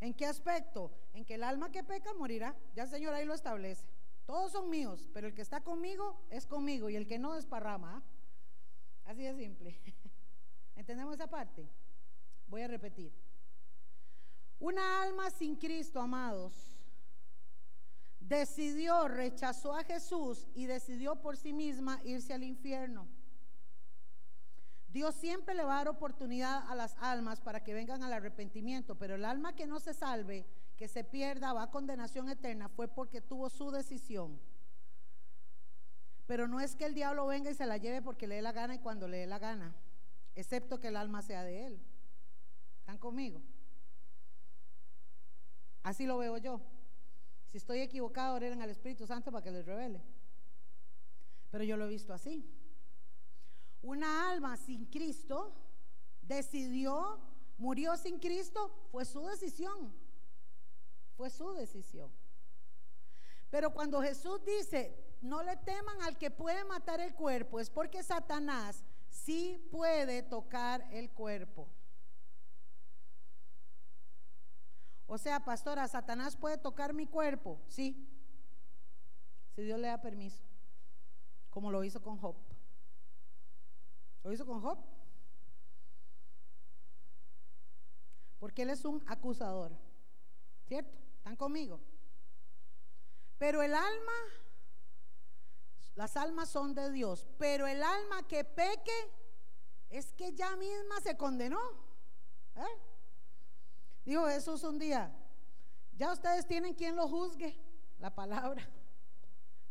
¿En 0.00 0.14
qué 0.14 0.26
aspecto? 0.26 0.90
En 1.14 1.24
que 1.24 1.34
el 1.34 1.44
alma 1.44 1.70
que 1.70 1.84
peca 1.84 2.12
morirá. 2.14 2.56
Ya 2.74 2.82
el 2.82 2.88
Señor 2.88 3.14
ahí 3.14 3.24
lo 3.24 3.34
establece. 3.34 3.86
Todos 4.26 4.52
son 4.52 4.68
míos, 4.68 5.08
pero 5.12 5.28
el 5.28 5.34
que 5.34 5.42
está 5.42 5.60
conmigo 5.60 6.24
es 6.30 6.46
conmigo 6.46 6.90
y 6.90 6.96
el 6.96 7.06
que 7.06 7.18
no 7.18 7.36
es 7.36 7.46
parrama. 7.46 7.98
¿ah? 7.98 9.10
Así 9.10 9.22
de 9.22 9.34
simple. 9.34 9.80
¿Entendemos 10.76 11.14
esa 11.14 11.28
parte? 11.28 11.68
Voy 12.48 12.62
a 12.62 12.68
repetir. 12.68 13.12
Una 14.58 15.02
alma 15.02 15.30
sin 15.30 15.56
Cristo, 15.56 16.00
amados, 16.00 16.52
decidió, 18.18 19.08
rechazó 19.08 19.74
a 19.74 19.84
Jesús 19.84 20.46
y 20.54 20.66
decidió 20.66 21.16
por 21.16 21.36
sí 21.36 21.52
misma 21.52 22.00
irse 22.04 22.32
al 22.32 22.42
infierno. 22.42 23.08
Dios 24.92 25.14
siempre 25.14 25.54
le 25.54 25.62
va 25.62 25.74
a 25.74 25.76
dar 25.78 25.88
oportunidad 25.88 26.68
a 26.68 26.74
las 26.74 26.96
almas 26.98 27.40
para 27.40 27.62
que 27.62 27.74
vengan 27.74 28.02
al 28.02 28.12
arrepentimiento, 28.12 28.96
pero 28.96 29.14
el 29.14 29.24
alma 29.24 29.54
que 29.54 29.66
no 29.66 29.78
se 29.78 29.94
salve, 29.94 30.44
que 30.76 30.88
se 30.88 31.04
pierda, 31.04 31.52
va 31.52 31.64
a 31.64 31.70
condenación 31.70 32.28
eterna, 32.28 32.68
fue 32.68 32.88
porque 32.88 33.20
tuvo 33.20 33.50
su 33.50 33.70
decisión. 33.70 34.40
Pero 36.26 36.48
no 36.48 36.60
es 36.60 36.74
que 36.74 36.86
el 36.86 36.94
diablo 36.94 37.26
venga 37.26 37.50
y 37.50 37.54
se 37.54 37.66
la 37.66 37.76
lleve 37.76 38.02
porque 38.02 38.26
le 38.26 38.36
dé 38.36 38.42
la 38.42 38.52
gana 38.52 38.74
y 38.74 38.78
cuando 38.80 39.06
le 39.06 39.18
dé 39.18 39.26
la 39.26 39.38
gana, 39.38 39.74
excepto 40.34 40.80
que 40.80 40.88
el 40.88 40.96
alma 40.96 41.22
sea 41.22 41.44
de 41.44 41.66
él. 41.66 41.80
¿Están 42.80 42.98
conmigo? 42.98 43.40
Así 45.84 46.04
lo 46.04 46.18
veo 46.18 46.36
yo. 46.38 46.60
Si 47.50 47.58
estoy 47.58 47.80
equivocado, 47.80 48.34
oren 48.34 48.60
al 48.60 48.70
Espíritu 48.70 49.06
Santo 49.06 49.30
para 49.30 49.42
que 49.42 49.50
les 49.50 49.66
revele. 49.66 50.02
Pero 51.50 51.64
yo 51.64 51.76
lo 51.76 51.86
he 51.86 51.88
visto 51.88 52.12
así. 52.12 52.44
Una 53.82 54.30
alma 54.30 54.56
sin 54.56 54.86
Cristo 54.86 55.54
decidió, 56.22 57.18
murió 57.58 57.96
sin 57.96 58.18
Cristo, 58.18 58.70
fue 58.90 59.04
su 59.04 59.24
decisión. 59.26 59.92
Fue 61.16 61.30
su 61.30 61.52
decisión. 61.52 62.10
Pero 63.50 63.72
cuando 63.72 64.00
Jesús 64.00 64.44
dice, 64.44 64.96
no 65.20 65.42
le 65.42 65.56
teman 65.56 66.00
al 66.02 66.16
que 66.16 66.30
puede 66.30 66.64
matar 66.64 67.00
el 67.00 67.14
cuerpo, 67.14 67.60
es 67.60 67.68
porque 67.68 68.02
Satanás 68.02 68.84
sí 69.08 69.68
puede 69.70 70.22
tocar 70.22 70.86
el 70.92 71.10
cuerpo. 71.10 71.68
O 75.06 75.18
sea, 75.18 75.44
pastora, 75.44 75.88
Satanás 75.88 76.36
puede 76.36 76.56
tocar 76.56 76.94
mi 76.94 77.06
cuerpo, 77.06 77.60
sí, 77.66 78.08
si 79.56 79.62
Dios 79.62 79.80
le 79.80 79.88
da 79.88 80.00
permiso, 80.00 80.44
como 81.50 81.72
lo 81.72 81.82
hizo 81.82 82.00
con 82.00 82.16
Job. 82.16 82.36
Lo 84.22 84.32
hizo 84.32 84.46
con 84.46 84.60
Job. 84.60 84.78
Porque 88.38 88.62
él 88.62 88.70
es 88.70 88.84
un 88.84 89.02
acusador. 89.06 89.72
¿Cierto? 90.66 90.98
¿Están 91.18 91.36
conmigo? 91.36 91.80
Pero 93.38 93.62
el 93.62 93.74
alma, 93.74 94.12
las 95.94 96.16
almas 96.16 96.48
son 96.48 96.74
de 96.74 96.90
Dios. 96.90 97.26
Pero 97.38 97.66
el 97.66 97.82
alma 97.82 98.26
que 98.26 98.44
peque 98.44 99.10
es 99.90 100.12
que 100.12 100.32
ya 100.32 100.56
misma 100.56 101.00
se 101.00 101.16
condenó. 101.16 101.60
¿Eh? 102.56 102.78
Dijo 104.04 104.26
Jesús 104.26 104.62
un 104.64 104.78
día, 104.78 105.14
ya 105.96 106.12
ustedes 106.12 106.46
tienen 106.46 106.74
quien 106.74 106.96
lo 106.96 107.08
juzgue, 107.08 107.56
la 107.98 108.14
palabra. 108.14 108.66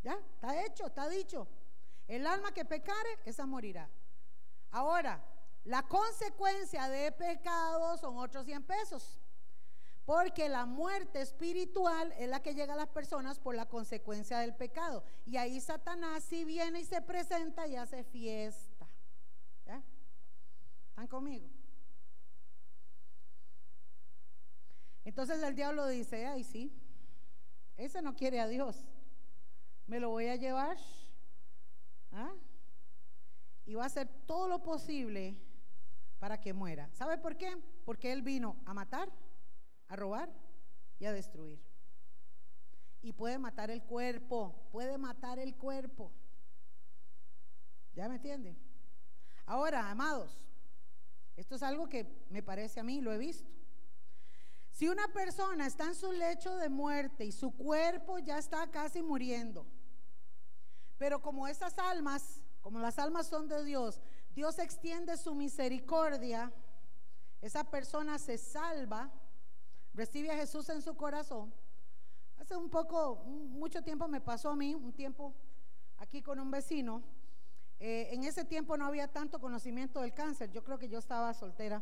Ya, 0.02 0.14
está 0.14 0.66
hecho, 0.66 0.88
está 0.88 1.10
dicho. 1.10 1.45
El 2.08 2.26
alma 2.26 2.54
que 2.54 2.64
pecare, 2.64 3.20
esa 3.26 3.45
morirá. 3.45 3.89
Ahora, 4.72 5.24
la 5.64 5.84
consecuencia 5.84 6.88
de 6.90 7.12
pecado 7.12 7.98
son 7.98 8.18
otros 8.18 8.46
100 8.46 8.64
pesos. 8.64 9.20
Porque 10.06 10.50
la 10.50 10.66
muerte 10.66 11.22
espiritual 11.22 12.12
es 12.18 12.28
la 12.28 12.42
que 12.42 12.56
llega 12.56 12.74
a 12.74 12.78
las 12.78 12.88
personas 12.88 13.38
por 13.38 13.54
la 13.54 13.68
consecuencia 13.68 14.40
del 14.40 14.56
pecado. 14.56 15.04
Y 15.26 15.38
ahí 15.38 15.62
Satanás 15.62 16.24
sí 16.24 16.46
viene 16.46 16.80
y 16.80 16.86
se 16.86 17.02
presenta 17.02 17.68
y 17.68 17.76
hace 17.76 18.04
fiesta. 18.04 18.88
¿Ya? 19.68 19.84
¿Están 20.90 21.08
conmigo? 21.08 21.48
Entonces 25.06 25.42
el 25.44 25.56
diablo 25.56 25.86
dice, 25.88 26.26
ay 26.26 26.44
sí, 26.44 26.74
ese 27.78 28.02
no 28.02 28.16
quiere 28.16 28.40
a 28.40 28.48
Dios. 28.48 28.86
Me 29.88 30.00
lo 30.00 30.10
voy 30.10 30.28
a 30.28 30.36
llevar. 30.36 30.78
¿Ah? 32.12 32.34
Y 33.70 33.76
va 33.76 33.84
a 33.84 33.86
hacer 33.86 34.08
todo 34.26 34.48
lo 34.48 34.64
posible 34.64 35.38
para 36.18 36.42
que 36.42 36.54
muera. 36.54 36.90
¿Sabe 36.92 37.20
por 37.20 37.38
qué? 37.38 37.56
Porque 37.86 38.12
Él 38.12 38.24
vino 38.24 38.58
a 38.66 38.74
matar, 38.74 39.12
a 39.88 39.96
robar 39.96 40.28
y 40.98 41.06
a 41.06 41.14
destruir. 41.14 41.62
Y 43.04 43.14
puede 43.14 43.38
matar 43.38 43.70
el 43.70 43.84
cuerpo, 43.84 44.68
puede 44.72 44.98
matar 44.98 45.38
el 45.38 45.56
cuerpo. 45.56 46.12
¿Ya 47.94 48.10
me 48.10 48.16
entiende? 48.16 48.58
Ahora, 49.46 49.92
amados, 49.92 50.36
esto 51.38 51.54
es 51.54 51.62
algo 51.62 51.88
que 51.88 52.26
me 52.32 52.42
parece 52.42 52.80
a 52.80 52.84
mí, 52.84 53.02
lo 53.02 53.14
he 53.14 53.20
visto. 53.20 53.52
Si 54.72 54.88
una 54.88 55.08
persona 55.10 55.68
está 55.68 55.86
en 55.86 55.94
su 55.94 56.12
lecho 56.12 56.56
de 56.56 56.70
muerte 56.70 57.24
y 57.24 57.32
su 57.32 57.56
cuerpo 57.56 58.18
ya 58.18 58.40
está 58.40 58.66
casi 58.72 59.04
muriendo, 59.04 59.68
pero 60.98 61.22
como 61.22 61.48
esas 61.48 61.78
almas 61.78 62.42
como 62.62 62.80
las 62.80 62.99
almas 62.99 63.28
son 63.28 63.47
de 63.47 63.64
Dios, 63.64 64.01
Dios 64.36 64.60
extiende 64.60 65.18
su 65.18 65.36
misericordia, 65.36 66.51
esa 67.41 67.64
persona 67.64 68.20
se 68.20 68.38
salva, 68.38 69.12
recibe 69.93 70.32
a 70.32 70.36
Jesús 70.36 70.70
en 70.70 70.82
su 70.82 70.95
corazón. 70.95 71.53
Hace 72.38 72.55
un 72.55 72.70
poco, 72.70 73.18
mucho 73.26 73.82
tiempo 73.82 74.07
me 74.07 74.22
pasó 74.22 74.49
a 74.51 74.55
mí, 74.55 74.74
un 74.76 74.93
tiempo 74.93 75.34
aquí 75.97 76.22
con 76.22 76.39
un 76.39 76.51
vecino. 76.51 77.03
Eh, 77.80 78.10
en 78.12 78.24
ese 78.24 78.43
tiempo 78.43 78.76
no 78.76 78.86
había 78.86 79.07
tanto 79.07 79.39
conocimiento 79.39 80.01
del 80.01 80.14
cáncer, 80.14 80.51
yo 80.51 80.64
creo 80.64 80.78
que 80.78 80.89
yo 80.89 80.99
estaba 80.99 81.34
soltera. 81.34 81.82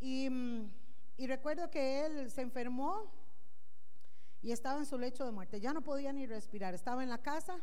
Mm, 0.00 0.64
y 1.16 1.26
recuerdo 1.26 1.70
que 1.70 2.04
él 2.04 2.30
se 2.30 2.42
enfermó 2.42 3.10
y 4.42 4.52
estaba 4.52 4.78
en 4.78 4.86
su 4.86 4.98
lecho 4.98 5.24
de 5.24 5.30
muerte, 5.30 5.60
ya 5.60 5.72
no 5.72 5.82
podía 5.82 6.12
ni 6.12 6.26
respirar, 6.26 6.74
estaba 6.74 7.02
en 7.02 7.08
la 7.08 7.22
casa 7.22 7.60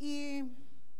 y 0.00 0.42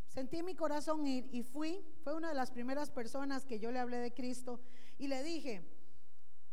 sentí 0.09 0.39
en 0.39 0.45
mi 0.45 0.55
corazón 0.55 1.07
ir 1.07 1.29
y 1.33 1.43
fui, 1.43 1.83
fue 2.05 2.15
una 2.15 2.29
de 2.29 2.35
las 2.35 2.51
primeras 2.51 2.91
personas 2.91 3.47
que 3.47 3.59
yo 3.59 3.73
le 3.73 3.79
hablé 3.79 3.97
de 3.97 4.13
Cristo 4.13 4.61
y 4.99 5.09
le 5.09 5.23
dije, 5.23 5.63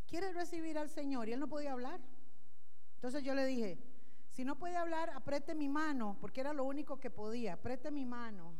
¿quieres 0.07 0.33
recibir 0.33 0.77
al 0.77 0.89
Señor? 0.89 1.27
Y 1.27 1.33
él 1.33 1.39
no 1.41 1.49
podía 1.49 1.73
hablar. 1.73 1.99
Entonces 2.95 3.21
yo 3.23 3.35
le 3.35 3.45
dije, 3.45 3.77
si 4.31 4.45
no 4.45 4.57
puede 4.57 4.77
hablar, 4.77 5.09
apriete 5.09 5.55
mi 5.55 5.67
mano, 5.67 6.17
porque 6.21 6.39
era 6.39 6.53
lo 6.53 6.63
único 6.63 6.99
que 6.99 7.09
podía, 7.09 7.53
apriete 7.53 7.91
mi 7.91 8.05
mano. 8.05 8.53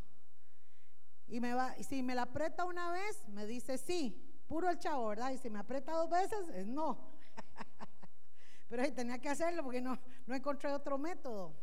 Y 1.30 1.40
me 1.40 1.54
va, 1.54 1.74
si 1.76 2.04
me 2.04 2.14
la 2.14 2.24
aprieta 2.24 2.66
una 2.66 2.92
vez, 2.92 3.26
me 3.30 3.46
dice 3.46 3.78
sí, 3.78 4.22
puro 4.48 4.70
el 4.70 4.80
chavo, 4.80 5.08
¿verdad? 5.08 5.32
Y 5.32 5.38
si 5.38 5.50
me 5.50 5.60
aprieta 5.60 5.94
dos 5.94 6.10
veces, 6.10 6.50
es 6.50 6.68
no. 6.68 7.14
Pero 8.70 8.94
tenía 8.94 9.20
que 9.20 9.30
hacerlo 9.30 9.64
porque 9.64 9.80
no, 9.80 9.98
no 10.26 10.36
encontré 10.36 10.74
otro 10.74 10.98
método. 10.98 11.56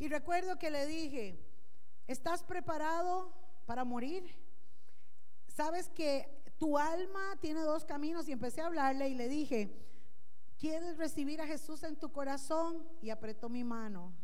Y 0.00 0.08
recuerdo 0.08 0.58
que 0.58 0.70
le 0.70 0.86
dije, 0.86 1.38
¿estás 2.06 2.42
preparado 2.42 3.34
para 3.66 3.84
morir? 3.84 4.24
¿Sabes 5.46 5.90
que 5.90 6.42
tu 6.56 6.78
alma 6.78 7.36
tiene 7.42 7.60
dos 7.60 7.84
caminos 7.84 8.26
y 8.26 8.32
empecé 8.32 8.62
a 8.62 8.66
hablarle 8.68 9.10
y 9.10 9.14
le 9.14 9.28
dije, 9.28 9.70
¿quieres 10.58 10.96
recibir 10.96 11.42
a 11.42 11.46
Jesús 11.46 11.82
en 11.82 11.96
tu 11.96 12.10
corazón? 12.12 12.88
Y 13.02 13.10
apretó 13.10 13.50
mi 13.50 13.62
mano. 13.62 14.14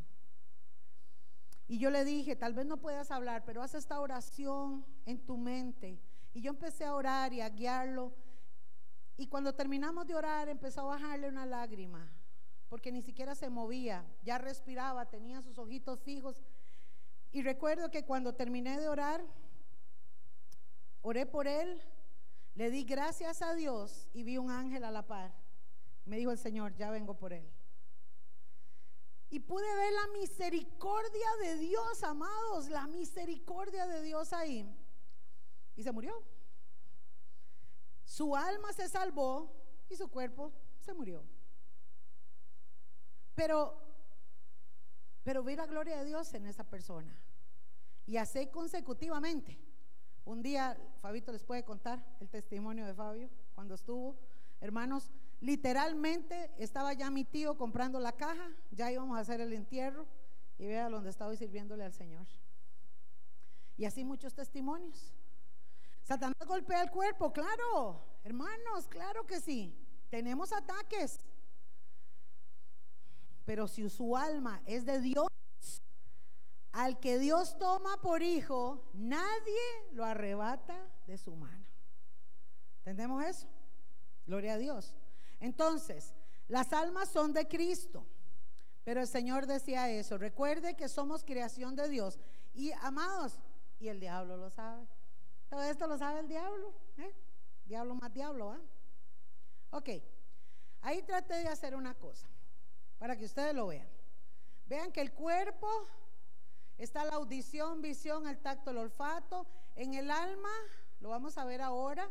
Y 1.68 1.78
yo 1.78 1.90
le 1.90 2.06
dije, 2.06 2.36
tal 2.36 2.54
vez 2.54 2.64
no 2.64 2.78
puedas 2.78 3.10
hablar, 3.10 3.44
pero 3.44 3.62
haz 3.62 3.74
esta 3.74 4.00
oración 4.00 4.86
en 5.04 5.26
tu 5.26 5.36
mente. 5.36 6.00
Y 6.32 6.40
yo 6.40 6.52
empecé 6.52 6.86
a 6.86 6.94
orar 6.94 7.34
y 7.34 7.42
a 7.42 7.50
guiarlo. 7.50 8.14
Y 9.18 9.26
cuando 9.26 9.54
terminamos 9.54 10.06
de 10.06 10.14
orar, 10.14 10.48
empezó 10.48 10.80
a 10.80 10.96
bajarle 10.96 11.28
una 11.28 11.44
lágrima, 11.44 12.10
porque 12.68 12.90
ni 12.90 13.02
siquiera 13.02 13.34
se 13.34 13.48
movía, 13.48 14.04
ya 14.22 14.38
respiraba, 14.38 15.08
tenía 15.08 15.42
sus 15.42 15.58
ojitos 15.58 16.00
fijos. 16.00 16.42
Y 17.32 17.42
recuerdo 17.42 17.90
que 17.90 18.04
cuando 18.04 18.34
terminé 18.34 18.78
de 18.80 18.88
orar, 18.88 19.24
oré 21.02 21.26
por 21.26 21.46
él, 21.46 21.80
le 22.54 22.70
di 22.70 22.84
gracias 22.84 23.42
a 23.42 23.54
Dios 23.54 24.08
y 24.12 24.24
vi 24.24 24.38
un 24.38 24.50
ángel 24.50 24.84
a 24.84 24.90
la 24.90 25.06
par. 25.06 25.34
Me 26.04 26.16
dijo 26.16 26.30
el 26.30 26.38
Señor, 26.38 26.74
ya 26.76 26.90
vengo 26.90 27.14
por 27.14 27.32
él. 27.32 27.48
Y 29.28 29.40
pude 29.40 29.74
ver 29.76 29.92
la 29.92 30.18
misericordia 30.18 31.28
de 31.42 31.56
Dios, 31.58 32.02
amados, 32.02 32.68
la 32.68 32.86
misericordia 32.86 33.86
de 33.86 34.02
Dios 34.02 34.32
ahí. 34.32 34.68
Y 35.74 35.82
se 35.82 35.92
murió. 35.92 36.22
Su 38.04 38.36
alma 38.36 38.72
se 38.72 38.88
salvó 38.88 39.52
y 39.90 39.96
su 39.96 40.08
cuerpo 40.08 40.52
se 40.78 40.94
murió. 40.94 41.22
Pero, 43.36 43.78
pero 45.22 45.44
vi 45.44 45.54
la 45.54 45.66
gloria 45.66 45.98
de 45.98 46.06
Dios 46.06 46.34
en 46.34 46.46
esa 46.46 46.64
persona. 46.64 47.14
Y 48.06 48.16
así 48.16 48.48
consecutivamente. 48.48 49.58
Un 50.24 50.42
día, 50.42 50.76
Fabito 51.00 51.30
les 51.30 51.44
puede 51.44 51.64
contar 51.64 52.04
el 52.18 52.28
testimonio 52.28 52.84
de 52.86 52.94
Fabio 52.94 53.30
cuando 53.54 53.74
estuvo. 53.74 54.16
Hermanos, 54.60 55.12
literalmente 55.40 56.50
estaba 56.56 56.94
ya 56.94 57.10
mi 57.10 57.24
tío 57.24 57.56
comprando 57.56 58.00
la 58.00 58.12
caja, 58.12 58.50
ya 58.72 58.90
íbamos 58.90 59.16
a 59.16 59.20
hacer 59.20 59.40
el 59.40 59.52
entierro 59.52 60.06
y 60.58 60.66
vea 60.66 60.88
donde 60.88 61.10
estaba 61.10 61.36
sirviéndole 61.36 61.84
al 61.84 61.92
Señor. 61.92 62.26
Y 63.76 63.84
así 63.84 64.04
muchos 64.04 64.34
testimonios. 64.34 65.12
Satanás 66.02 66.46
golpea 66.46 66.82
el 66.82 66.90
cuerpo, 66.90 67.32
claro, 67.32 68.00
hermanos, 68.24 68.88
claro 68.88 69.26
que 69.26 69.40
sí. 69.40 69.76
Tenemos 70.08 70.52
ataques. 70.52 71.20
Pero 73.46 73.68
si 73.68 73.88
su 73.88 74.16
alma 74.16 74.60
es 74.66 74.84
de 74.84 75.00
Dios, 75.00 75.28
al 76.72 76.98
que 76.98 77.18
Dios 77.18 77.56
toma 77.58 78.00
por 78.02 78.22
hijo, 78.22 78.90
nadie 78.92 79.62
lo 79.92 80.04
arrebata 80.04 80.76
de 81.06 81.16
su 81.16 81.34
mano. 81.34 81.64
¿Entendemos 82.80 83.24
eso? 83.24 83.46
Gloria 84.26 84.54
a 84.54 84.58
Dios. 84.58 84.94
Entonces, 85.38 86.12
las 86.48 86.72
almas 86.72 87.08
son 87.08 87.32
de 87.32 87.46
Cristo. 87.46 88.04
Pero 88.84 89.00
el 89.00 89.06
Señor 89.06 89.46
decía 89.46 89.90
eso. 89.90 90.18
Recuerde 90.18 90.74
que 90.74 90.88
somos 90.88 91.22
creación 91.24 91.76
de 91.76 91.88
Dios. 91.88 92.18
Y 92.52 92.72
amados, 92.72 93.38
y 93.78 93.88
el 93.88 94.00
diablo 94.00 94.36
lo 94.36 94.50
sabe. 94.50 94.86
Todo 95.48 95.62
esto 95.62 95.86
lo 95.86 95.96
sabe 95.98 96.20
el 96.20 96.28
diablo. 96.28 96.74
¿eh? 96.98 97.14
Diablo 97.64 97.94
más 97.94 98.12
diablo, 98.12 98.50
¿ah? 98.50 98.60
Ok, 99.70 99.90
ahí 100.82 101.02
trate 101.02 101.34
de 101.34 101.48
hacer 101.48 101.74
una 101.74 101.94
cosa 101.94 102.28
para 102.98 103.16
que 103.16 103.24
ustedes 103.24 103.54
lo 103.54 103.68
vean. 103.68 103.88
Vean 104.66 104.92
que 104.92 105.00
el 105.00 105.12
cuerpo 105.12 105.68
está 106.78 107.04
la 107.04 107.14
audición, 107.14 107.82
visión, 107.82 108.26
el 108.26 108.38
tacto, 108.38 108.70
el 108.70 108.78
olfato. 108.78 109.46
En 109.74 109.94
el 109.94 110.10
alma, 110.10 110.50
lo 111.00 111.10
vamos 111.10 111.38
a 111.38 111.44
ver 111.44 111.62
ahora, 111.62 112.10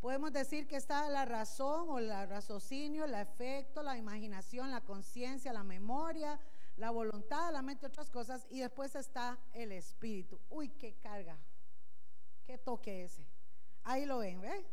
podemos 0.00 0.32
decir 0.32 0.66
que 0.66 0.76
está 0.76 1.08
la 1.08 1.24
razón 1.24 1.88
o 1.90 1.98
el 1.98 2.08
raciocinio, 2.28 3.04
el 3.04 3.14
afecto, 3.14 3.82
la 3.82 3.96
imaginación, 3.96 4.70
la 4.70 4.80
conciencia, 4.80 5.52
la 5.52 5.62
memoria, 5.62 6.40
la 6.76 6.90
voluntad, 6.90 7.52
la 7.52 7.62
mente, 7.62 7.86
otras 7.86 8.10
cosas. 8.10 8.46
Y 8.50 8.60
después 8.60 8.94
está 8.96 9.38
el 9.52 9.72
espíritu. 9.72 10.40
Uy, 10.48 10.70
qué 10.70 10.94
carga 10.94 11.38
qué 12.44 12.58
toque 12.58 13.04
ese. 13.04 13.26
Ahí 13.84 14.04
lo 14.04 14.18
ven, 14.18 14.40
¿ve? 14.40 14.64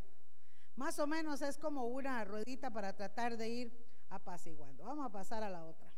Más 0.76 0.98
o 0.98 1.06
menos 1.06 1.42
es 1.42 1.58
como 1.58 1.86
una 1.86 2.24
ruedita 2.24 2.70
para 2.70 2.94
tratar 2.94 3.36
de 3.36 3.48
ir 3.48 3.89
apaciguando. 4.10 4.84
Vamos 4.84 5.06
a 5.06 5.10
pasar 5.10 5.42
a 5.42 5.48
la 5.48 5.64
otra. 5.64 5.90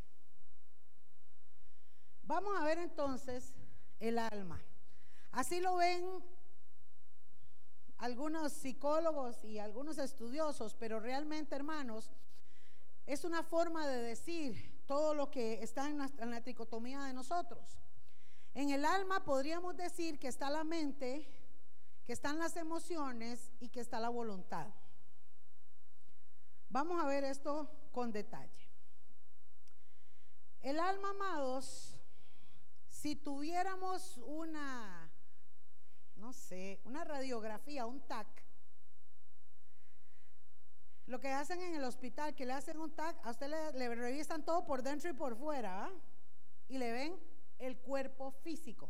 Vamos 2.23 2.59
a 2.61 2.65
ver 2.65 2.79
entonces 2.79 3.55
el 3.99 4.19
alma. 4.19 4.63
Así 5.33 5.61
lo 5.61 5.77
ven 5.77 6.05
algunos 7.99 8.53
psicólogos 8.53 9.43
y 9.45 9.59
algunos 9.59 9.99
estudiosos, 9.99 10.75
pero 10.75 11.01
realmente, 11.01 11.55
hermanos, 11.55 12.11
es 13.07 13.25
una 13.25 13.43
forma 13.43 13.87
de 13.87 14.01
decir 14.03 14.83
todo 14.87 15.15
lo 15.15 15.31
que 15.31 15.63
está 15.63 15.89
en 15.89 15.99
la, 15.99 16.11
en 16.19 16.31
la 16.31 16.43
tricotomía 16.43 17.03
de 17.03 17.13
nosotros. 17.13 17.79
En 18.55 18.71
el 18.71 18.85
alma 18.85 19.25
podríamos 19.25 19.77
decir 19.77 20.19
que 20.19 20.29
está 20.29 20.51
la 20.51 20.65
mente, 20.65 21.27
que 22.05 22.13
están 22.13 22.39
las 22.39 22.57
emociones 22.57 23.51
y 23.61 23.71
que 23.71 23.81
está 23.81 23.99
la 23.99 24.11
voluntad. 24.11 24.69
Vamos 26.69 27.03
a 27.03 27.07
ver 27.07 27.25
esto 27.25 27.71
con 27.93 28.11
detalle. 28.11 28.69
El 30.61 30.81
alma, 30.81 31.11
amados, 31.11 31.97
si 32.89 33.17
tuviéramos 33.17 34.17
una, 34.19 35.11
no 36.17 36.33
sé, 36.33 36.81
una 36.85 37.05
radiografía, 37.05 37.85
un 37.85 38.01
TAC, 38.01 38.29
lo 41.07 41.19
que 41.19 41.29
hacen 41.29 41.61
en 41.61 41.75
el 41.75 41.85
hospital, 41.85 42.35
que 42.35 42.47
le 42.47 42.53
hacen 42.53 42.79
un 42.79 42.95
TAC, 42.95 43.27
a 43.27 43.31
usted 43.31 43.49
le, 43.49 43.95
revisan 43.95 44.45
todo 44.45 44.65
por 44.65 44.83
dentro 44.83 45.11
y 45.11 45.15
por 45.15 45.37
fuera, 45.37 45.91
y 46.69 46.79
le 46.79 46.93
ven 46.93 47.19
el 47.59 47.77
cuerpo 47.77 48.31
físico. 48.31 48.89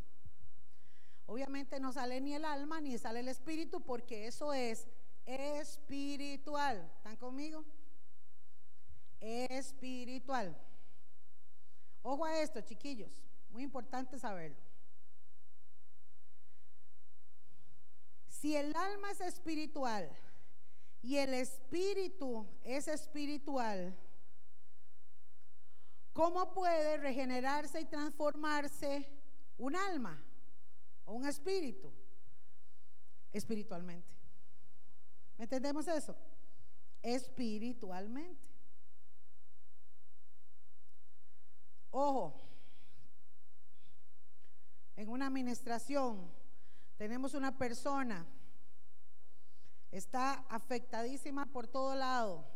Obviamente 1.26 1.80
no 1.80 1.92
sale 1.92 2.20
ni 2.20 2.34
el 2.34 2.44
alma 2.44 2.80
ni 2.80 2.98
sale 2.98 3.20
el 3.20 3.28
espíritu 3.28 3.80
porque 3.80 4.26
eso 4.26 4.52
es 4.52 4.86
espiritual. 5.24 6.90
¿Están 6.96 7.16
conmigo? 7.16 7.64
Espiritual. 9.22 10.56
Ojo 12.02 12.24
a 12.24 12.40
esto, 12.40 12.60
chiquillos. 12.60 13.10
Muy 13.50 13.62
importante 13.62 14.18
saberlo. 14.18 14.58
Si 18.28 18.56
el 18.56 18.74
alma 18.74 19.12
es 19.12 19.20
espiritual 19.20 20.10
y 21.00 21.16
el 21.16 21.32
espíritu 21.34 22.46
es 22.64 22.88
espiritual, 22.88 23.96
¿cómo 26.12 26.52
puede 26.52 26.96
regenerarse 26.96 27.80
y 27.80 27.84
transformarse 27.84 29.08
un 29.58 29.76
alma? 29.76 30.22
o 31.04 31.14
un 31.14 31.26
espíritu 31.26 31.92
espiritualmente. 33.32 34.14
¿Me 35.38 35.44
entendemos 35.44 35.88
eso? 35.88 36.16
Espiritualmente. 37.02 38.51
Ojo, 41.92 42.34
en 44.96 45.10
una 45.10 45.26
administración 45.26 46.30
tenemos 46.96 47.34
una 47.34 47.58
persona, 47.58 48.26
está 49.90 50.44
afectadísima 50.48 51.44
por 51.52 51.68
todo 51.68 51.94
lado, 51.94 52.46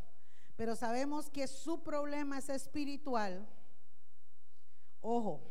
pero 0.57 0.75
sabemos 0.75 1.29
que 1.29 1.47
su 1.49 1.83
problema 1.83 2.39
es 2.39 2.49
espiritual. 2.49 3.47
Ojo, 5.03 5.43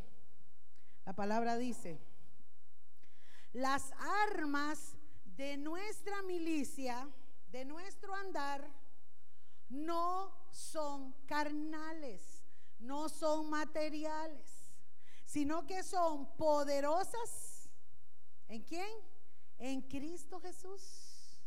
la 1.06 1.14
palabra 1.14 1.56
dice, 1.56 2.02
las 3.54 3.94
armas 4.28 4.98
de 5.38 5.58
nuestra 5.58 6.24
milicia, 6.24 7.08
de 7.52 7.66
nuestro 7.66 8.16
andar, 8.16 8.68
no 9.70 10.34
son 10.52 11.14
carnales, 11.28 12.35
no 12.80 13.10
son 13.10 13.50
materiales, 13.50 14.74
sino 15.26 15.66
que 15.66 15.84
son 15.84 16.36
poderosas. 16.38 17.70
¿En 18.48 18.62
quién? 18.64 18.90
En 19.58 19.82
Cristo 19.82 20.40
Jesús. 20.40 21.42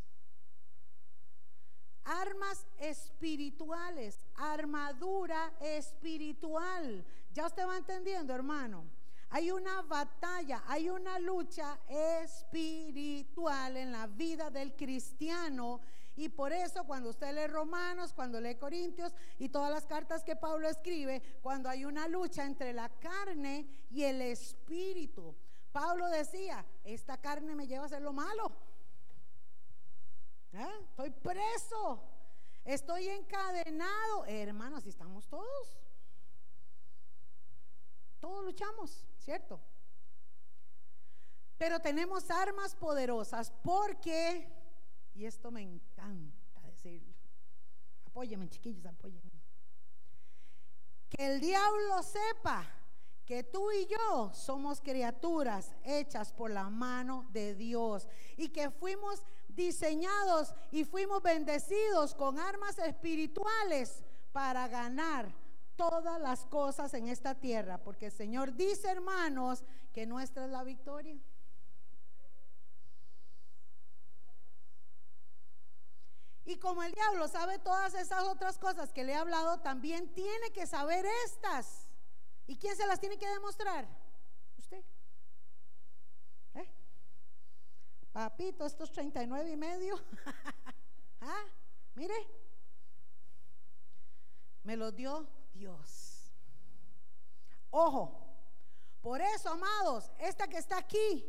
Armas 2.05 2.67
espirituales, 2.79 4.19
armadura 4.35 5.53
espiritual. 5.61 7.05
¿Ya 7.33 7.47
usted 7.47 7.67
va 7.67 7.77
entendiendo, 7.77 8.35
hermano? 8.35 8.85
Hay 9.31 9.51
una 9.51 9.83
batalla, 9.83 10.63
hay 10.67 10.89
una 10.89 11.19
lucha 11.19 11.79
espiritual 11.87 13.77
en 13.77 13.93
la 13.93 14.07
vida 14.07 14.51
del 14.51 14.75
cristiano. 14.75 15.81
Y 16.19 16.29
por 16.29 16.53
eso 16.53 16.83
cuando 16.83 17.11
usted 17.11 17.33
lee 17.33 17.47
Romanos, 17.47 18.13
cuando 18.13 18.41
lee 18.41 18.57
Corintios 18.57 19.15
y 19.39 19.51
todas 19.51 19.71
las 19.71 19.87
cartas 19.87 20.25
que 20.25 20.35
Pablo 20.35 20.69
escribe, 20.69 21.23
cuando 21.41 21.69
hay 21.69 21.85
una 21.85 22.09
lucha 22.09 22.45
entre 22.45 22.73
la 22.73 22.89
carne 22.89 23.87
y 23.89 24.03
el 24.03 24.21
espíritu. 24.23 25.37
Pablo 25.71 26.09
decía, 26.09 26.67
esta 26.83 27.19
carne 27.19 27.55
me 27.55 27.69
lleva 27.69 27.85
a 27.85 27.87
hacer 27.87 28.03
lo 28.03 28.13
malo. 28.13 28.51
estoy 30.91 31.11
preso, 31.11 32.03
estoy 32.65 33.07
encadenado. 33.07 34.25
hermanos, 34.27 34.87
y 34.87 34.89
estamos 34.89 35.29
todos. 35.29 35.73
Todos 38.19 38.45
luchamos, 38.45 39.07
¿cierto? 39.19 39.61
Pero 41.59 41.79
tenemos 41.79 42.29
armas 42.29 42.75
poderosas 42.75 43.53
porque, 43.63 44.58
y 45.19 45.27
esto 45.27 45.51
me 45.51 45.63
encanta 45.63 46.61
decirlo, 46.63 47.13
apóyeme 48.07 48.49
chiquillos, 48.49 48.87
apóyenme. 48.87 49.43
Que 51.09 51.27
el 51.27 51.41
diablo 51.41 52.01
sepa 52.05 52.65
que 53.27 53.43
tú 53.43 53.73
y 53.73 53.87
yo 53.87 54.31
somos 54.33 54.81
criaturas 54.81 55.75
hechas 55.83 56.33
por 56.33 56.53
la 56.53 56.71
mano 56.71 57.27
de 57.33 57.57
Dios 57.57 58.07
y 58.37 58.51
que 58.51 58.71
fuimos 58.71 59.25
diseñados 59.49 60.55
y 60.71 60.85
fuimos 60.85 61.21
bendecidos 61.21 62.15
con 62.15 62.39
armas 62.39 62.79
espirituales 62.79 64.05
para 64.31 64.69
ganar 64.69 65.35
todas 65.75 66.21
las 66.21 66.47
cosas 66.47 66.95
en 66.95 67.09
esta 67.09 67.35
tierra, 67.35 67.79
porque 67.79 68.07
el 68.07 68.13
Señor 68.13 68.55
dice, 68.55 68.89
hermanos, 68.89 69.65
que 69.93 70.07
nuestra 70.07 70.45
es 70.45 70.51
la 70.53 70.63
victoria. 70.63 71.19
Y 76.49 76.57
como 76.57 76.83
el 76.83 76.93
diablo 76.93 77.29
sabe 77.29 77.59
todas 77.59 77.93
esas 77.93 78.25
otras 78.25 78.57
cosas 78.59 78.91
que 78.91 79.05
le 79.05 79.13
he 79.13 79.15
hablado, 79.15 79.61
también 79.61 80.15
tiene 80.15 80.51
que 80.51 80.67
saber 80.67 81.05
estas. 81.27 81.91
¿Y 82.47 82.57
quién 82.57 82.75
se 82.75 82.87
las 82.87 82.99
tiene 82.99 83.19
que 83.19 83.29
demostrar? 83.29 83.87
Usted. 84.57 84.83
¿Eh? 86.55 86.71
Papito, 88.13 88.65
estos 88.65 88.91
39 88.93 89.51
y 89.51 89.57
medio. 89.57 90.03
¿Ah? 91.21 91.45
Mire. 91.95 92.17
Me 94.63 94.75
los 94.75 94.97
dio 94.97 95.29
Dios. 95.53 96.33
Ojo. 97.69 98.25
Por 99.03 99.21
eso, 99.21 99.51
amados, 99.51 100.11
esta 100.19 100.49
que 100.49 100.57
está 100.57 100.79
aquí 100.79 101.27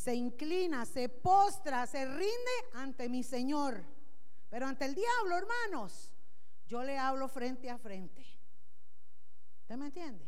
se 0.00 0.14
inclina, 0.14 0.86
se 0.86 1.10
postra, 1.10 1.86
se 1.86 2.06
rinde 2.06 2.56
ante 2.72 3.06
mi 3.10 3.22
Señor. 3.22 3.84
Pero 4.48 4.66
ante 4.66 4.86
el 4.86 4.94
diablo, 4.94 5.36
hermanos, 5.36 6.10
yo 6.66 6.82
le 6.82 6.96
hablo 6.96 7.28
frente 7.28 7.68
a 7.68 7.76
frente. 7.76 8.24
¿Usted 9.60 9.76
me 9.76 9.86
entiende? 9.86 10.24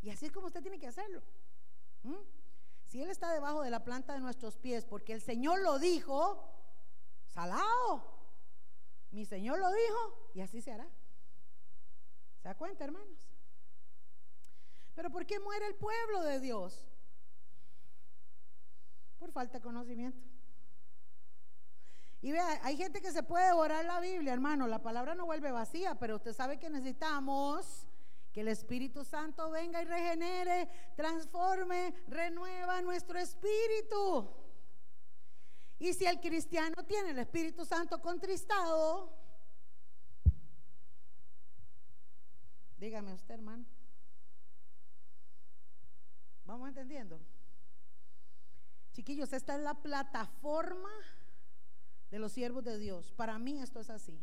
Y 0.00 0.08
así 0.08 0.24
es 0.24 0.32
como 0.32 0.46
usted 0.46 0.62
tiene 0.62 0.78
que 0.78 0.86
hacerlo. 0.86 1.22
Si 2.86 3.02
Él 3.02 3.10
está 3.10 3.30
debajo 3.30 3.60
de 3.62 3.68
la 3.68 3.84
planta 3.84 4.14
de 4.14 4.20
nuestros 4.20 4.56
pies, 4.56 4.86
porque 4.86 5.12
el 5.12 5.20
Señor 5.20 5.60
lo 5.60 5.78
dijo, 5.78 6.50
salado. 7.26 8.02
Mi 9.10 9.26
Señor 9.26 9.58
lo 9.58 9.70
dijo 9.70 10.30
y 10.32 10.40
así 10.40 10.62
se 10.62 10.72
hará. 10.72 10.88
¿Se 12.40 12.48
da 12.48 12.54
cuenta, 12.54 12.84
hermanos? 12.84 13.18
Pero 14.94 15.10
¿por 15.10 15.26
qué 15.26 15.38
muere 15.40 15.66
el 15.66 15.74
pueblo 15.74 16.22
de 16.22 16.40
Dios? 16.40 16.87
Por 19.18 19.32
falta 19.32 19.58
de 19.58 19.62
conocimiento. 19.62 20.20
Y 22.20 22.32
vea, 22.32 22.60
hay 22.64 22.76
gente 22.76 23.00
que 23.00 23.12
se 23.12 23.22
puede 23.22 23.46
devorar 23.46 23.84
la 23.84 24.00
Biblia, 24.00 24.32
hermano. 24.32 24.66
La 24.66 24.82
palabra 24.82 25.14
no 25.14 25.24
vuelve 25.24 25.52
vacía, 25.52 25.94
pero 25.94 26.16
usted 26.16 26.32
sabe 26.32 26.58
que 26.58 26.68
necesitamos 26.68 27.86
que 28.32 28.40
el 28.40 28.48
Espíritu 28.48 29.04
Santo 29.04 29.50
venga 29.50 29.80
y 29.80 29.84
regenere, 29.84 30.68
transforme, 30.96 31.94
renueva 32.08 32.82
nuestro 32.82 33.18
espíritu. 33.18 34.28
Y 35.78 35.92
si 35.94 36.06
el 36.06 36.20
cristiano 36.20 36.84
tiene 36.84 37.10
el 37.10 37.18
Espíritu 37.20 37.64
Santo 37.64 38.00
contristado, 38.00 39.12
dígame 42.78 43.14
usted, 43.14 43.34
hermano. 43.34 43.64
¿Vamos 46.44 46.68
entendiendo? 46.68 47.20
Chiquillos, 48.98 49.32
esta 49.32 49.54
es 49.54 49.60
la 49.60 49.74
plataforma 49.74 50.90
de 52.10 52.18
los 52.18 52.32
siervos 52.32 52.64
de 52.64 52.78
Dios. 52.78 53.12
Para 53.12 53.38
mí 53.38 53.60
esto 53.60 53.78
es 53.78 53.90
así. 53.90 54.20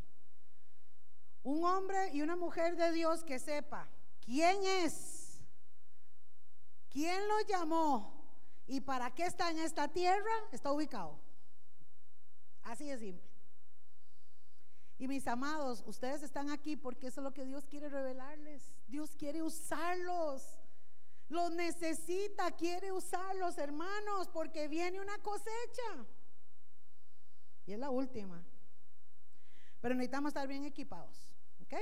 Un 1.43 1.63
hombre 1.63 2.09
y 2.11 2.21
una 2.21 2.35
mujer 2.35 2.75
de 2.75 2.91
Dios 2.91 3.23
que 3.23 3.39
sepa 3.39 3.87
quién 4.19 4.61
es, 4.65 5.39
quién 6.89 7.25
lo 7.25 7.39
llamó 7.47 8.21
y 8.67 8.81
para 8.81 9.15
qué 9.15 9.23
está 9.27 9.49
en 9.49 9.59
esta 9.59 9.87
tierra, 9.87 10.33
está 10.51 10.73
ubicado. 10.73 11.21
Así 12.61 12.89
de 12.89 12.97
simple. 12.97 13.31
Y 14.97 15.07
mis 15.07 15.25
amados, 15.25 15.85
ustedes 15.87 16.21
están 16.21 16.49
aquí 16.49 16.75
porque 16.75 17.07
eso 17.07 17.21
es 17.21 17.23
lo 17.23 17.33
que 17.33 17.45
Dios 17.45 17.65
quiere 17.65 17.87
revelarles. 17.87 18.73
Dios 18.89 19.15
quiere 19.15 19.41
usarlos. 19.41 20.54
Los 21.29 21.51
necesita, 21.51 22.51
quiere 22.51 22.91
usarlos, 22.91 23.57
hermanos, 23.57 24.27
porque 24.29 24.67
viene 24.67 24.99
una 24.99 25.17
cosecha. 25.19 26.05
Y 27.65 27.73
es 27.73 27.79
la 27.79 27.89
última. 27.89 28.43
Pero 29.81 29.95
necesitamos 29.95 30.29
estar 30.29 30.47
bien 30.47 30.65
equipados. 30.65 31.31
¿Ok? 31.63 31.73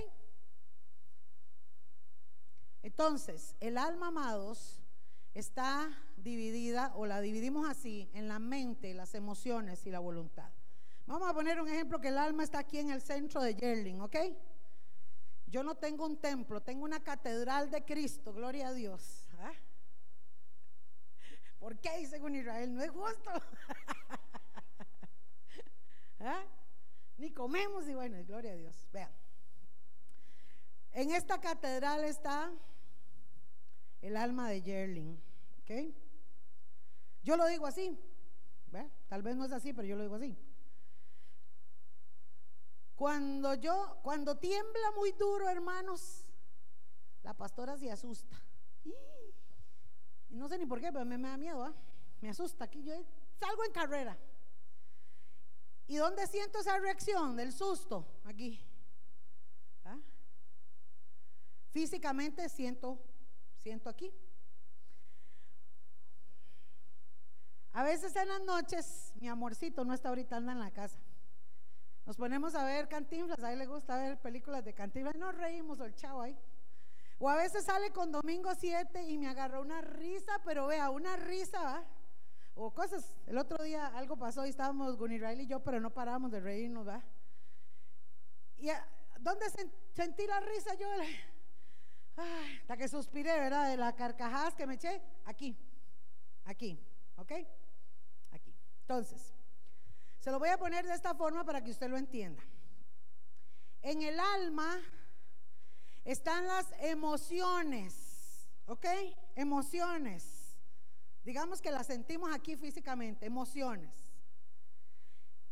Entonces, 2.83 3.55
el 3.59 3.77
alma, 3.77 4.07
amados, 4.07 4.81
está 5.33 5.89
dividida, 6.17 6.93
o 6.95 7.05
la 7.05 7.21
dividimos 7.21 7.67
así, 7.67 8.09
en 8.13 8.27
la 8.27 8.39
mente, 8.39 8.93
las 8.93 9.15
emociones 9.15 9.85
y 9.85 9.91
la 9.91 9.99
voluntad. 9.99 10.49
Vamos 11.05 11.29
a 11.29 11.33
poner 11.33 11.59
un 11.61 11.67
ejemplo 11.67 11.99
que 11.99 12.09
el 12.09 12.17
alma 12.17 12.43
está 12.43 12.59
aquí 12.59 12.79
en 12.79 12.89
el 12.89 13.01
centro 13.01 13.41
de 13.41 13.55
Yerling, 13.55 14.01
¿ok? 14.01 14.15
Yo 15.47 15.63
no 15.63 15.75
tengo 15.75 16.05
un 16.05 16.17
templo, 16.17 16.61
tengo 16.61 16.83
una 16.85 17.03
catedral 17.03 17.69
de 17.69 17.83
Cristo, 17.83 18.33
gloria 18.33 18.69
a 18.69 18.73
Dios. 18.73 19.22
¿Por 21.59 21.79
qué, 21.79 22.05
según 22.07 22.35
Israel? 22.35 22.73
No 22.73 22.81
es 22.81 22.91
justo. 22.91 23.31
¿Ah? 26.19 26.43
Ni 27.17 27.31
comemos 27.31 27.87
y 27.87 27.93
bueno, 27.93 28.17
gloria 28.25 28.51
a 28.51 28.55
Dios. 28.55 28.75
Vean. 28.91 29.11
En 30.91 31.11
esta 31.11 31.39
catedral 31.39 32.03
está 32.03 32.51
el 34.01 34.17
alma 34.17 34.49
de 34.49 34.61
Yerling. 34.61 35.21
¿Ok? 35.61 35.71
Yo 37.23 37.37
lo 37.37 37.47
digo 37.47 37.65
así. 37.65 37.97
Tal 39.07 39.21
vez 39.21 39.35
no 39.35 39.45
es 39.45 39.51
así, 39.51 39.73
pero 39.73 39.87
yo 39.87 39.95
lo 39.95 40.03
digo 40.03 40.15
así. 40.15 40.35
Cuando 42.95 43.53
yo, 43.55 43.99
cuando 44.01 44.37
tiembla 44.37 44.91
muy 44.95 45.11
duro, 45.11 45.49
hermanos, 45.49 46.25
la 47.21 47.33
pastora 47.33 47.77
se 47.77 47.91
asusta 47.91 48.41
no 50.33 50.47
sé 50.47 50.57
ni 50.57 50.65
por 50.65 50.79
qué, 50.79 50.91
pero 50.91 51.05
me, 51.05 51.17
da 51.17 51.37
miedo, 51.37 51.63
¿ah? 51.63 51.73
me 52.21 52.29
asusta. 52.29 52.65
Aquí 52.65 52.83
yo 52.83 52.93
salgo 53.39 53.63
en 53.63 53.71
carrera. 53.71 54.17
¿Y 55.87 55.97
dónde 55.97 56.25
siento 56.27 56.59
esa 56.59 56.79
reacción 56.79 57.35
del 57.35 57.51
susto? 57.51 58.07
Aquí. 58.23 58.65
¿Ah? 59.85 59.99
Físicamente 61.69 62.49
siento, 62.49 62.99
siento 63.57 63.89
aquí. 63.89 64.11
A 67.73 67.83
veces 67.83 68.15
en 68.15 68.27
las 68.27 68.41
noches, 68.41 69.13
mi 69.19 69.27
amorcito 69.27 69.83
no 69.83 69.93
está 69.93 70.09
ahorita, 70.09 70.37
anda 70.37 70.51
en 70.51 70.59
la 70.59 70.71
casa. 70.71 70.99
Nos 72.05 72.17
ponemos 72.17 72.53
a 72.53 72.63
ver 72.63 72.87
cantinflas, 72.87 73.43
a 73.43 73.51
él 73.51 73.59
le 73.59 73.65
gusta 73.65 73.97
ver 73.97 74.19
películas 74.19 74.63
de 74.63 74.73
cantinflas, 74.73 75.15
y 75.15 75.17
nos 75.17 75.35
reímos 75.35 75.79
el 75.79 75.95
chavo 75.95 76.21
ahí. 76.21 76.37
O 77.23 77.29
a 77.29 77.37
veces 77.37 77.63
sale 77.63 77.89
con 77.91 78.11
domingo 78.11 78.53
7 78.53 79.01
y 79.03 79.17
me 79.17 79.29
agarró 79.29 79.61
una 79.61 79.79
risa, 79.79 80.41
pero 80.43 80.67
vea, 80.67 80.89
una 80.89 81.15
risa, 81.15 81.81
O 82.53 82.73
cosas. 82.73 83.15
El 83.27 83.37
otro 83.37 83.63
día 83.63 83.87
algo 83.95 84.17
pasó 84.17 84.45
y 84.45 84.49
estábamos 84.49 84.97
Gunny 84.97 85.17
Riley 85.17 85.45
y 85.45 85.47
yo, 85.47 85.61
pero 85.61 85.79
no 85.79 85.89
parábamos 85.89 86.31
de 86.31 86.41
reírnos, 86.41 86.85
¿va? 86.85 87.01
Y 88.57 88.67
¿dónde 89.21 89.45
sentí 89.93 90.27
la 90.27 90.41
risa 90.41 90.73
yo? 90.73 90.89
hasta 92.59 92.75
que 92.75 92.89
suspiré, 92.89 93.39
¿verdad? 93.39 93.69
De 93.69 93.77
la 93.77 93.95
carcajadas 93.95 94.53
que 94.55 94.67
me 94.67 94.73
eché. 94.73 95.01
Aquí, 95.23 95.57
aquí, 96.43 96.77
¿ok? 97.15 97.31
Aquí. 98.31 98.53
Entonces, 98.81 99.33
se 100.19 100.29
lo 100.29 100.39
voy 100.39 100.49
a 100.49 100.57
poner 100.57 100.85
de 100.85 100.93
esta 100.93 101.15
forma 101.15 101.45
para 101.45 101.63
que 101.63 101.71
usted 101.71 101.89
lo 101.89 101.95
entienda. 101.95 102.43
En 103.81 104.01
el 104.01 104.19
alma 104.19 104.77
están 106.03 106.47
las 106.47 106.67
emociones, 106.79 108.49
¿ok? 108.65 108.85
Emociones. 109.35 110.57
Digamos 111.23 111.61
que 111.61 111.71
las 111.71 111.87
sentimos 111.87 112.33
aquí 112.33 112.55
físicamente, 112.57 113.25
emociones. 113.25 113.93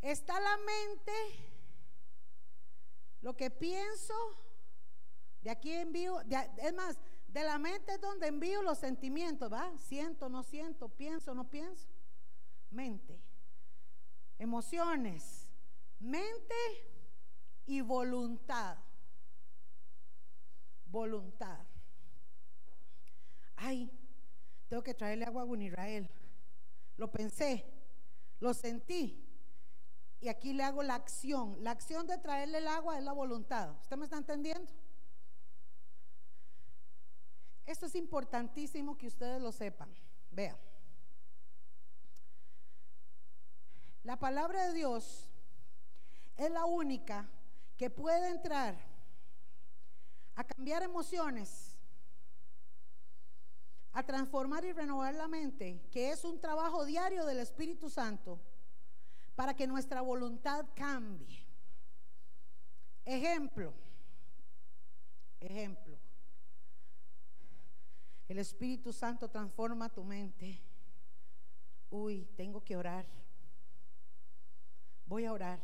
Está 0.01 0.39
la 0.39 0.57
mente, 0.57 1.13
lo 3.21 3.37
que 3.37 3.49
pienso, 3.49 4.13
de 5.41 5.51
aquí 5.51 5.71
envío, 5.71 6.19
es 6.21 6.73
más, 6.73 6.97
de 7.27 7.43
la 7.43 7.57
mente 7.57 7.93
es 7.93 8.01
donde 8.01 8.27
envío 8.27 8.61
los 8.61 8.79
sentimientos, 8.79 9.51
¿va? 9.51 9.71
Siento, 9.77 10.27
no 10.27 10.43
siento, 10.43 10.89
pienso, 10.89 11.33
no 11.33 11.49
pienso. 11.49 11.87
Mente. 12.71 13.21
emociones, 14.39 15.47
mente 15.99 16.55
y 17.65 17.81
voluntad. 17.81 18.77
Voluntad. 20.91 21.65
Ay, 23.55 23.89
tengo 24.67 24.83
que 24.83 24.93
traerle 24.93 25.25
agua 25.25 25.43
a 25.43 25.63
Israel. 25.63 26.09
Lo 26.97 27.11
pensé, 27.11 27.65
lo 28.39 28.53
sentí. 28.53 29.27
Y 30.19 30.27
aquí 30.27 30.53
le 30.53 30.63
hago 30.63 30.83
la 30.83 30.95
acción. 30.95 31.63
La 31.63 31.71
acción 31.71 32.05
de 32.05 32.17
traerle 32.17 32.59
el 32.59 32.67
agua 32.67 32.97
es 32.97 33.03
la 33.03 33.13
voluntad. 33.13 33.71
¿Usted 33.81 33.97
me 33.97 34.03
está 34.03 34.17
entendiendo? 34.17 34.71
Esto 37.65 37.85
es 37.85 37.95
importantísimo 37.95 38.97
que 38.97 39.07
ustedes 39.07 39.41
lo 39.41 39.51
sepan. 39.51 39.89
Vean. 40.31 40.57
La 44.03 44.17
palabra 44.17 44.67
de 44.67 44.73
Dios 44.73 45.29
es 46.37 46.51
la 46.51 46.65
única 46.65 47.29
que 47.77 47.89
puede 47.89 48.29
entrar 48.29 48.90
a 50.35 50.43
cambiar 50.43 50.83
emociones, 50.83 51.75
a 53.93 54.03
transformar 54.03 54.63
y 54.65 54.71
renovar 54.71 55.13
la 55.13 55.27
mente, 55.27 55.81
que 55.91 56.11
es 56.11 56.23
un 56.23 56.39
trabajo 56.39 56.85
diario 56.85 57.25
del 57.25 57.39
Espíritu 57.39 57.89
Santo, 57.89 58.39
para 59.35 59.55
que 59.55 59.67
nuestra 59.67 60.01
voluntad 60.01 60.65
cambie. 60.75 61.45
Ejemplo, 63.05 63.73
ejemplo. 65.39 65.97
El 68.27 68.39
Espíritu 68.39 68.93
Santo 68.93 69.29
transforma 69.29 69.89
tu 69.89 70.03
mente. 70.03 70.61
Uy, 71.89 72.25
tengo 72.37 72.63
que 72.63 72.77
orar. 72.77 73.05
Voy 75.05 75.25
a 75.25 75.33
orar. 75.33 75.59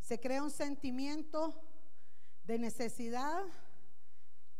Se 0.00 0.18
crea 0.18 0.42
un 0.42 0.50
sentimiento 0.50 1.60
de 2.48 2.58
necesidad 2.58 3.44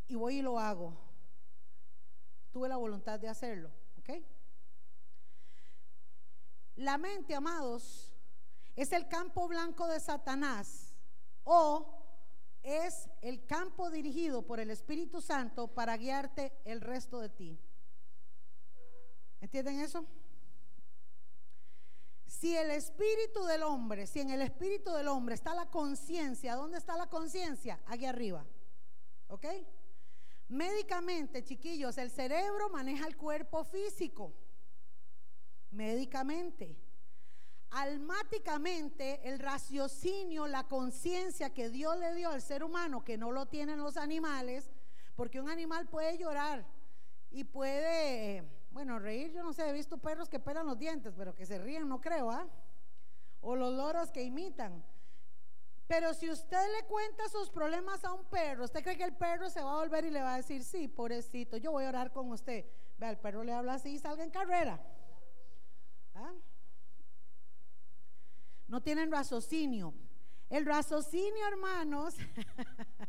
y 0.08 0.14
voy 0.14 0.38
y 0.38 0.42
lo 0.42 0.58
hago. 0.58 0.92
Tuve 2.52 2.68
la 2.68 2.76
voluntad 2.76 3.18
de 3.18 3.28
hacerlo, 3.28 3.70
¿ok? 3.98 4.10
La 6.76 6.98
mente, 6.98 7.34
amados, 7.34 8.12
es 8.76 8.92
el 8.92 9.08
campo 9.08 9.48
blanco 9.48 9.86
de 9.86 10.00
Satanás 10.00 10.94
o 11.44 11.94
es 12.62 13.08
el 13.22 13.46
campo 13.46 13.90
dirigido 13.90 14.42
por 14.42 14.60
el 14.60 14.70
Espíritu 14.70 15.22
Santo 15.22 15.68
para 15.68 15.96
guiarte 15.96 16.52
el 16.66 16.82
resto 16.82 17.20
de 17.20 17.30
ti. 17.30 17.58
¿Entienden 19.40 19.80
eso? 19.80 20.06
Si 22.28 22.54
el 22.54 22.70
espíritu 22.70 23.42
del 23.44 23.62
hombre, 23.62 24.06
si 24.06 24.20
en 24.20 24.28
el 24.28 24.42
espíritu 24.42 24.92
del 24.92 25.08
hombre 25.08 25.34
está 25.34 25.54
la 25.54 25.70
conciencia, 25.70 26.56
¿dónde 26.56 26.76
está 26.76 26.94
la 26.94 27.06
conciencia? 27.06 27.80
Aquí 27.86 28.04
arriba. 28.04 28.44
¿Ok? 29.28 29.46
Médicamente, 30.48 31.42
chiquillos, 31.42 31.96
el 31.96 32.10
cerebro 32.10 32.68
maneja 32.68 33.06
el 33.06 33.16
cuerpo 33.16 33.64
físico. 33.64 34.34
Médicamente. 35.70 36.76
Almáticamente, 37.70 39.26
el 39.26 39.38
raciocinio, 39.38 40.46
la 40.46 40.68
conciencia 40.68 41.54
que 41.54 41.70
Dios 41.70 41.98
le 41.98 42.14
dio 42.14 42.28
al 42.28 42.42
ser 42.42 42.62
humano, 42.62 43.04
que 43.04 43.16
no 43.16 43.32
lo 43.32 43.46
tienen 43.46 43.78
los 43.78 43.96
animales, 43.96 44.70
porque 45.16 45.40
un 45.40 45.48
animal 45.48 45.88
puede 45.88 46.18
llorar 46.18 46.66
y 47.30 47.44
puede 47.44 48.57
bueno, 48.78 49.00
reír, 49.00 49.32
yo 49.32 49.42
no 49.42 49.52
sé, 49.52 49.68
he 49.68 49.72
visto 49.72 49.98
perros 49.98 50.28
que 50.28 50.38
pelan 50.38 50.64
los 50.64 50.78
dientes, 50.78 51.12
pero 51.16 51.34
que 51.34 51.44
se 51.44 51.58
ríen, 51.58 51.88
no 51.88 52.00
creo, 52.00 52.30
¿ah? 52.30 52.46
O 53.40 53.56
los 53.56 53.74
loros 53.74 54.12
que 54.12 54.22
imitan. 54.22 54.84
Pero 55.88 56.14
si 56.14 56.30
usted 56.30 56.64
le 56.76 56.86
cuenta 56.86 57.28
sus 57.28 57.50
problemas 57.50 58.04
a 58.04 58.12
un 58.12 58.24
perro, 58.26 58.66
¿usted 58.66 58.84
cree 58.84 58.96
que 58.96 59.02
el 59.02 59.16
perro 59.16 59.50
se 59.50 59.60
va 59.60 59.72
a 59.72 59.80
volver 59.80 60.04
y 60.04 60.10
le 60.10 60.22
va 60.22 60.34
a 60.34 60.36
decir, 60.36 60.62
sí, 60.62 60.86
pobrecito, 60.86 61.56
yo 61.56 61.72
voy 61.72 61.86
a 61.86 61.88
orar 61.88 62.12
con 62.12 62.30
usted? 62.30 62.66
Vea, 62.98 63.10
el 63.10 63.18
perro 63.18 63.42
le 63.42 63.52
habla 63.52 63.74
así 63.74 63.88
y 63.88 63.98
salga 63.98 64.22
en 64.22 64.30
carrera. 64.30 64.80
¿Ah? 66.14 66.32
No 68.68 68.80
tienen 68.80 69.10
raciocinio. 69.10 69.92
El 70.50 70.64
raciocinio, 70.64 71.48
hermanos, 71.48 72.14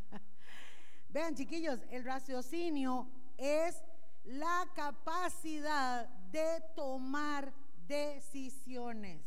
vean 1.09 1.35
chiquillos, 1.35 1.79
el 1.91 2.03
raciocinio 2.03 3.07
es 3.37 3.83
la 4.29 4.69
capacidad 4.75 6.07
de 6.31 6.61
tomar 6.75 7.51
decisiones. 7.87 9.25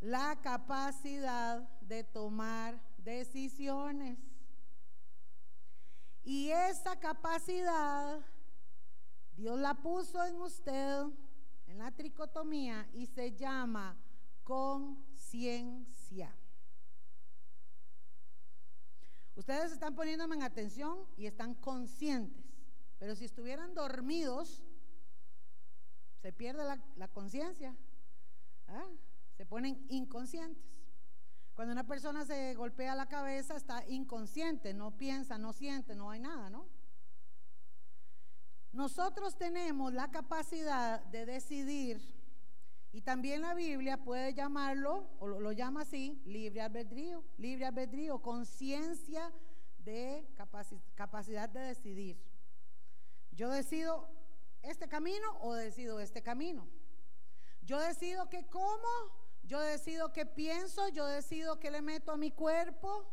La 0.00 0.38
capacidad 0.42 1.60
de 1.80 2.04
tomar 2.04 2.78
decisiones. 2.98 4.18
Y 6.22 6.50
esa 6.50 7.00
capacidad 7.00 8.20
Dios 9.34 9.58
la 9.58 9.72
puso 9.72 10.22
en 10.26 10.38
usted, 10.42 11.04
en 11.68 11.78
la 11.78 11.90
tricotomía, 11.92 12.86
y 12.92 13.06
se 13.06 13.34
llama 13.34 13.96
conciencia. 14.44 16.36
Ustedes 19.36 19.72
están 19.72 19.94
poniéndome 19.94 20.36
en 20.36 20.42
atención 20.42 21.06
y 21.16 21.26
están 21.26 21.54
conscientes. 21.54 22.47
Pero 22.98 23.14
si 23.14 23.24
estuvieran 23.24 23.74
dormidos, 23.74 24.62
se 26.20 26.32
pierde 26.32 26.64
la, 26.64 27.08
conciencia. 27.08 27.76
¿ah? 28.66 28.86
Se 29.36 29.46
ponen 29.46 29.86
inconscientes. 29.88 30.64
Cuando 31.54 31.72
una 31.72 31.86
persona 31.86 32.24
se 32.24 32.54
golpea 32.54 32.94
la 32.94 33.06
cabeza, 33.06 33.56
está 33.56 33.84
inconsciente, 33.88 34.74
no 34.74 34.96
piensa, 34.96 35.38
no 35.38 35.52
siente, 35.52 35.94
no 35.94 36.10
hay 36.10 36.20
nada, 36.20 36.50
¿no? 36.50 36.68
Nosotros 38.72 39.36
tenemos 39.36 39.92
la 39.92 40.08
capacidad 40.10 41.04
de 41.06 41.26
decidir, 41.26 42.00
y 42.92 43.00
también 43.00 43.42
la 43.42 43.54
Biblia 43.54 43.96
puede 43.96 44.34
llamarlo, 44.34 45.08
o 45.18 45.26
lo, 45.26 45.40
lo 45.40 45.52
llama 45.52 45.82
así, 45.82 46.22
libre 46.26 46.60
albedrío, 46.60 47.24
libre 47.38 47.66
albedrío, 47.66 48.20
conciencia 48.20 49.32
de 49.78 50.28
capacidad 50.94 51.48
de 51.48 51.60
decidir. 51.60 52.27
Yo 53.38 53.50
decido 53.50 54.08
este 54.62 54.88
camino 54.88 55.38
o 55.40 55.54
decido 55.54 56.00
este 56.00 56.24
camino. 56.24 56.66
Yo 57.62 57.78
decido 57.78 58.28
qué 58.28 58.44
como, 58.46 58.88
yo 59.44 59.60
decido 59.60 60.12
qué 60.12 60.26
pienso, 60.26 60.88
yo 60.88 61.06
decido 61.06 61.60
qué 61.60 61.70
le 61.70 61.80
meto 61.80 62.10
a 62.10 62.16
mi 62.16 62.32
cuerpo. 62.32 63.06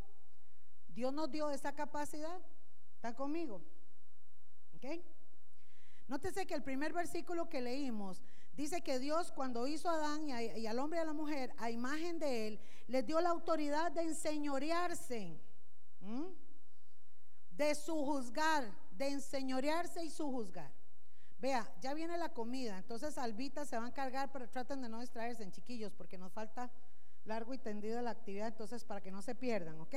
Dios 0.87 1.13
nos 1.13 1.29
dio 1.29 1.51
esa 1.51 1.75
capacidad. 1.75 2.41
¿Está 2.95 3.13
conmigo? 3.13 3.61
¿Ok? 4.75 4.85
Nótese 6.07 6.47
que 6.47 6.55
el 6.55 6.63
primer 6.63 6.91
versículo 6.91 7.47
que 7.47 7.61
leímos 7.61 8.23
dice 8.53 8.81
que 8.81 8.97
Dios 8.97 9.31
cuando 9.31 9.67
hizo 9.67 9.89
a 9.89 9.93
Adán 9.93 10.27
y, 10.27 10.65
al 10.65 10.79
hombre 10.79 10.97
y 10.97 11.01
a 11.03 11.05
la 11.05 11.13
mujer 11.13 11.53
a 11.59 11.69
imagen 11.69 12.17
de 12.17 12.47
él, 12.47 12.59
les 12.87 13.05
dio 13.05 13.21
la 13.21 13.29
autoridad 13.29 13.91
de 13.91 14.01
enseñorearse, 14.01 15.39
de 17.51 17.75
su 17.75 17.95
juzgar, 18.03 18.84
de 18.97 19.09
enseñorearse 19.09 20.03
y 20.03 20.09
su 20.09 20.29
juzgar. 20.31 20.71
Vea, 21.37 21.69
ya 21.81 21.93
viene 21.93 22.17
la 22.17 22.29
comida, 22.29 22.77
entonces 22.77 23.17
Albita 23.17 23.65
se 23.65 23.77
va 23.77 23.85
a 23.85 23.87
encargar, 23.87 24.31
pero 24.31 24.49
traten 24.49 24.81
de 24.81 24.89
no 24.89 25.01
distraerse 25.01 25.43
en 25.43 25.51
chiquillos, 25.51 25.93
porque 25.93 26.17
nos 26.17 26.31
falta 26.31 26.71
largo 27.25 27.53
y 27.53 27.57
tendido 27.57 28.01
la 28.01 28.11
actividad, 28.11 28.47
entonces 28.47 28.83
para 28.85 29.01
que 29.01 29.11
no 29.11 29.21
se 29.21 29.35
pierdan, 29.35 29.79
¿ok? 29.81 29.95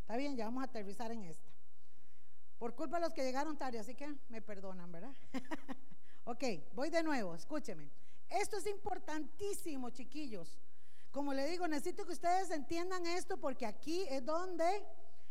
Está 0.00 0.16
bien, 0.16 0.36
ya 0.36 0.46
vamos 0.46 0.62
a 0.62 0.66
aterrizar 0.66 1.12
en 1.12 1.24
esta. 1.24 1.48
Por 2.58 2.74
culpa 2.74 2.98
de 2.98 3.06
los 3.06 3.14
que 3.14 3.22
llegaron 3.22 3.56
tarde, 3.56 3.78
así 3.78 3.94
que 3.94 4.14
me 4.28 4.42
perdonan, 4.42 4.90
¿verdad? 4.90 5.14
ok, 6.24 6.44
voy 6.74 6.90
de 6.90 7.02
nuevo, 7.02 7.34
escúcheme. 7.34 7.90
Esto 8.28 8.56
es 8.58 8.66
importantísimo, 8.66 9.90
chiquillos. 9.90 10.58
Como 11.10 11.32
le 11.34 11.46
digo, 11.46 11.66
necesito 11.66 12.04
que 12.04 12.12
ustedes 12.12 12.50
entiendan 12.50 13.06
esto 13.06 13.36
porque 13.38 13.66
aquí 13.66 14.04
es 14.08 14.24
donde 14.24 14.84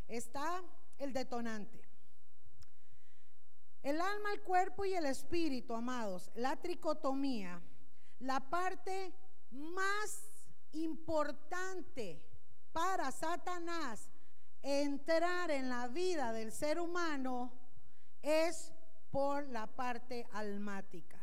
está 0.07 0.63
el 0.97 1.13
detonante. 1.13 1.88
El 3.81 4.01
alma, 4.01 4.33
el 4.33 4.41
cuerpo 4.41 4.83
y 4.85 4.93
el 4.93 5.05
espíritu, 5.05 5.73
amados, 5.73 6.29
la 6.35 6.55
tricotomía, 6.57 7.61
la 8.19 8.39
parte 8.49 9.13
más 9.51 10.29
importante 10.73 12.21
para 12.71 13.11
Satanás 13.11 14.11
entrar 14.61 15.51
en 15.51 15.69
la 15.69 15.87
vida 15.87 16.33
del 16.33 16.51
ser 16.51 16.79
humano 16.79 17.53
es 18.21 18.73
por 19.11 19.47
la 19.47 19.67
parte 19.67 20.27
almática, 20.33 21.17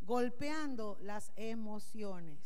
golpeando 0.00 0.98
las 1.00 1.32
emociones, 1.36 2.40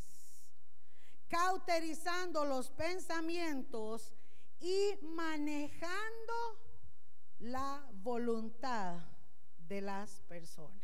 cauterizando 1.29 2.45
los 2.45 2.71
pensamientos 2.71 4.13
y 4.61 4.99
manejando 5.03 6.70
la 7.41 7.87
voluntad 8.03 9.01
de 9.67 9.81
las 9.81 10.21
personas. 10.23 10.81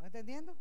Entendiendo? 0.00 0.56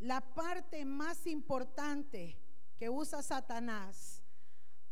La 0.00 0.20
parte 0.20 0.84
más 0.84 1.26
importante 1.26 2.38
que 2.76 2.88
usa 2.88 3.22
Satanás 3.22 4.22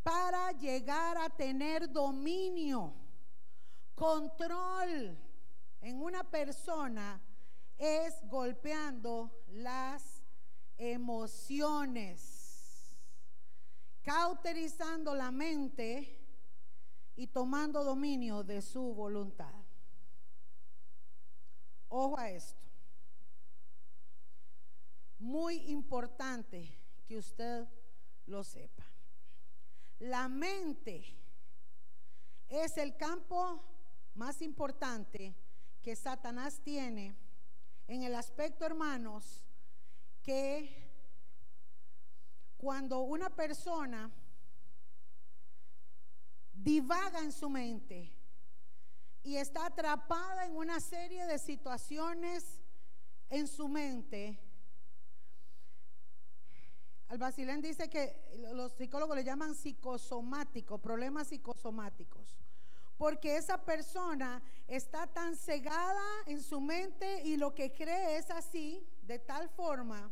para 0.03 0.53
llegar 0.53 1.17
a 1.19 1.31
tener 1.31 1.91
dominio, 1.91 2.95
control 3.95 5.17
en 5.81 6.03
una 6.03 6.25
persona 6.25 7.21
es 7.79 8.15
golpeando 8.29 9.45
las 9.49 10.23
emociones 10.77 12.34
cauterizando 14.05 15.15
la 15.15 15.31
mente 15.31 16.21
y 17.17 17.27
tomando 17.27 17.83
dominio 17.83 18.45
de 18.45 18.61
su 18.61 18.95
voluntad. 18.95 19.55
Ojo 21.89 22.19
a 22.19 22.31
esto. 22.31 22.63
Muy 25.19 25.57
importante 25.71 26.77
que 27.07 27.17
usted 27.17 27.67
lo 28.27 28.45
sepa. 28.45 28.85
La 30.01 30.29
mente 30.29 31.17
es 32.49 32.77
el 32.77 32.97
campo 32.97 33.63
más 34.15 34.43
importante 34.43 35.35
que 35.83 35.97
Satanás 35.97 36.61
tiene 36.63 37.17
en 37.87 38.03
el 38.03 38.15
aspecto, 38.15 38.67
hermanos, 38.67 39.45
que 40.23 40.84
cuando 42.65 43.01
una 43.01 43.29
persona 43.29 44.11
divaga 46.55 47.19
en 47.19 47.31
su 47.31 47.51
mente 47.51 48.11
y 49.23 49.37
está 49.37 49.67
atrapada 49.67 50.47
en 50.47 50.57
una 50.57 50.81
serie 50.81 51.27
de 51.27 51.39
situaciones 51.39 52.63
en 53.29 53.47
su 53.49 53.69
mente, 53.69 54.41
al 57.09 57.19
Basilén 57.19 57.61
dice 57.61 57.91
que 57.91 58.17
los 58.55 58.73
psicólogos 58.73 59.15
le 59.15 59.25
llaman 59.25 59.55
psicosomáticos, 59.55 60.81
problemas 60.81 61.29
psicosomáticos. 61.29 62.39
Porque 62.97 63.37
esa 63.37 63.63
persona 63.63 64.43
está 64.67 65.07
tan 65.07 65.37
cegada 65.37 66.09
en 66.25 66.43
su 66.43 66.63
mente 66.63 67.25
y 67.25 67.37
lo 67.37 67.55
que 67.55 67.75
cree 67.75 68.17
es 68.17 68.31
así, 68.31 68.89
de 69.03 69.19
tal 69.19 69.51
forma 69.51 70.11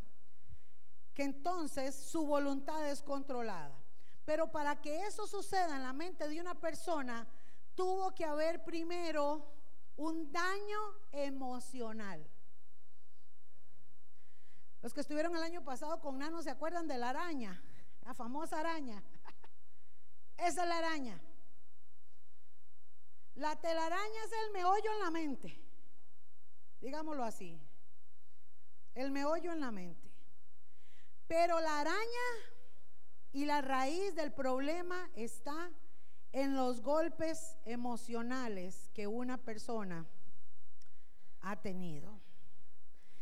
que 1.15 1.23
entonces 1.23 1.95
su 1.95 2.27
voluntad 2.27 2.89
es 2.89 3.03
controlada. 3.03 3.79
Pero 4.25 4.51
para 4.51 4.81
que 4.81 5.07
eso 5.07 5.27
suceda 5.27 5.77
en 5.77 5.83
la 5.83 5.93
mente 5.93 6.29
de 6.29 6.41
una 6.41 6.55
persona, 6.55 7.27
tuvo 7.75 8.15
que 8.15 8.25
haber 8.25 8.65
primero 8.65 9.53
un 9.97 10.31
daño 10.33 10.79
emocional. 11.11 12.25
Los 14.81 14.93
que 14.93 15.01
estuvieron 15.01 15.37
el 15.37 15.43
año 15.43 15.63
pasado 15.65 16.01
con 16.01 16.19
Nano 16.19 16.43
se 16.43 16.51
acuerdan 16.51 16.89
de 16.89 16.99
la 16.99 17.11
araña, 17.11 17.63
la 18.03 18.15
famosa 18.15 18.61
araña. 18.61 19.03
Esa 20.39 20.63
es 20.63 20.69
la 20.69 20.79
araña. 20.79 21.21
La 23.35 23.57
telaraña 23.57 24.25
es 24.27 24.33
el 24.45 24.53
meollo 24.53 24.93
en 24.93 24.99
la 24.99 25.11
mente, 25.11 25.59
digámoslo 26.81 27.25
así, 27.25 27.59
el 28.95 29.11
meollo 29.11 29.53
en 29.53 29.61
la 29.61 29.71
mente. 29.71 30.12
Pero 31.33 31.61
la 31.61 31.81
araña 31.81 32.29
y 33.33 33.47
la 33.47 33.63
raíz 33.63 34.15
del 34.15 34.35
problema 34.35 35.09
está 35.15 35.71
en 36.31 36.55
los 36.55 36.83
golpes 36.83 37.57
emocionales 37.65 38.91
que 38.93 39.07
una 39.07 39.39
persona 39.39 40.05
ha 41.41 41.57
tenido. 41.57 42.21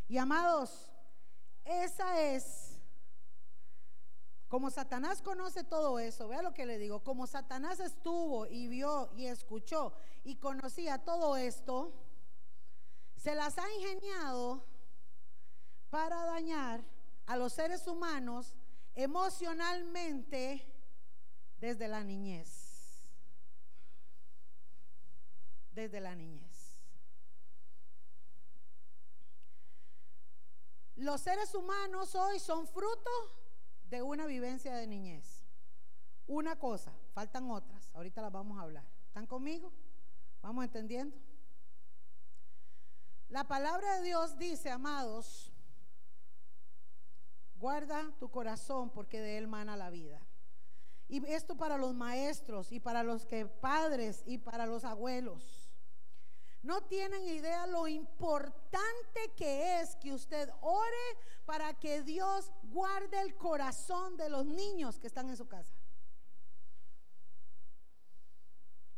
Y 0.09 0.19
amados, 0.19 0.91
esa 1.65 2.21
es 2.21 2.81
como 4.49 4.71
Satanás 4.71 5.23
conoce 5.23 5.63
todo 5.63 6.01
eso, 6.01 6.27
vea 6.27 6.43
lo 6.43 6.53
que 6.53 6.67
le 6.67 6.79
digo, 6.79 7.05
como 7.05 7.29
Satanás 7.29 7.79
estuvo 7.79 8.45
y 8.49 8.67
vio 8.67 9.13
y 9.15 9.27
escuchó 9.27 9.93
y 10.25 10.35
conocía 10.35 10.99
todo 11.05 11.37
esto, 11.37 11.95
se 13.15 13.37
las 13.37 13.57
ha 13.57 13.73
ingeniado 13.75 14.67
para 15.91 16.25
dañar 16.25 16.83
a 17.31 17.37
los 17.37 17.53
seres 17.53 17.87
humanos 17.87 18.57
emocionalmente 18.97 20.67
desde 21.61 21.87
la 21.87 22.03
niñez. 22.03 23.07
Desde 25.71 26.01
la 26.01 26.17
niñez. 26.17 26.75
Los 30.97 31.21
seres 31.21 31.55
humanos 31.55 32.17
hoy 32.17 32.41
son 32.41 32.67
fruto 32.67 33.11
de 33.85 34.03
una 34.03 34.27
vivencia 34.27 34.75
de 34.75 34.89
niñez. 34.89 35.45
Una 36.27 36.59
cosa, 36.59 36.93
faltan 37.15 37.49
otras, 37.49 37.95
ahorita 37.95 38.23
las 38.23 38.33
vamos 38.33 38.59
a 38.59 38.63
hablar. 38.63 38.85
¿Están 39.07 39.29
conmigo? 39.29 39.73
¿Vamos 40.43 40.65
entendiendo? 40.65 41.17
La 43.29 43.45
palabra 43.47 43.99
de 43.99 44.03
Dios 44.03 44.37
dice, 44.37 44.69
amados, 44.69 45.50
guarda 47.61 48.11
tu 48.19 48.31
corazón 48.31 48.91
porque 48.91 49.21
de 49.21 49.39
él 49.39 49.47
mana 49.47 49.77
la 49.77 49.91
vida. 49.91 50.21
Y 51.09 51.25
esto 51.27 51.57
para 51.57 51.77
los 51.77 51.95
maestros 51.95 52.73
y 52.73 52.81
para 52.81 53.03
los 53.03 53.27
que 53.27 53.47
padres 53.47 54.23
y 54.27 54.39
para 54.39 54.67
los 54.67 54.85
abuelos. 54.85 55.71
No 56.63 56.83
tienen 56.83 57.27
idea 57.27 57.67
lo 57.67 57.89
importante 57.89 59.33
que 59.37 59.81
es 59.81 59.97
que 59.97 60.13
usted 60.13 60.49
ore 60.61 61.19
para 61.47 61.75
que 61.75 62.03
Dios 62.03 62.53
guarde 62.65 63.21
el 63.21 63.35
corazón 63.37 64.17
de 64.17 64.29
los 64.29 64.47
niños 64.47 64.99
que 64.99 65.07
están 65.07 65.29
en 65.29 65.37
su 65.37 65.49
casa. 65.49 65.80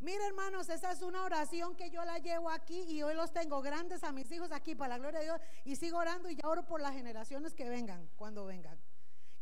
Mire 0.03 0.26
hermanos, 0.26 0.68
esa 0.68 0.92
es 0.92 1.00
una 1.00 1.24
oración 1.24 1.74
que 1.76 1.88
yo 1.88 2.05
la 2.05 2.18
llevo 2.18 2.50
aquí 2.50 2.82
y 2.82 3.03
hoy 3.03 3.14
los 3.14 3.32
tengo 3.32 3.62
grandes 3.62 4.05
a 4.05 4.12
mis 4.12 4.30
hijos 4.30 4.53
aquí 4.53 4.74
para 4.74 4.96
la 4.96 4.98
gloria 4.98 5.20
de 5.20 5.26
Dios 5.26 5.40
y 5.64 5.76
sigo 5.76 5.98
orando 5.98 6.28
y 6.28 6.36
ya 6.36 6.46
oro 6.48 6.66
por 6.66 6.80
las 6.80 6.92
generaciones 6.92 7.55
que 7.55 7.68
vengan, 7.68 8.11
cuando 8.16 8.44
vengan. 8.44 8.78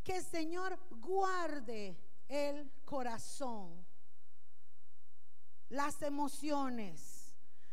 Que 0.04 0.18
el 0.18 0.24
Señor 0.24 0.78
guarde 0.90 1.98
el 2.28 2.70
corazón, 2.84 3.84
las 5.68 6.00
emociones 6.02 7.20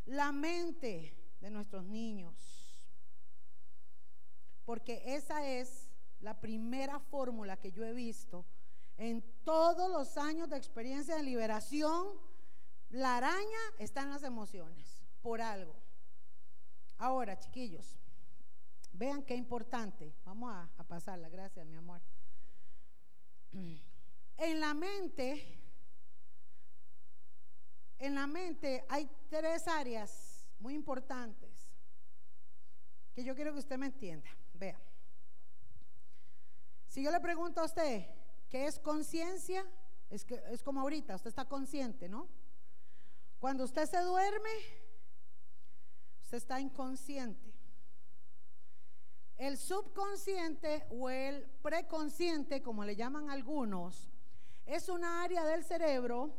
la 0.08 0.32
mente 0.32 1.14
de 1.40 1.52
nuestros 1.52 1.86
niños. 1.86 2.36
Porque 4.66 5.02
esa 5.06 5.48
es 5.48 5.90
la 6.20 6.40
primera 6.40 7.00
fórmula 7.00 7.58
que 7.58 7.72
yo 7.72 7.86
he 7.86 7.94
visto 7.94 8.46
en 8.98 9.22
todos 9.44 9.90
los 9.92 10.18
años 10.18 10.50
de 10.50 10.58
experiencia 10.58 11.16
de 11.16 11.24
liberación. 11.24 12.08
La 12.90 13.18
araña 13.18 13.60
está 13.80 14.04
en 14.04 14.10
las 14.12 14.24
emociones, 14.24 15.02
por 15.22 15.42
algo. 15.42 15.76
Ahora, 16.98 17.38
chiquillos, 17.38 17.98
vean 18.94 19.24
qué 19.24 19.36
importante. 19.36 20.14
Vamos 20.26 20.54
a, 20.54 20.84
pasarla, 20.84 21.30
gracias, 21.30 21.66
mi 21.66 21.76
amor. 21.76 22.02
En 24.40 24.60
la 24.60 24.76
mente 24.76 25.58
en 28.00 28.14
la 28.14 28.28
mente 28.28 28.86
hay 28.90 29.10
tres 29.30 29.68
áreas 29.68 30.46
muy 30.60 30.76
importantes 30.76 31.68
que 33.14 33.24
yo 33.24 33.34
quiero 33.34 33.52
que 33.54 33.60
usted 33.60 33.78
me 33.78 33.88
entienda. 33.88 34.30
Vea. 34.54 34.80
Si 36.88 37.02
yo 37.02 37.12
le 37.12 37.20
pregunto 37.20 37.62
a 37.62 37.66
usted 37.66 38.06
qué 38.50 38.68
es 38.68 38.78
conciencia, 38.78 39.66
es, 40.10 40.24
que, 40.24 40.40
es 40.52 40.62
como 40.62 40.82
ahorita, 40.82 41.16
usted 41.16 41.30
está 41.30 41.46
consciente, 41.46 42.08
¿no? 42.08 42.28
Cuando 43.40 43.66
usted 43.66 43.86
se 43.86 44.00
duerme, 44.02 44.50
usted 46.22 46.38
está 46.38 46.60
inconsciente. 46.60 47.54
El 49.38 49.58
subconsciente 49.58 50.88
o 50.90 51.10
el 51.10 51.46
preconsciente, 51.62 52.64
como 52.64 52.84
le 52.84 52.96
llaman 52.96 53.30
algunos, 53.30 54.10
es 54.66 54.90
una 54.90 55.24
área 55.24 55.46
del 55.46 55.64
cerebro 55.64 56.34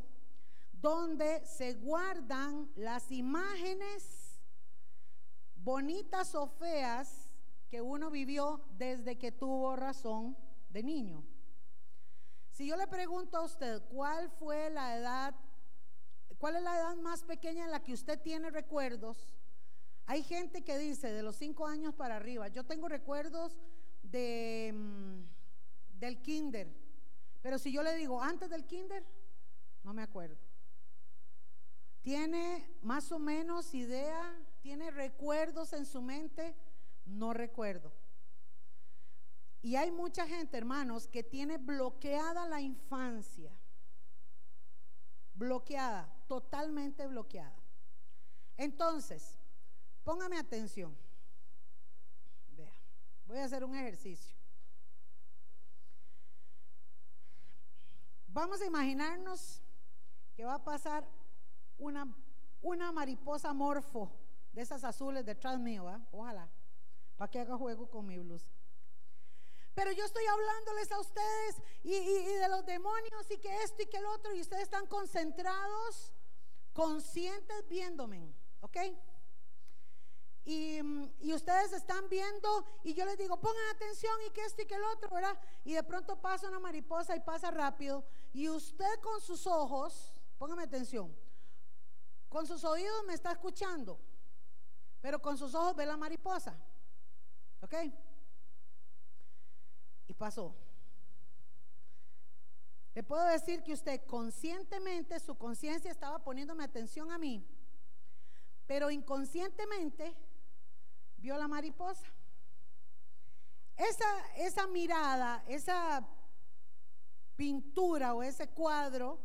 donde 0.73 1.45
se 1.47 1.75
guardan 1.75 2.71
las 2.75 3.11
imágenes 3.13 4.41
bonitas 5.55 6.35
o 6.35 6.49
feas 6.49 7.31
que 7.69 7.81
uno 7.81 8.11
vivió 8.11 8.65
desde 8.77 9.19
que 9.19 9.31
tuvo 9.31 9.77
razón 9.77 10.37
de 10.71 10.83
niño. 10.83 11.25
Si 12.51 12.67
yo 12.67 12.77
le 12.77 12.89
pregunto 12.89 13.39
a 13.39 13.45
usted 13.45 13.83
cuál 13.89 14.31
fue 14.31 14.71
la 14.71 14.97
edad, 14.97 15.35
cuál 16.39 16.57
es 16.57 16.63
la 16.63 16.77
edad 16.77 16.97
más 16.97 17.25
pequeña 17.25 17.65
en 17.65 17.71
la 17.71 17.83
que 17.83 17.93
usted 17.93 18.21
tiene 18.21 18.51
recuerdos, 18.51 19.35
hay 20.07 20.23
gente 20.23 20.63
que 20.63 20.79
dice 20.79 21.13
de 21.13 21.23
los 21.23 21.37
cinco 21.37 21.67
años 21.67 21.95
para 21.95 22.17
arriba. 22.17 22.49
Yo 22.49 22.65
tengo 22.65 22.89
recuerdos 22.89 23.59
de, 24.03 24.73
mm, 24.75 25.99
del 25.99 26.23
kinder, 26.23 26.69
pero 27.43 27.59
si 27.59 27.73
yo 27.73 27.83
le 27.83 27.95
digo 27.95 28.23
antes 28.23 28.49
del 28.49 28.65
kinder, 28.65 29.05
no 29.85 29.93
me 29.93 30.03
acuerdo. 30.03 30.39
¿Tiene 32.03 32.67
más 32.83 33.13
o 33.13 33.19
menos 33.19 33.75
idea? 33.75 34.35
¿Tiene 34.63 34.91
recuerdos 34.91 35.73
en 35.73 35.85
su 35.85 36.01
mente? 36.01 36.57
No 37.05 37.35
recuerdo. 37.35 37.93
Y 39.61 39.77
hay 39.77 39.91
mucha 39.91 40.27
gente, 40.27 40.57
hermanos, 40.57 41.09
que 41.09 41.23
tiene 41.23 41.59
bloqueada 41.59 42.47
la 42.47 42.61
infancia. 42.61 43.53
Bloqueada, 45.39 46.13
totalmente 46.27 47.07
bloqueada. 47.07 47.55
Entonces, 48.57 49.39
póngame 50.03 50.37
atención. 50.37 50.97
Vea, 52.57 52.73
voy 53.25 53.39
a 53.39 53.45
hacer 53.45 53.63
un 53.63 53.77
ejercicio. 53.77 54.37
Vamos 58.27 58.61
a 58.61 58.67
imaginarnos 58.67 59.63
que 60.35 60.45
va 60.45 60.55
a 60.55 60.65
pasar 60.65 61.07
una, 61.79 62.13
una 62.61 62.91
mariposa 62.91 63.53
morfo 63.53 64.11
de 64.53 64.63
esas 64.63 64.83
azules 64.83 65.25
detrás 65.25 65.61
mío, 65.61 65.85
¿va? 65.85 66.05
ojalá, 66.11 66.51
para 67.17 67.31
que 67.31 67.39
haga 67.39 67.57
juego 67.57 67.89
con 67.89 68.05
mi 68.07 68.19
blusa. 68.19 68.58
Pero 69.79 69.93
yo 69.93 70.05
estoy 70.05 70.25
hablándoles 70.27 70.91
a 70.91 70.99
ustedes 70.99 71.63
y, 71.85 71.93
de 71.93 72.49
los 72.49 72.67
demonios 72.67 73.31
y 73.31 73.39
que 73.39 73.63
esto 73.63 73.81
y 73.81 73.87
que 73.87 73.99
el 73.99 74.07
otro, 74.07 74.35
y 74.35 74.41
ustedes 74.41 74.65
están 74.65 74.89
concentrados, 74.89 76.13
conscientes 76.73 77.69
viéndome, 77.69 78.35
¿ok? 78.61 78.77
Y, 80.45 80.81
y, 81.21 81.33
ustedes 81.33 81.73
están 81.73 82.09
viendo 82.09 82.67
y 82.83 82.93
yo 82.93 83.05
les 83.05 83.17
digo, 83.19 83.41
pongan 83.41 83.69
atención 83.69 84.13
y 84.27 84.31
que 84.31 84.45
esto 84.47 84.63
y 84.63 84.67
que 84.67 84.75
el 84.75 84.83
otro, 84.83 85.11
¿verdad? 85.11 85.39
Y 85.63 85.75
de 85.75 85.85
pronto 85.85 86.21
pasa 86.21 86.49
una 86.49 86.59
mariposa 86.59 87.15
y 87.15 87.21
pasa 87.21 87.53
rápido 87.53 88.05
y 88.33 88.49
usted 88.49 88.99
con 89.01 89.21
sus 89.21 89.47
ojos, 89.47 90.21
póngame 90.39 90.65
atención, 90.65 91.17
con 92.29 92.49
sus 92.49 92.65
oídos 92.65 93.05
me 93.07 93.15
está 93.15 93.31
escuchando, 93.31 94.01
pero 95.01 95.23
con 95.23 95.39
sus 95.39 95.55
ojos 95.55 95.77
ve 95.77 95.87
la 95.87 95.97
mariposa, 95.97 96.59
¿ok? 97.61 97.75
Y 100.09 100.15
pasó. 100.15 100.55
Le 102.95 103.05
puedo 103.05 103.25
decir 103.27 103.63
que 103.63 103.75
usted 103.75 104.05
conscientemente, 104.07 105.21
su 105.21 105.37
conciencia 105.37 105.91
estaba 105.91 106.19
poniéndome 106.25 106.65
atención 106.65 107.13
a 107.13 107.19
mí, 107.19 107.47
pero 108.67 108.91
inconscientemente 108.91 110.17
vio 111.19 111.37
la 111.37 111.47
mariposa. 111.47 112.07
Esa, 113.77 114.35
esa 114.37 114.67
mirada, 114.67 115.45
esa 115.47 116.05
pintura 117.37 118.15
o 118.15 118.25
ese 118.25 118.49
cuadro 118.49 119.21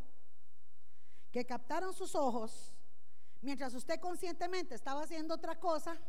que 1.31 1.43
captaron 1.43 1.93
sus 1.93 2.13
ojos, 2.13 2.71
mientras 3.41 3.73
usted 3.73 3.99
conscientemente 3.99 4.75
estaba 4.75 5.01
haciendo 5.01 5.33
otra 5.33 5.59
cosa, 5.59 5.99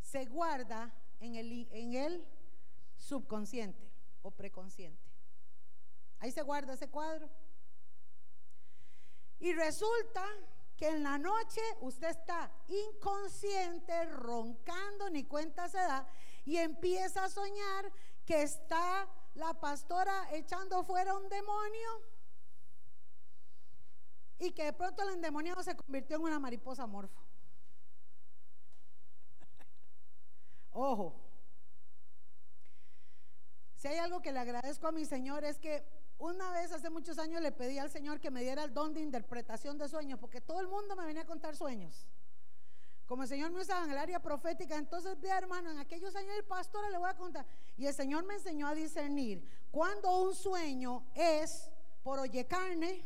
se 0.00 0.24
guarda 0.24 0.90
en 1.20 1.34
el, 1.34 1.68
en 1.70 1.92
el 1.92 2.26
subconsciente 2.96 3.90
o 4.22 4.30
preconsciente. 4.30 5.02
Ahí 6.18 6.30
se 6.30 6.42
guarda 6.42 6.74
ese 6.74 6.88
cuadro. 6.88 7.28
Y 9.38 9.52
resulta 9.52 10.24
que 10.76 10.88
en 10.88 11.02
la 11.02 11.18
noche 11.18 11.60
usted 11.80 12.08
está 12.08 12.50
inconsciente, 12.68 14.06
roncando, 14.06 15.10
ni 15.10 15.24
cuenta 15.24 15.68
se 15.68 15.78
da, 15.78 16.08
y 16.44 16.56
empieza 16.56 17.24
a 17.24 17.28
soñar 17.28 17.92
que 18.24 18.42
está 18.42 19.08
la 19.34 19.54
pastora 19.60 20.28
echando 20.32 20.82
fuera 20.84 21.14
un 21.14 21.28
demonio 21.28 22.02
y 24.38 24.52
que 24.52 24.64
de 24.64 24.72
pronto 24.72 25.02
el 25.02 25.14
endemoniado 25.14 25.62
se 25.62 25.76
convirtió 25.76 26.16
en 26.16 26.22
una 26.22 26.38
mariposa 26.38 26.86
morfo. 26.86 27.20
Ojo, 30.72 31.23
si 33.84 33.88
hay 33.88 33.98
algo 33.98 34.22
que 34.22 34.32
le 34.32 34.38
agradezco 34.38 34.86
a 34.86 34.92
mi 34.92 35.04
Señor 35.04 35.44
es 35.44 35.58
que 35.58 35.84
una 36.16 36.50
vez 36.52 36.72
hace 36.72 36.88
muchos 36.88 37.18
años 37.18 37.42
le 37.42 37.52
pedí 37.52 37.78
al 37.78 37.90
Señor 37.90 38.18
que 38.18 38.30
me 38.30 38.40
diera 38.40 38.64
el 38.64 38.72
don 38.72 38.94
de 38.94 39.02
interpretación 39.02 39.76
de 39.76 39.90
sueños, 39.90 40.18
porque 40.18 40.40
todo 40.40 40.58
el 40.60 40.68
mundo 40.68 40.96
me 40.96 41.04
venía 41.04 41.20
a 41.20 41.26
contar 41.26 41.54
sueños. 41.54 42.06
Como 43.04 43.24
el 43.24 43.28
Señor 43.28 43.50
me 43.50 43.60
usaba 43.60 43.84
en 43.84 43.90
el 43.90 43.98
área 43.98 44.22
profética, 44.22 44.78
entonces 44.78 45.20
vea 45.20 45.36
hermano, 45.36 45.70
en 45.70 45.78
aquellos 45.78 46.16
años 46.16 46.34
el 46.34 46.44
pastor 46.44 46.90
le 46.90 46.96
voy 46.96 47.10
a 47.10 47.14
contar. 47.14 47.44
Y 47.76 47.84
el 47.84 47.92
Señor 47.92 48.24
me 48.24 48.32
enseñó 48.32 48.68
a 48.68 48.74
discernir 48.74 49.46
cuando 49.70 50.22
un 50.22 50.34
sueño 50.34 51.04
es 51.14 51.70
por 52.02 52.18
oye 52.20 52.46
carne, 52.46 53.04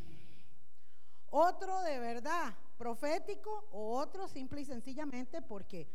otro 1.29 1.81
de 1.81 1.99
verdad 1.99 2.55
profético 2.77 3.67
o 3.73 3.97
otro 3.97 4.29
simple 4.29 4.61
y 4.61 4.65
sencillamente 4.65 5.41
porque 5.41 5.89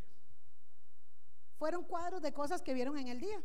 fueron 1.59 1.85
cuadros 1.85 2.21
de 2.21 2.35
cosas 2.35 2.61
que 2.61 2.75
vieron 2.75 2.99
en 2.99 3.09
el 3.09 3.19
día. 3.19 3.43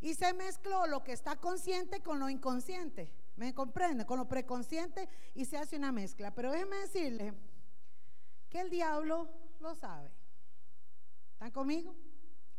Y 0.00 0.14
se 0.14 0.32
mezcló 0.32 0.86
lo 0.86 1.02
que 1.02 1.12
está 1.12 1.36
consciente 1.36 2.02
con 2.02 2.18
lo 2.18 2.28
inconsciente. 2.28 3.12
¿Me 3.36 3.54
comprende? 3.54 4.04
Con 4.04 4.18
lo 4.18 4.28
preconsciente 4.28 5.08
y 5.34 5.44
se 5.44 5.58
hace 5.58 5.76
una 5.76 5.92
mezcla. 5.92 6.34
Pero 6.34 6.52
déjeme 6.52 6.76
decirle 6.76 7.34
que 8.48 8.60
el 8.60 8.70
diablo 8.70 9.28
lo 9.60 9.74
sabe. 9.74 10.10
¿Están 11.32 11.50
conmigo? 11.50 11.94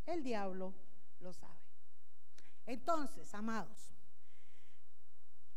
El 0.06 0.24
diablo 0.24 0.74
lo 1.20 1.34
sabe. 1.34 1.60
Entonces, 2.66 3.34
amados, 3.34 3.94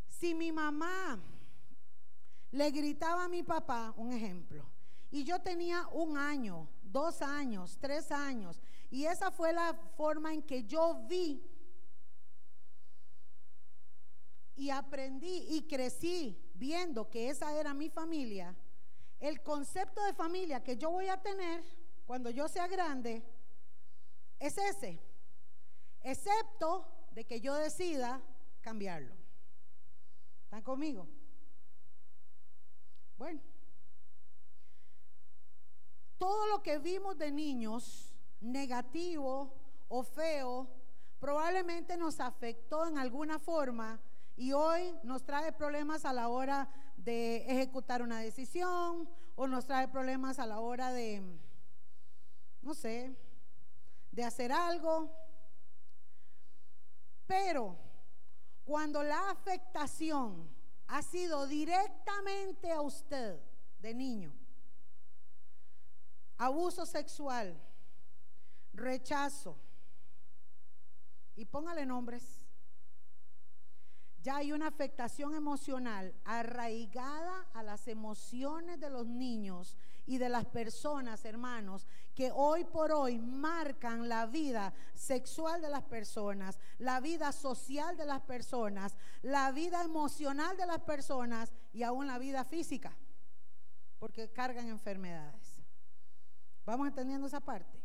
si 0.08 0.34
mi 0.34 0.50
mamá 0.50 1.20
le 2.50 2.70
gritaba 2.70 3.24
a 3.24 3.28
mi 3.28 3.42
papá, 3.42 3.92
un 3.96 4.12
ejemplo, 4.12 4.66
y 5.10 5.24
yo 5.24 5.40
tenía 5.40 5.86
un 5.88 6.16
año, 6.16 6.68
dos 6.82 7.22
años, 7.22 7.76
tres 7.80 8.10
años, 8.10 8.60
y 8.90 9.04
esa 9.04 9.30
fue 9.30 9.52
la 9.52 9.74
forma 9.96 10.32
en 10.32 10.42
que 10.42 10.64
yo 10.64 11.04
vi 11.06 11.42
y 14.56 14.70
aprendí 14.70 15.46
y 15.48 15.66
crecí 15.66 16.38
viendo 16.54 17.08
que 17.08 17.30
esa 17.30 17.52
era 17.58 17.74
mi 17.74 17.88
familia, 17.88 18.54
el 19.18 19.42
concepto 19.42 20.02
de 20.04 20.14
familia 20.14 20.62
que 20.62 20.76
yo 20.76 20.90
voy 20.90 21.08
a 21.08 21.20
tener 21.20 21.64
cuando 22.06 22.30
yo 22.30 22.48
sea 22.48 22.66
grande 22.66 23.24
es 24.38 24.58
ese, 24.58 25.00
excepto 26.00 26.86
de 27.12 27.24
que 27.24 27.40
yo 27.40 27.54
decida 27.54 28.20
cambiarlo. 28.60 29.14
¿Están 30.44 30.62
conmigo? 30.62 31.08
Bueno, 33.16 33.40
todo 36.18 36.46
lo 36.48 36.62
que 36.62 36.78
vimos 36.78 37.16
de 37.18 37.30
niños, 37.30 38.14
negativo 38.40 39.54
o 39.88 40.02
feo, 40.02 40.68
probablemente 41.18 41.96
nos 41.96 42.20
afectó 42.20 42.86
en 42.86 42.98
alguna 42.98 43.38
forma 43.38 44.00
y 44.36 44.52
hoy 44.52 44.98
nos 45.02 45.24
trae 45.24 45.52
problemas 45.52 46.04
a 46.04 46.12
la 46.12 46.28
hora 46.28 46.68
de 46.96 47.44
ejecutar 47.50 48.02
una 48.02 48.20
decisión 48.20 49.08
o 49.34 49.46
nos 49.46 49.66
trae 49.66 49.88
problemas 49.88 50.38
a 50.38 50.46
la 50.46 50.60
hora 50.60 50.92
de, 50.92 51.22
no 52.62 52.74
sé, 52.74 53.16
de 54.10 54.24
hacer 54.24 54.52
algo. 54.52 55.10
Pero 57.26 57.76
cuando 58.64 59.02
la 59.02 59.30
afectación 59.30 60.48
ha 60.86 61.02
sido 61.02 61.46
directamente 61.46 62.70
a 62.72 62.80
usted 62.80 63.40
de 63.80 63.94
niño, 63.94 64.32
abuso 66.36 66.86
sexual, 66.86 67.60
rechazo, 68.72 69.56
y 71.34 71.44
póngale 71.44 71.86
nombres, 71.86 72.41
ya 74.22 74.36
hay 74.36 74.52
una 74.52 74.68
afectación 74.68 75.34
emocional 75.34 76.14
arraigada 76.24 77.46
a 77.54 77.62
las 77.62 77.88
emociones 77.88 78.78
de 78.78 78.88
los 78.88 79.06
niños 79.06 79.76
y 80.06 80.18
de 80.18 80.28
las 80.28 80.46
personas, 80.46 81.24
hermanos, 81.24 81.86
que 82.14 82.30
hoy 82.32 82.64
por 82.64 82.92
hoy 82.92 83.18
marcan 83.18 84.08
la 84.08 84.26
vida 84.26 84.72
sexual 84.94 85.60
de 85.60 85.70
las 85.70 85.82
personas, 85.82 86.58
la 86.78 87.00
vida 87.00 87.32
social 87.32 87.96
de 87.96 88.06
las 88.06 88.20
personas, 88.22 88.96
la 89.22 89.50
vida 89.50 89.82
emocional 89.82 90.56
de 90.56 90.66
las 90.66 90.80
personas 90.80 91.52
y 91.72 91.82
aún 91.82 92.06
la 92.06 92.18
vida 92.18 92.44
física, 92.44 92.96
porque 93.98 94.30
cargan 94.30 94.68
enfermedades. 94.68 95.60
¿Vamos 96.64 96.86
entendiendo 96.86 97.26
esa 97.26 97.40
parte? 97.40 97.81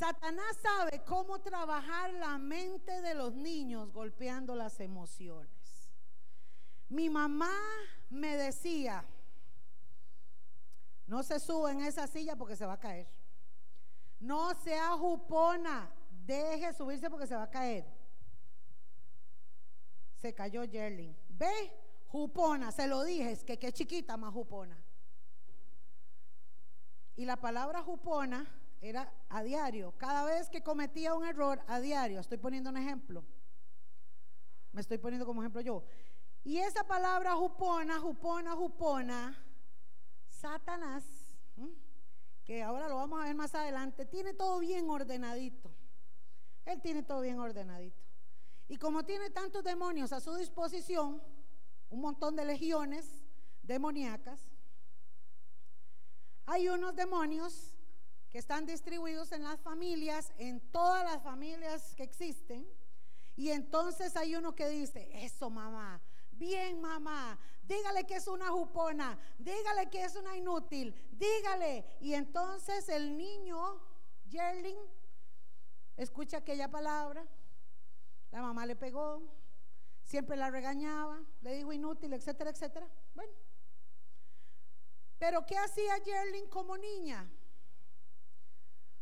Satanás 0.00 0.56
sabe 0.62 1.02
cómo 1.04 1.42
trabajar 1.42 2.10
la 2.14 2.38
mente 2.38 3.02
de 3.02 3.12
los 3.12 3.34
niños 3.34 3.92
golpeando 3.92 4.54
las 4.54 4.80
emociones. 4.80 5.90
Mi 6.88 7.10
mamá 7.10 7.54
me 8.08 8.34
decía, 8.38 9.04
no 11.06 11.22
se 11.22 11.38
sube 11.38 11.72
en 11.72 11.82
esa 11.82 12.06
silla 12.06 12.34
porque 12.34 12.56
se 12.56 12.64
va 12.64 12.72
a 12.72 12.80
caer. 12.80 13.08
No 14.20 14.54
sea 14.54 14.92
jupona, 14.92 15.92
deje 16.24 16.72
subirse 16.72 17.10
porque 17.10 17.26
se 17.26 17.36
va 17.36 17.42
a 17.42 17.50
caer. 17.50 17.84
Se 20.16 20.32
cayó 20.34 20.64
Yerling. 20.64 21.14
Ve, 21.28 21.70
jupona, 22.08 22.72
se 22.72 22.86
lo 22.86 23.04
dije, 23.04 23.32
es 23.32 23.44
que 23.44 23.58
qué 23.58 23.70
chiquita 23.70 24.16
más 24.16 24.32
jupona. 24.32 24.82
Y 27.16 27.26
la 27.26 27.36
palabra 27.36 27.82
jupona 27.82 28.59
era 28.80 29.12
a 29.28 29.42
diario. 29.42 29.92
Cada 29.98 30.24
vez 30.24 30.48
que 30.48 30.62
cometía 30.62 31.14
un 31.14 31.24
error, 31.24 31.62
a 31.66 31.80
diario. 31.80 32.20
Estoy 32.20 32.38
poniendo 32.38 32.70
un 32.70 32.76
ejemplo. 32.76 33.24
Me 34.72 34.80
estoy 34.80 34.98
poniendo 34.98 35.26
como 35.26 35.42
ejemplo 35.42 35.60
yo. 35.60 35.84
Y 36.42 36.58
esa 36.58 36.84
palabra 36.84 37.34
jupona, 37.34 38.00
jupona, 38.00 38.52
jupona, 38.52 39.44
Satanás, 40.28 41.04
que 42.44 42.62
ahora 42.62 42.88
lo 42.88 42.96
vamos 42.96 43.20
a 43.20 43.24
ver 43.26 43.34
más 43.34 43.54
adelante, 43.54 44.06
tiene 44.06 44.32
todo 44.32 44.58
bien 44.58 44.88
ordenadito. 44.88 45.70
Él 46.64 46.80
tiene 46.80 47.02
todo 47.02 47.20
bien 47.20 47.38
ordenadito. 47.38 48.00
Y 48.68 48.76
como 48.76 49.04
tiene 49.04 49.30
tantos 49.30 49.64
demonios 49.64 50.12
a 50.12 50.20
su 50.20 50.34
disposición, 50.36 51.22
un 51.90 52.00
montón 52.00 52.36
de 52.36 52.44
legiones 52.44 53.24
demoníacas, 53.62 54.40
hay 56.46 56.68
unos 56.68 56.94
demonios 56.96 57.69
que 58.30 58.38
están 58.38 58.64
distribuidos 58.64 59.32
en 59.32 59.42
las 59.42 59.60
familias, 59.60 60.32
en 60.38 60.60
todas 60.70 61.04
las 61.04 61.22
familias 61.22 61.94
que 61.96 62.04
existen. 62.04 62.66
Y 63.36 63.50
entonces 63.50 64.16
hay 64.16 64.36
uno 64.36 64.54
que 64.54 64.68
dice, 64.68 65.08
eso 65.24 65.50
mamá, 65.50 66.00
bien 66.30 66.80
mamá, 66.80 67.38
dígale 67.64 68.04
que 68.04 68.16
es 68.16 68.28
una 68.28 68.50
jupona, 68.50 69.18
dígale 69.38 69.88
que 69.90 70.04
es 70.04 70.14
una 70.14 70.36
inútil, 70.36 70.94
dígale. 71.12 71.84
Y 72.00 72.14
entonces 72.14 72.88
el 72.88 73.16
niño, 73.16 73.80
Yerling, 74.28 74.78
escucha 75.96 76.38
aquella 76.38 76.70
palabra, 76.70 77.26
la 78.30 78.42
mamá 78.42 78.64
le 78.64 78.76
pegó, 78.76 79.22
siempre 80.04 80.36
la 80.36 80.50
regañaba, 80.50 81.20
le 81.40 81.54
dijo 81.54 81.72
inútil, 81.72 82.12
etcétera, 82.12 82.50
etcétera. 82.50 82.88
Bueno, 83.14 83.32
pero 85.18 85.44
¿qué 85.46 85.56
hacía 85.56 85.98
Yerling 85.98 86.48
como 86.48 86.76
niña? 86.78 87.28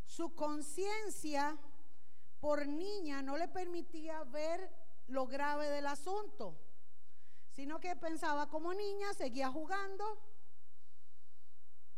Su 0.09 0.35
conciencia 0.35 1.59
por 2.41 2.67
niña 2.67 3.21
no 3.21 3.37
le 3.37 3.47
permitía 3.47 4.25
ver 4.25 4.71
lo 5.07 5.27
grave 5.27 5.69
del 5.69 5.87
asunto, 5.87 6.59
sino 7.51 7.79
que 7.79 7.95
pensaba 7.95 8.49
como 8.49 8.73
niña, 8.73 9.13
seguía 9.13 9.51
jugando 9.51 10.19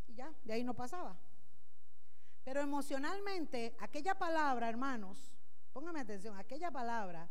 y 0.08 0.14
ya, 0.14 0.34
de 0.42 0.52
ahí 0.52 0.64
no 0.64 0.74
pasaba. 0.74 1.16
Pero 2.42 2.60
emocionalmente, 2.60 3.76
aquella 3.78 4.18
palabra, 4.18 4.68
hermanos, 4.68 5.30
póngame 5.72 6.00
atención, 6.00 6.36
aquella 6.36 6.72
palabra 6.72 7.30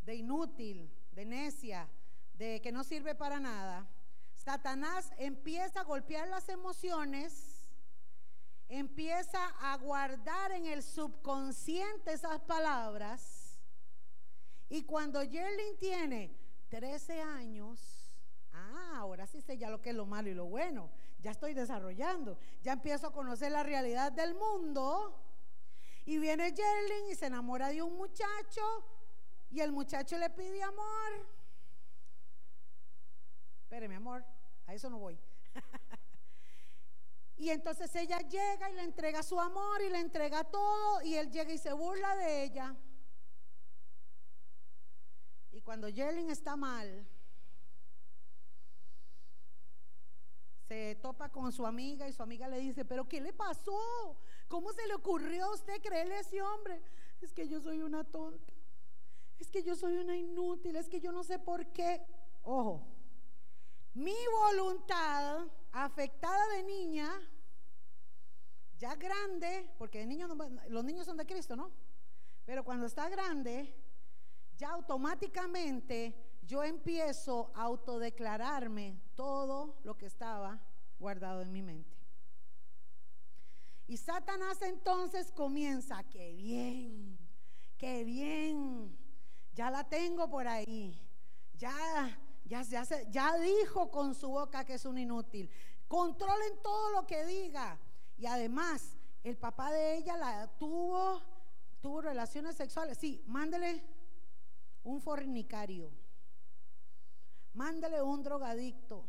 de 0.00 0.14
inútil, 0.14 0.90
de 1.12 1.26
necia, 1.26 1.90
de 2.32 2.62
que 2.62 2.72
no 2.72 2.84
sirve 2.84 3.14
para 3.14 3.38
nada, 3.38 3.86
Satanás 4.34 5.12
empieza 5.18 5.82
a 5.82 5.84
golpear 5.84 6.26
las 6.28 6.48
emociones 6.48 7.49
empieza 8.70 9.44
a 9.60 9.76
guardar 9.76 10.52
en 10.52 10.66
el 10.66 10.82
subconsciente 10.82 12.12
esas 12.12 12.40
palabras. 12.40 13.58
Y 14.68 14.84
cuando 14.84 15.22
Yerling 15.22 15.76
tiene 15.76 16.36
13 16.68 17.20
años, 17.20 18.08
ah, 18.52 18.98
ahora 18.98 19.26
sí 19.26 19.40
sé 19.40 19.58
ya 19.58 19.68
lo 19.68 19.82
que 19.82 19.90
es 19.90 19.96
lo 19.96 20.06
malo 20.06 20.30
y 20.30 20.34
lo 20.34 20.46
bueno. 20.46 20.90
Ya 21.18 21.32
estoy 21.32 21.52
desarrollando, 21.52 22.38
ya 22.62 22.72
empiezo 22.72 23.08
a 23.08 23.12
conocer 23.12 23.50
la 23.50 23.64
realidad 23.64 24.12
del 24.12 24.34
mundo. 24.34 25.20
Y 26.06 26.18
viene 26.18 26.52
Yerling 26.52 27.10
y 27.10 27.14
se 27.16 27.26
enamora 27.26 27.68
de 27.68 27.82
un 27.82 27.96
muchacho 27.96 28.62
y 29.50 29.60
el 29.60 29.72
muchacho 29.72 30.16
le 30.16 30.30
pide 30.30 30.62
amor. 30.62 31.26
Espere, 33.62 33.88
mi 33.88 33.96
amor, 33.96 34.24
a 34.66 34.74
eso 34.74 34.88
no 34.88 34.98
voy. 34.98 35.18
Y 37.40 37.48
entonces 37.48 37.96
ella 37.96 38.18
llega 38.18 38.68
y 38.68 38.74
le 38.74 38.82
entrega 38.82 39.22
su 39.22 39.40
amor 39.40 39.80
y 39.80 39.88
le 39.88 39.98
entrega 39.98 40.44
todo 40.44 41.00
y 41.00 41.14
él 41.14 41.30
llega 41.30 41.50
y 41.50 41.56
se 41.56 41.72
burla 41.72 42.14
de 42.16 42.44
ella. 42.44 42.76
Y 45.50 45.62
cuando 45.62 45.88
Yerling 45.88 46.28
está 46.28 46.54
mal, 46.54 47.08
se 50.68 50.96
topa 50.96 51.30
con 51.30 51.50
su 51.50 51.64
amiga 51.64 52.06
y 52.06 52.12
su 52.12 52.22
amiga 52.22 52.46
le 52.46 52.58
dice, 52.58 52.84
pero 52.84 53.08
¿qué 53.08 53.22
le 53.22 53.32
pasó? 53.32 54.18
¿Cómo 54.46 54.70
se 54.74 54.86
le 54.86 54.92
ocurrió 54.92 55.46
a 55.46 55.54
usted 55.54 55.80
creerle 55.80 56.16
a 56.16 56.20
ese 56.20 56.42
hombre? 56.42 56.82
Es 57.22 57.32
que 57.32 57.48
yo 57.48 57.58
soy 57.62 57.80
una 57.80 58.04
tonta, 58.04 58.52
es 59.38 59.50
que 59.50 59.62
yo 59.62 59.74
soy 59.74 59.96
una 59.96 60.14
inútil, 60.14 60.76
es 60.76 60.90
que 60.90 61.00
yo 61.00 61.10
no 61.10 61.24
sé 61.24 61.38
por 61.38 61.64
qué. 61.72 62.04
Ojo, 62.42 62.86
mi 63.94 64.14
voluntad 64.30 65.46
afectada 65.72 66.48
de 66.56 66.62
niña, 66.62 67.08
ya 68.78 68.94
grande, 68.94 69.70
porque 69.78 70.06
los 70.68 70.84
niños 70.84 71.06
son 71.06 71.16
de 71.16 71.26
Cristo, 71.26 71.54
¿no? 71.54 71.70
Pero 72.44 72.64
cuando 72.64 72.86
está 72.86 73.08
grande, 73.08 73.74
ya 74.56 74.70
automáticamente 74.70 76.14
yo 76.42 76.64
empiezo 76.64 77.52
a 77.54 77.62
autodeclararme 77.62 79.00
todo 79.14 79.78
lo 79.84 79.96
que 79.96 80.06
estaba 80.06 80.60
guardado 80.98 81.42
en 81.42 81.52
mi 81.52 81.62
mente. 81.62 81.96
Y 83.86 83.96
Satanás 83.96 84.62
entonces 84.62 85.32
comienza, 85.32 86.02
qué 86.04 86.32
bien, 86.34 87.18
qué 87.76 88.04
bien, 88.04 88.96
ya 89.52 89.70
la 89.70 89.88
tengo 89.88 90.30
por 90.30 90.46
ahí, 90.46 91.00
ya 91.54 92.18
ya, 92.50 93.36
dijo 93.38 93.90
con 93.90 94.14
su 94.14 94.28
boca 94.28 94.64
que 94.64 94.74
es 94.74 94.84
un 94.84 94.98
inútil. 94.98 95.48
Controlen 95.86 96.60
todo 96.62 96.90
lo 96.90 97.06
que 97.06 97.24
diga. 97.24 97.78
Y 98.18 98.26
además, 98.26 98.96
el 99.22 99.36
papá 99.36 99.70
de 99.70 99.96
ella 99.96 100.16
la 100.16 100.48
tuvo, 100.58 101.22
tuvo 101.80 102.00
relaciones 102.00 102.56
sexuales. 102.56 102.98
Sí, 102.98 103.22
mándele 103.26 103.84
un 104.82 105.00
fornicario. 105.00 105.92
Mándele 107.52 108.02
un 108.02 108.22
drogadicto. 108.22 109.08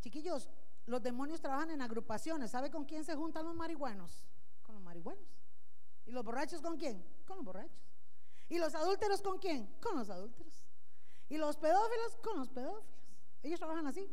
Chiquillos, 0.00 0.50
los 0.84 1.02
demonios 1.02 1.40
trabajan 1.40 1.70
en 1.70 1.80
agrupaciones. 1.80 2.50
¿Sabe 2.50 2.70
con 2.70 2.84
quién 2.84 3.04
se 3.04 3.14
juntan 3.14 3.46
los 3.46 3.54
marihuanos? 3.54 4.24
Con 4.62 4.74
los 4.74 4.84
marihuanos. 4.84 5.24
¿Y 6.04 6.10
los 6.10 6.24
borrachos 6.24 6.60
con 6.60 6.76
quién? 6.76 7.02
Con 7.26 7.36
los 7.36 7.46
borrachos. 7.46 7.80
¿Y 8.50 8.58
los 8.58 8.74
adúlteros 8.74 9.22
con 9.22 9.38
quién? 9.38 9.66
Con 9.80 9.96
los 9.96 10.10
adúlteros. 10.10 10.61
Y 11.32 11.38
los 11.38 11.56
pedófilos 11.56 12.14
con 12.22 12.38
los 12.40 12.50
pedófilos. 12.50 12.84
Ellos 13.42 13.58
trabajan 13.58 13.86
así. 13.86 14.06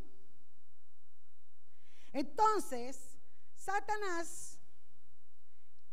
Entonces, 2.13 3.19
Satanás, 3.55 4.57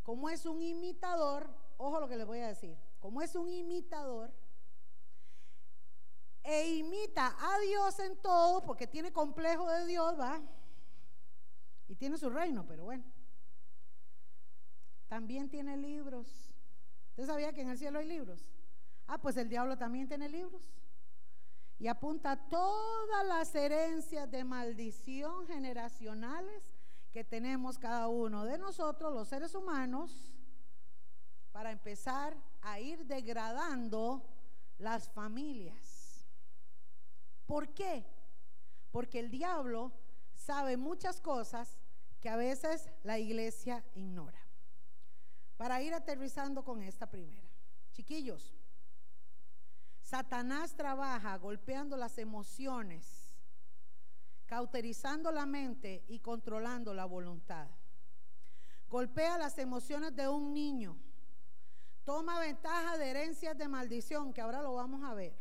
como 0.04 0.30
es 0.30 0.46
un 0.46 0.62
imitador, 0.62 1.50
ojo 1.78 1.98
lo 1.98 2.06
que 2.06 2.16
les 2.16 2.28
voy 2.28 2.38
a 2.38 2.46
decir, 2.46 2.78
como 3.00 3.22
es 3.22 3.34
un 3.34 3.48
imitador, 3.48 4.32
e 6.44 6.76
imita 6.76 7.34
a 7.40 7.58
Dios 7.58 7.98
en 7.98 8.16
todo, 8.22 8.62
porque 8.62 8.86
tiene 8.86 9.12
complejo 9.12 9.68
de 9.68 9.84
Dios, 9.84 10.16
va, 10.16 10.40
y 11.88 11.96
tiene 11.96 12.18
su 12.18 12.30
reino, 12.30 12.64
pero 12.68 12.84
bueno. 12.84 13.02
También 15.08 15.50
tiene 15.50 15.76
libros. 15.76 16.52
¿Usted 17.08 17.26
sabía 17.26 17.52
que 17.52 17.62
en 17.62 17.70
el 17.70 17.78
cielo 17.78 17.98
hay 17.98 18.06
libros? 18.06 18.46
Ah, 19.08 19.18
pues 19.18 19.36
el 19.36 19.48
diablo 19.48 19.76
también 19.76 20.06
tiene 20.06 20.28
libros 20.28 20.62
y 21.78 21.88
apunta 21.88 22.36
todas 22.48 23.26
las 23.26 23.54
herencias 23.54 24.30
de 24.30 24.44
maldición 24.44 25.46
generacionales 25.46 26.74
que 27.12 27.24
tenemos 27.24 27.78
cada 27.78 28.08
uno 28.08 28.44
de 28.44 28.58
nosotros, 28.58 29.12
los 29.12 29.28
seres 29.28 29.54
humanos, 29.54 30.32
para 31.52 31.70
empezar 31.70 32.36
a 32.62 32.80
ir 32.80 33.04
degradando 33.06 34.22
las 34.78 35.08
familias. 35.08 36.26
¿Por 37.46 37.72
qué? 37.74 38.04
Porque 38.90 39.18
el 39.18 39.30
diablo 39.30 39.92
sabe 40.34 40.76
muchas 40.76 41.20
cosas 41.20 41.78
que 42.20 42.28
a 42.28 42.36
veces 42.36 42.90
la 43.02 43.18
iglesia 43.18 43.84
ignora. 43.94 44.40
Para 45.56 45.80
ir 45.82 45.94
aterrizando 45.94 46.64
con 46.64 46.82
esta 46.82 47.08
primera. 47.08 47.48
Chiquillos, 47.92 48.55
Satanás 50.06 50.76
trabaja 50.76 51.36
golpeando 51.36 51.96
las 51.96 52.16
emociones, 52.18 53.28
cauterizando 54.46 55.32
la 55.32 55.46
mente 55.46 56.04
y 56.06 56.20
controlando 56.20 56.94
la 56.94 57.06
voluntad. 57.06 57.66
Golpea 58.88 59.36
las 59.36 59.58
emociones 59.58 60.14
de 60.14 60.28
un 60.28 60.54
niño. 60.54 60.96
Toma 62.04 62.38
ventaja 62.38 62.96
de 62.98 63.10
herencias 63.10 63.58
de 63.58 63.66
maldición, 63.66 64.32
que 64.32 64.40
ahora 64.40 64.62
lo 64.62 64.74
vamos 64.74 65.02
a 65.02 65.12
ver. 65.12 65.36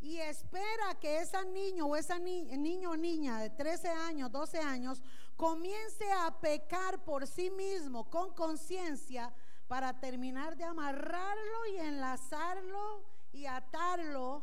Y 0.00 0.16
espera 0.16 0.96
que 1.00 1.18
ese 1.18 1.44
niño 1.44 1.86
o 1.86 1.94
esa 1.94 2.16
o 2.16 2.96
niña 2.96 3.38
de 3.38 3.50
13 3.50 3.88
años, 3.88 4.32
12 4.32 4.58
años, 4.58 5.00
comience 5.36 6.10
a 6.24 6.40
pecar 6.40 7.04
por 7.04 7.24
sí 7.28 7.50
mismo 7.50 8.10
con 8.10 8.34
conciencia 8.34 9.32
para 9.68 10.00
terminar 10.00 10.56
de 10.56 10.64
amarrarlo 10.64 11.66
y 11.72 11.76
enlazarlo 11.76 13.15
y 13.36 13.44
atarlo 13.44 14.42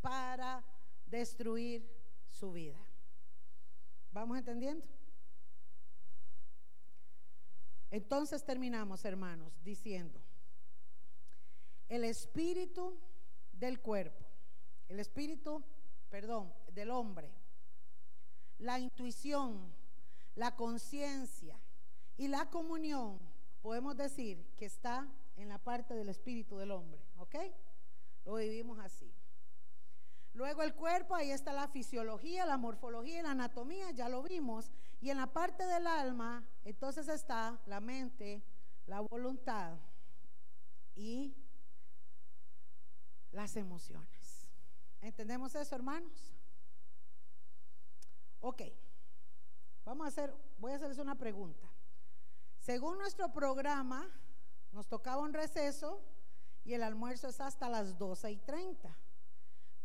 para 0.00 0.64
destruir 1.06 1.88
su 2.28 2.52
vida. 2.52 2.80
¿Vamos 4.10 4.36
entendiendo? 4.36 4.84
Entonces 7.92 8.44
terminamos, 8.44 9.04
hermanos, 9.04 9.52
diciendo, 9.62 10.20
el 11.88 12.02
espíritu 12.02 12.98
del 13.52 13.80
cuerpo, 13.80 14.24
el 14.88 14.98
espíritu, 14.98 15.62
perdón, 16.08 16.52
del 16.72 16.90
hombre, 16.90 17.30
la 18.58 18.80
intuición, 18.80 19.72
la 20.34 20.56
conciencia 20.56 21.60
y 22.16 22.26
la 22.26 22.50
comunión, 22.50 23.20
podemos 23.62 23.96
decir 23.96 24.44
que 24.56 24.66
está 24.66 25.08
en 25.36 25.48
la 25.48 25.58
parte 25.58 25.94
del 25.94 26.08
espíritu 26.08 26.58
del 26.58 26.72
hombre, 26.72 27.00
¿ok? 27.18 27.36
Lo 28.24 28.34
vivimos 28.34 28.78
así. 28.78 29.12
Luego 30.32 30.62
el 30.62 30.74
cuerpo, 30.74 31.14
ahí 31.14 31.30
está 31.30 31.52
la 31.52 31.68
fisiología, 31.68 32.46
la 32.46 32.56
morfología 32.56 33.18
y 33.18 33.22
la 33.22 33.32
anatomía, 33.32 33.90
ya 33.90 34.08
lo 34.08 34.22
vimos. 34.22 34.70
Y 35.00 35.10
en 35.10 35.16
la 35.16 35.26
parte 35.26 35.66
del 35.66 35.86
alma, 35.86 36.44
entonces 36.64 37.08
está 37.08 37.60
la 37.66 37.80
mente, 37.80 38.42
la 38.86 39.00
voluntad 39.00 39.78
y 40.94 41.34
las 43.32 43.56
emociones. 43.56 44.48
¿Entendemos 45.00 45.54
eso, 45.54 45.74
hermanos? 45.74 46.34
Ok. 48.40 48.62
Vamos 49.84 50.04
a 50.04 50.08
hacer, 50.08 50.34
voy 50.58 50.72
a 50.72 50.76
hacerles 50.76 50.98
una 50.98 51.16
pregunta. 51.16 51.66
Según 52.58 52.98
nuestro 52.98 53.32
programa, 53.32 54.08
nos 54.72 54.86
tocaba 54.86 55.22
un 55.22 55.32
receso 55.32 56.02
y 56.64 56.74
el 56.74 56.82
almuerzo 56.82 57.28
es 57.28 57.40
hasta 57.40 57.68
las 57.68 57.98
12 57.98 58.30
y 58.30 58.36
30. 58.38 58.96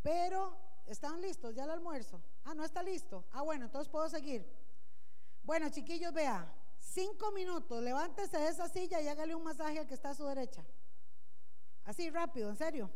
Pero, 0.01 0.57
¿están 0.85 1.21
listos 1.21 1.55
ya 1.55 1.63
el 1.63 1.71
almuerzo? 1.71 2.21
Ah, 2.43 2.53
no 2.53 2.63
está 2.63 2.83
listo. 2.83 3.25
Ah, 3.31 3.41
bueno, 3.41 3.65
entonces 3.65 3.91
puedo 3.91 4.09
seguir. 4.09 4.45
Bueno, 5.43 5.69
chiquillos, 5.69 6.13
vea, 6.13 6.51
cinco 6.79 7.31
minutos, 7.31 7.81
levántese 7.81 8.37
de 8.37 8.47
esa 8.49 8.67
silla 8.69 9.01
y 9.01 9.07
hágale 9.07 9.35
un 9.35 9.43
masaje 9.43 9.79
al 9.79 9.87
que 9.87 9.93
está 9.93 10.09
a 10.09 10.15
su 10.15 10.25
derecha. 10.25 10.63
Así 11.83 12.09
rápido, 12.09 12.49
en 12.49 12.55
serio. 12.55 12.89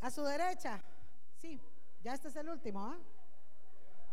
A 0.00 0.10
su 0.10 0.22
derecha. 0.22 0.82
Sí, 1.36 1.60
ya 2.02 2.14
este 2.14 2.28
es 2.28 2.36
el 2.36 2.48
último, 2.48 2.84
¿ah? 2.84 2.98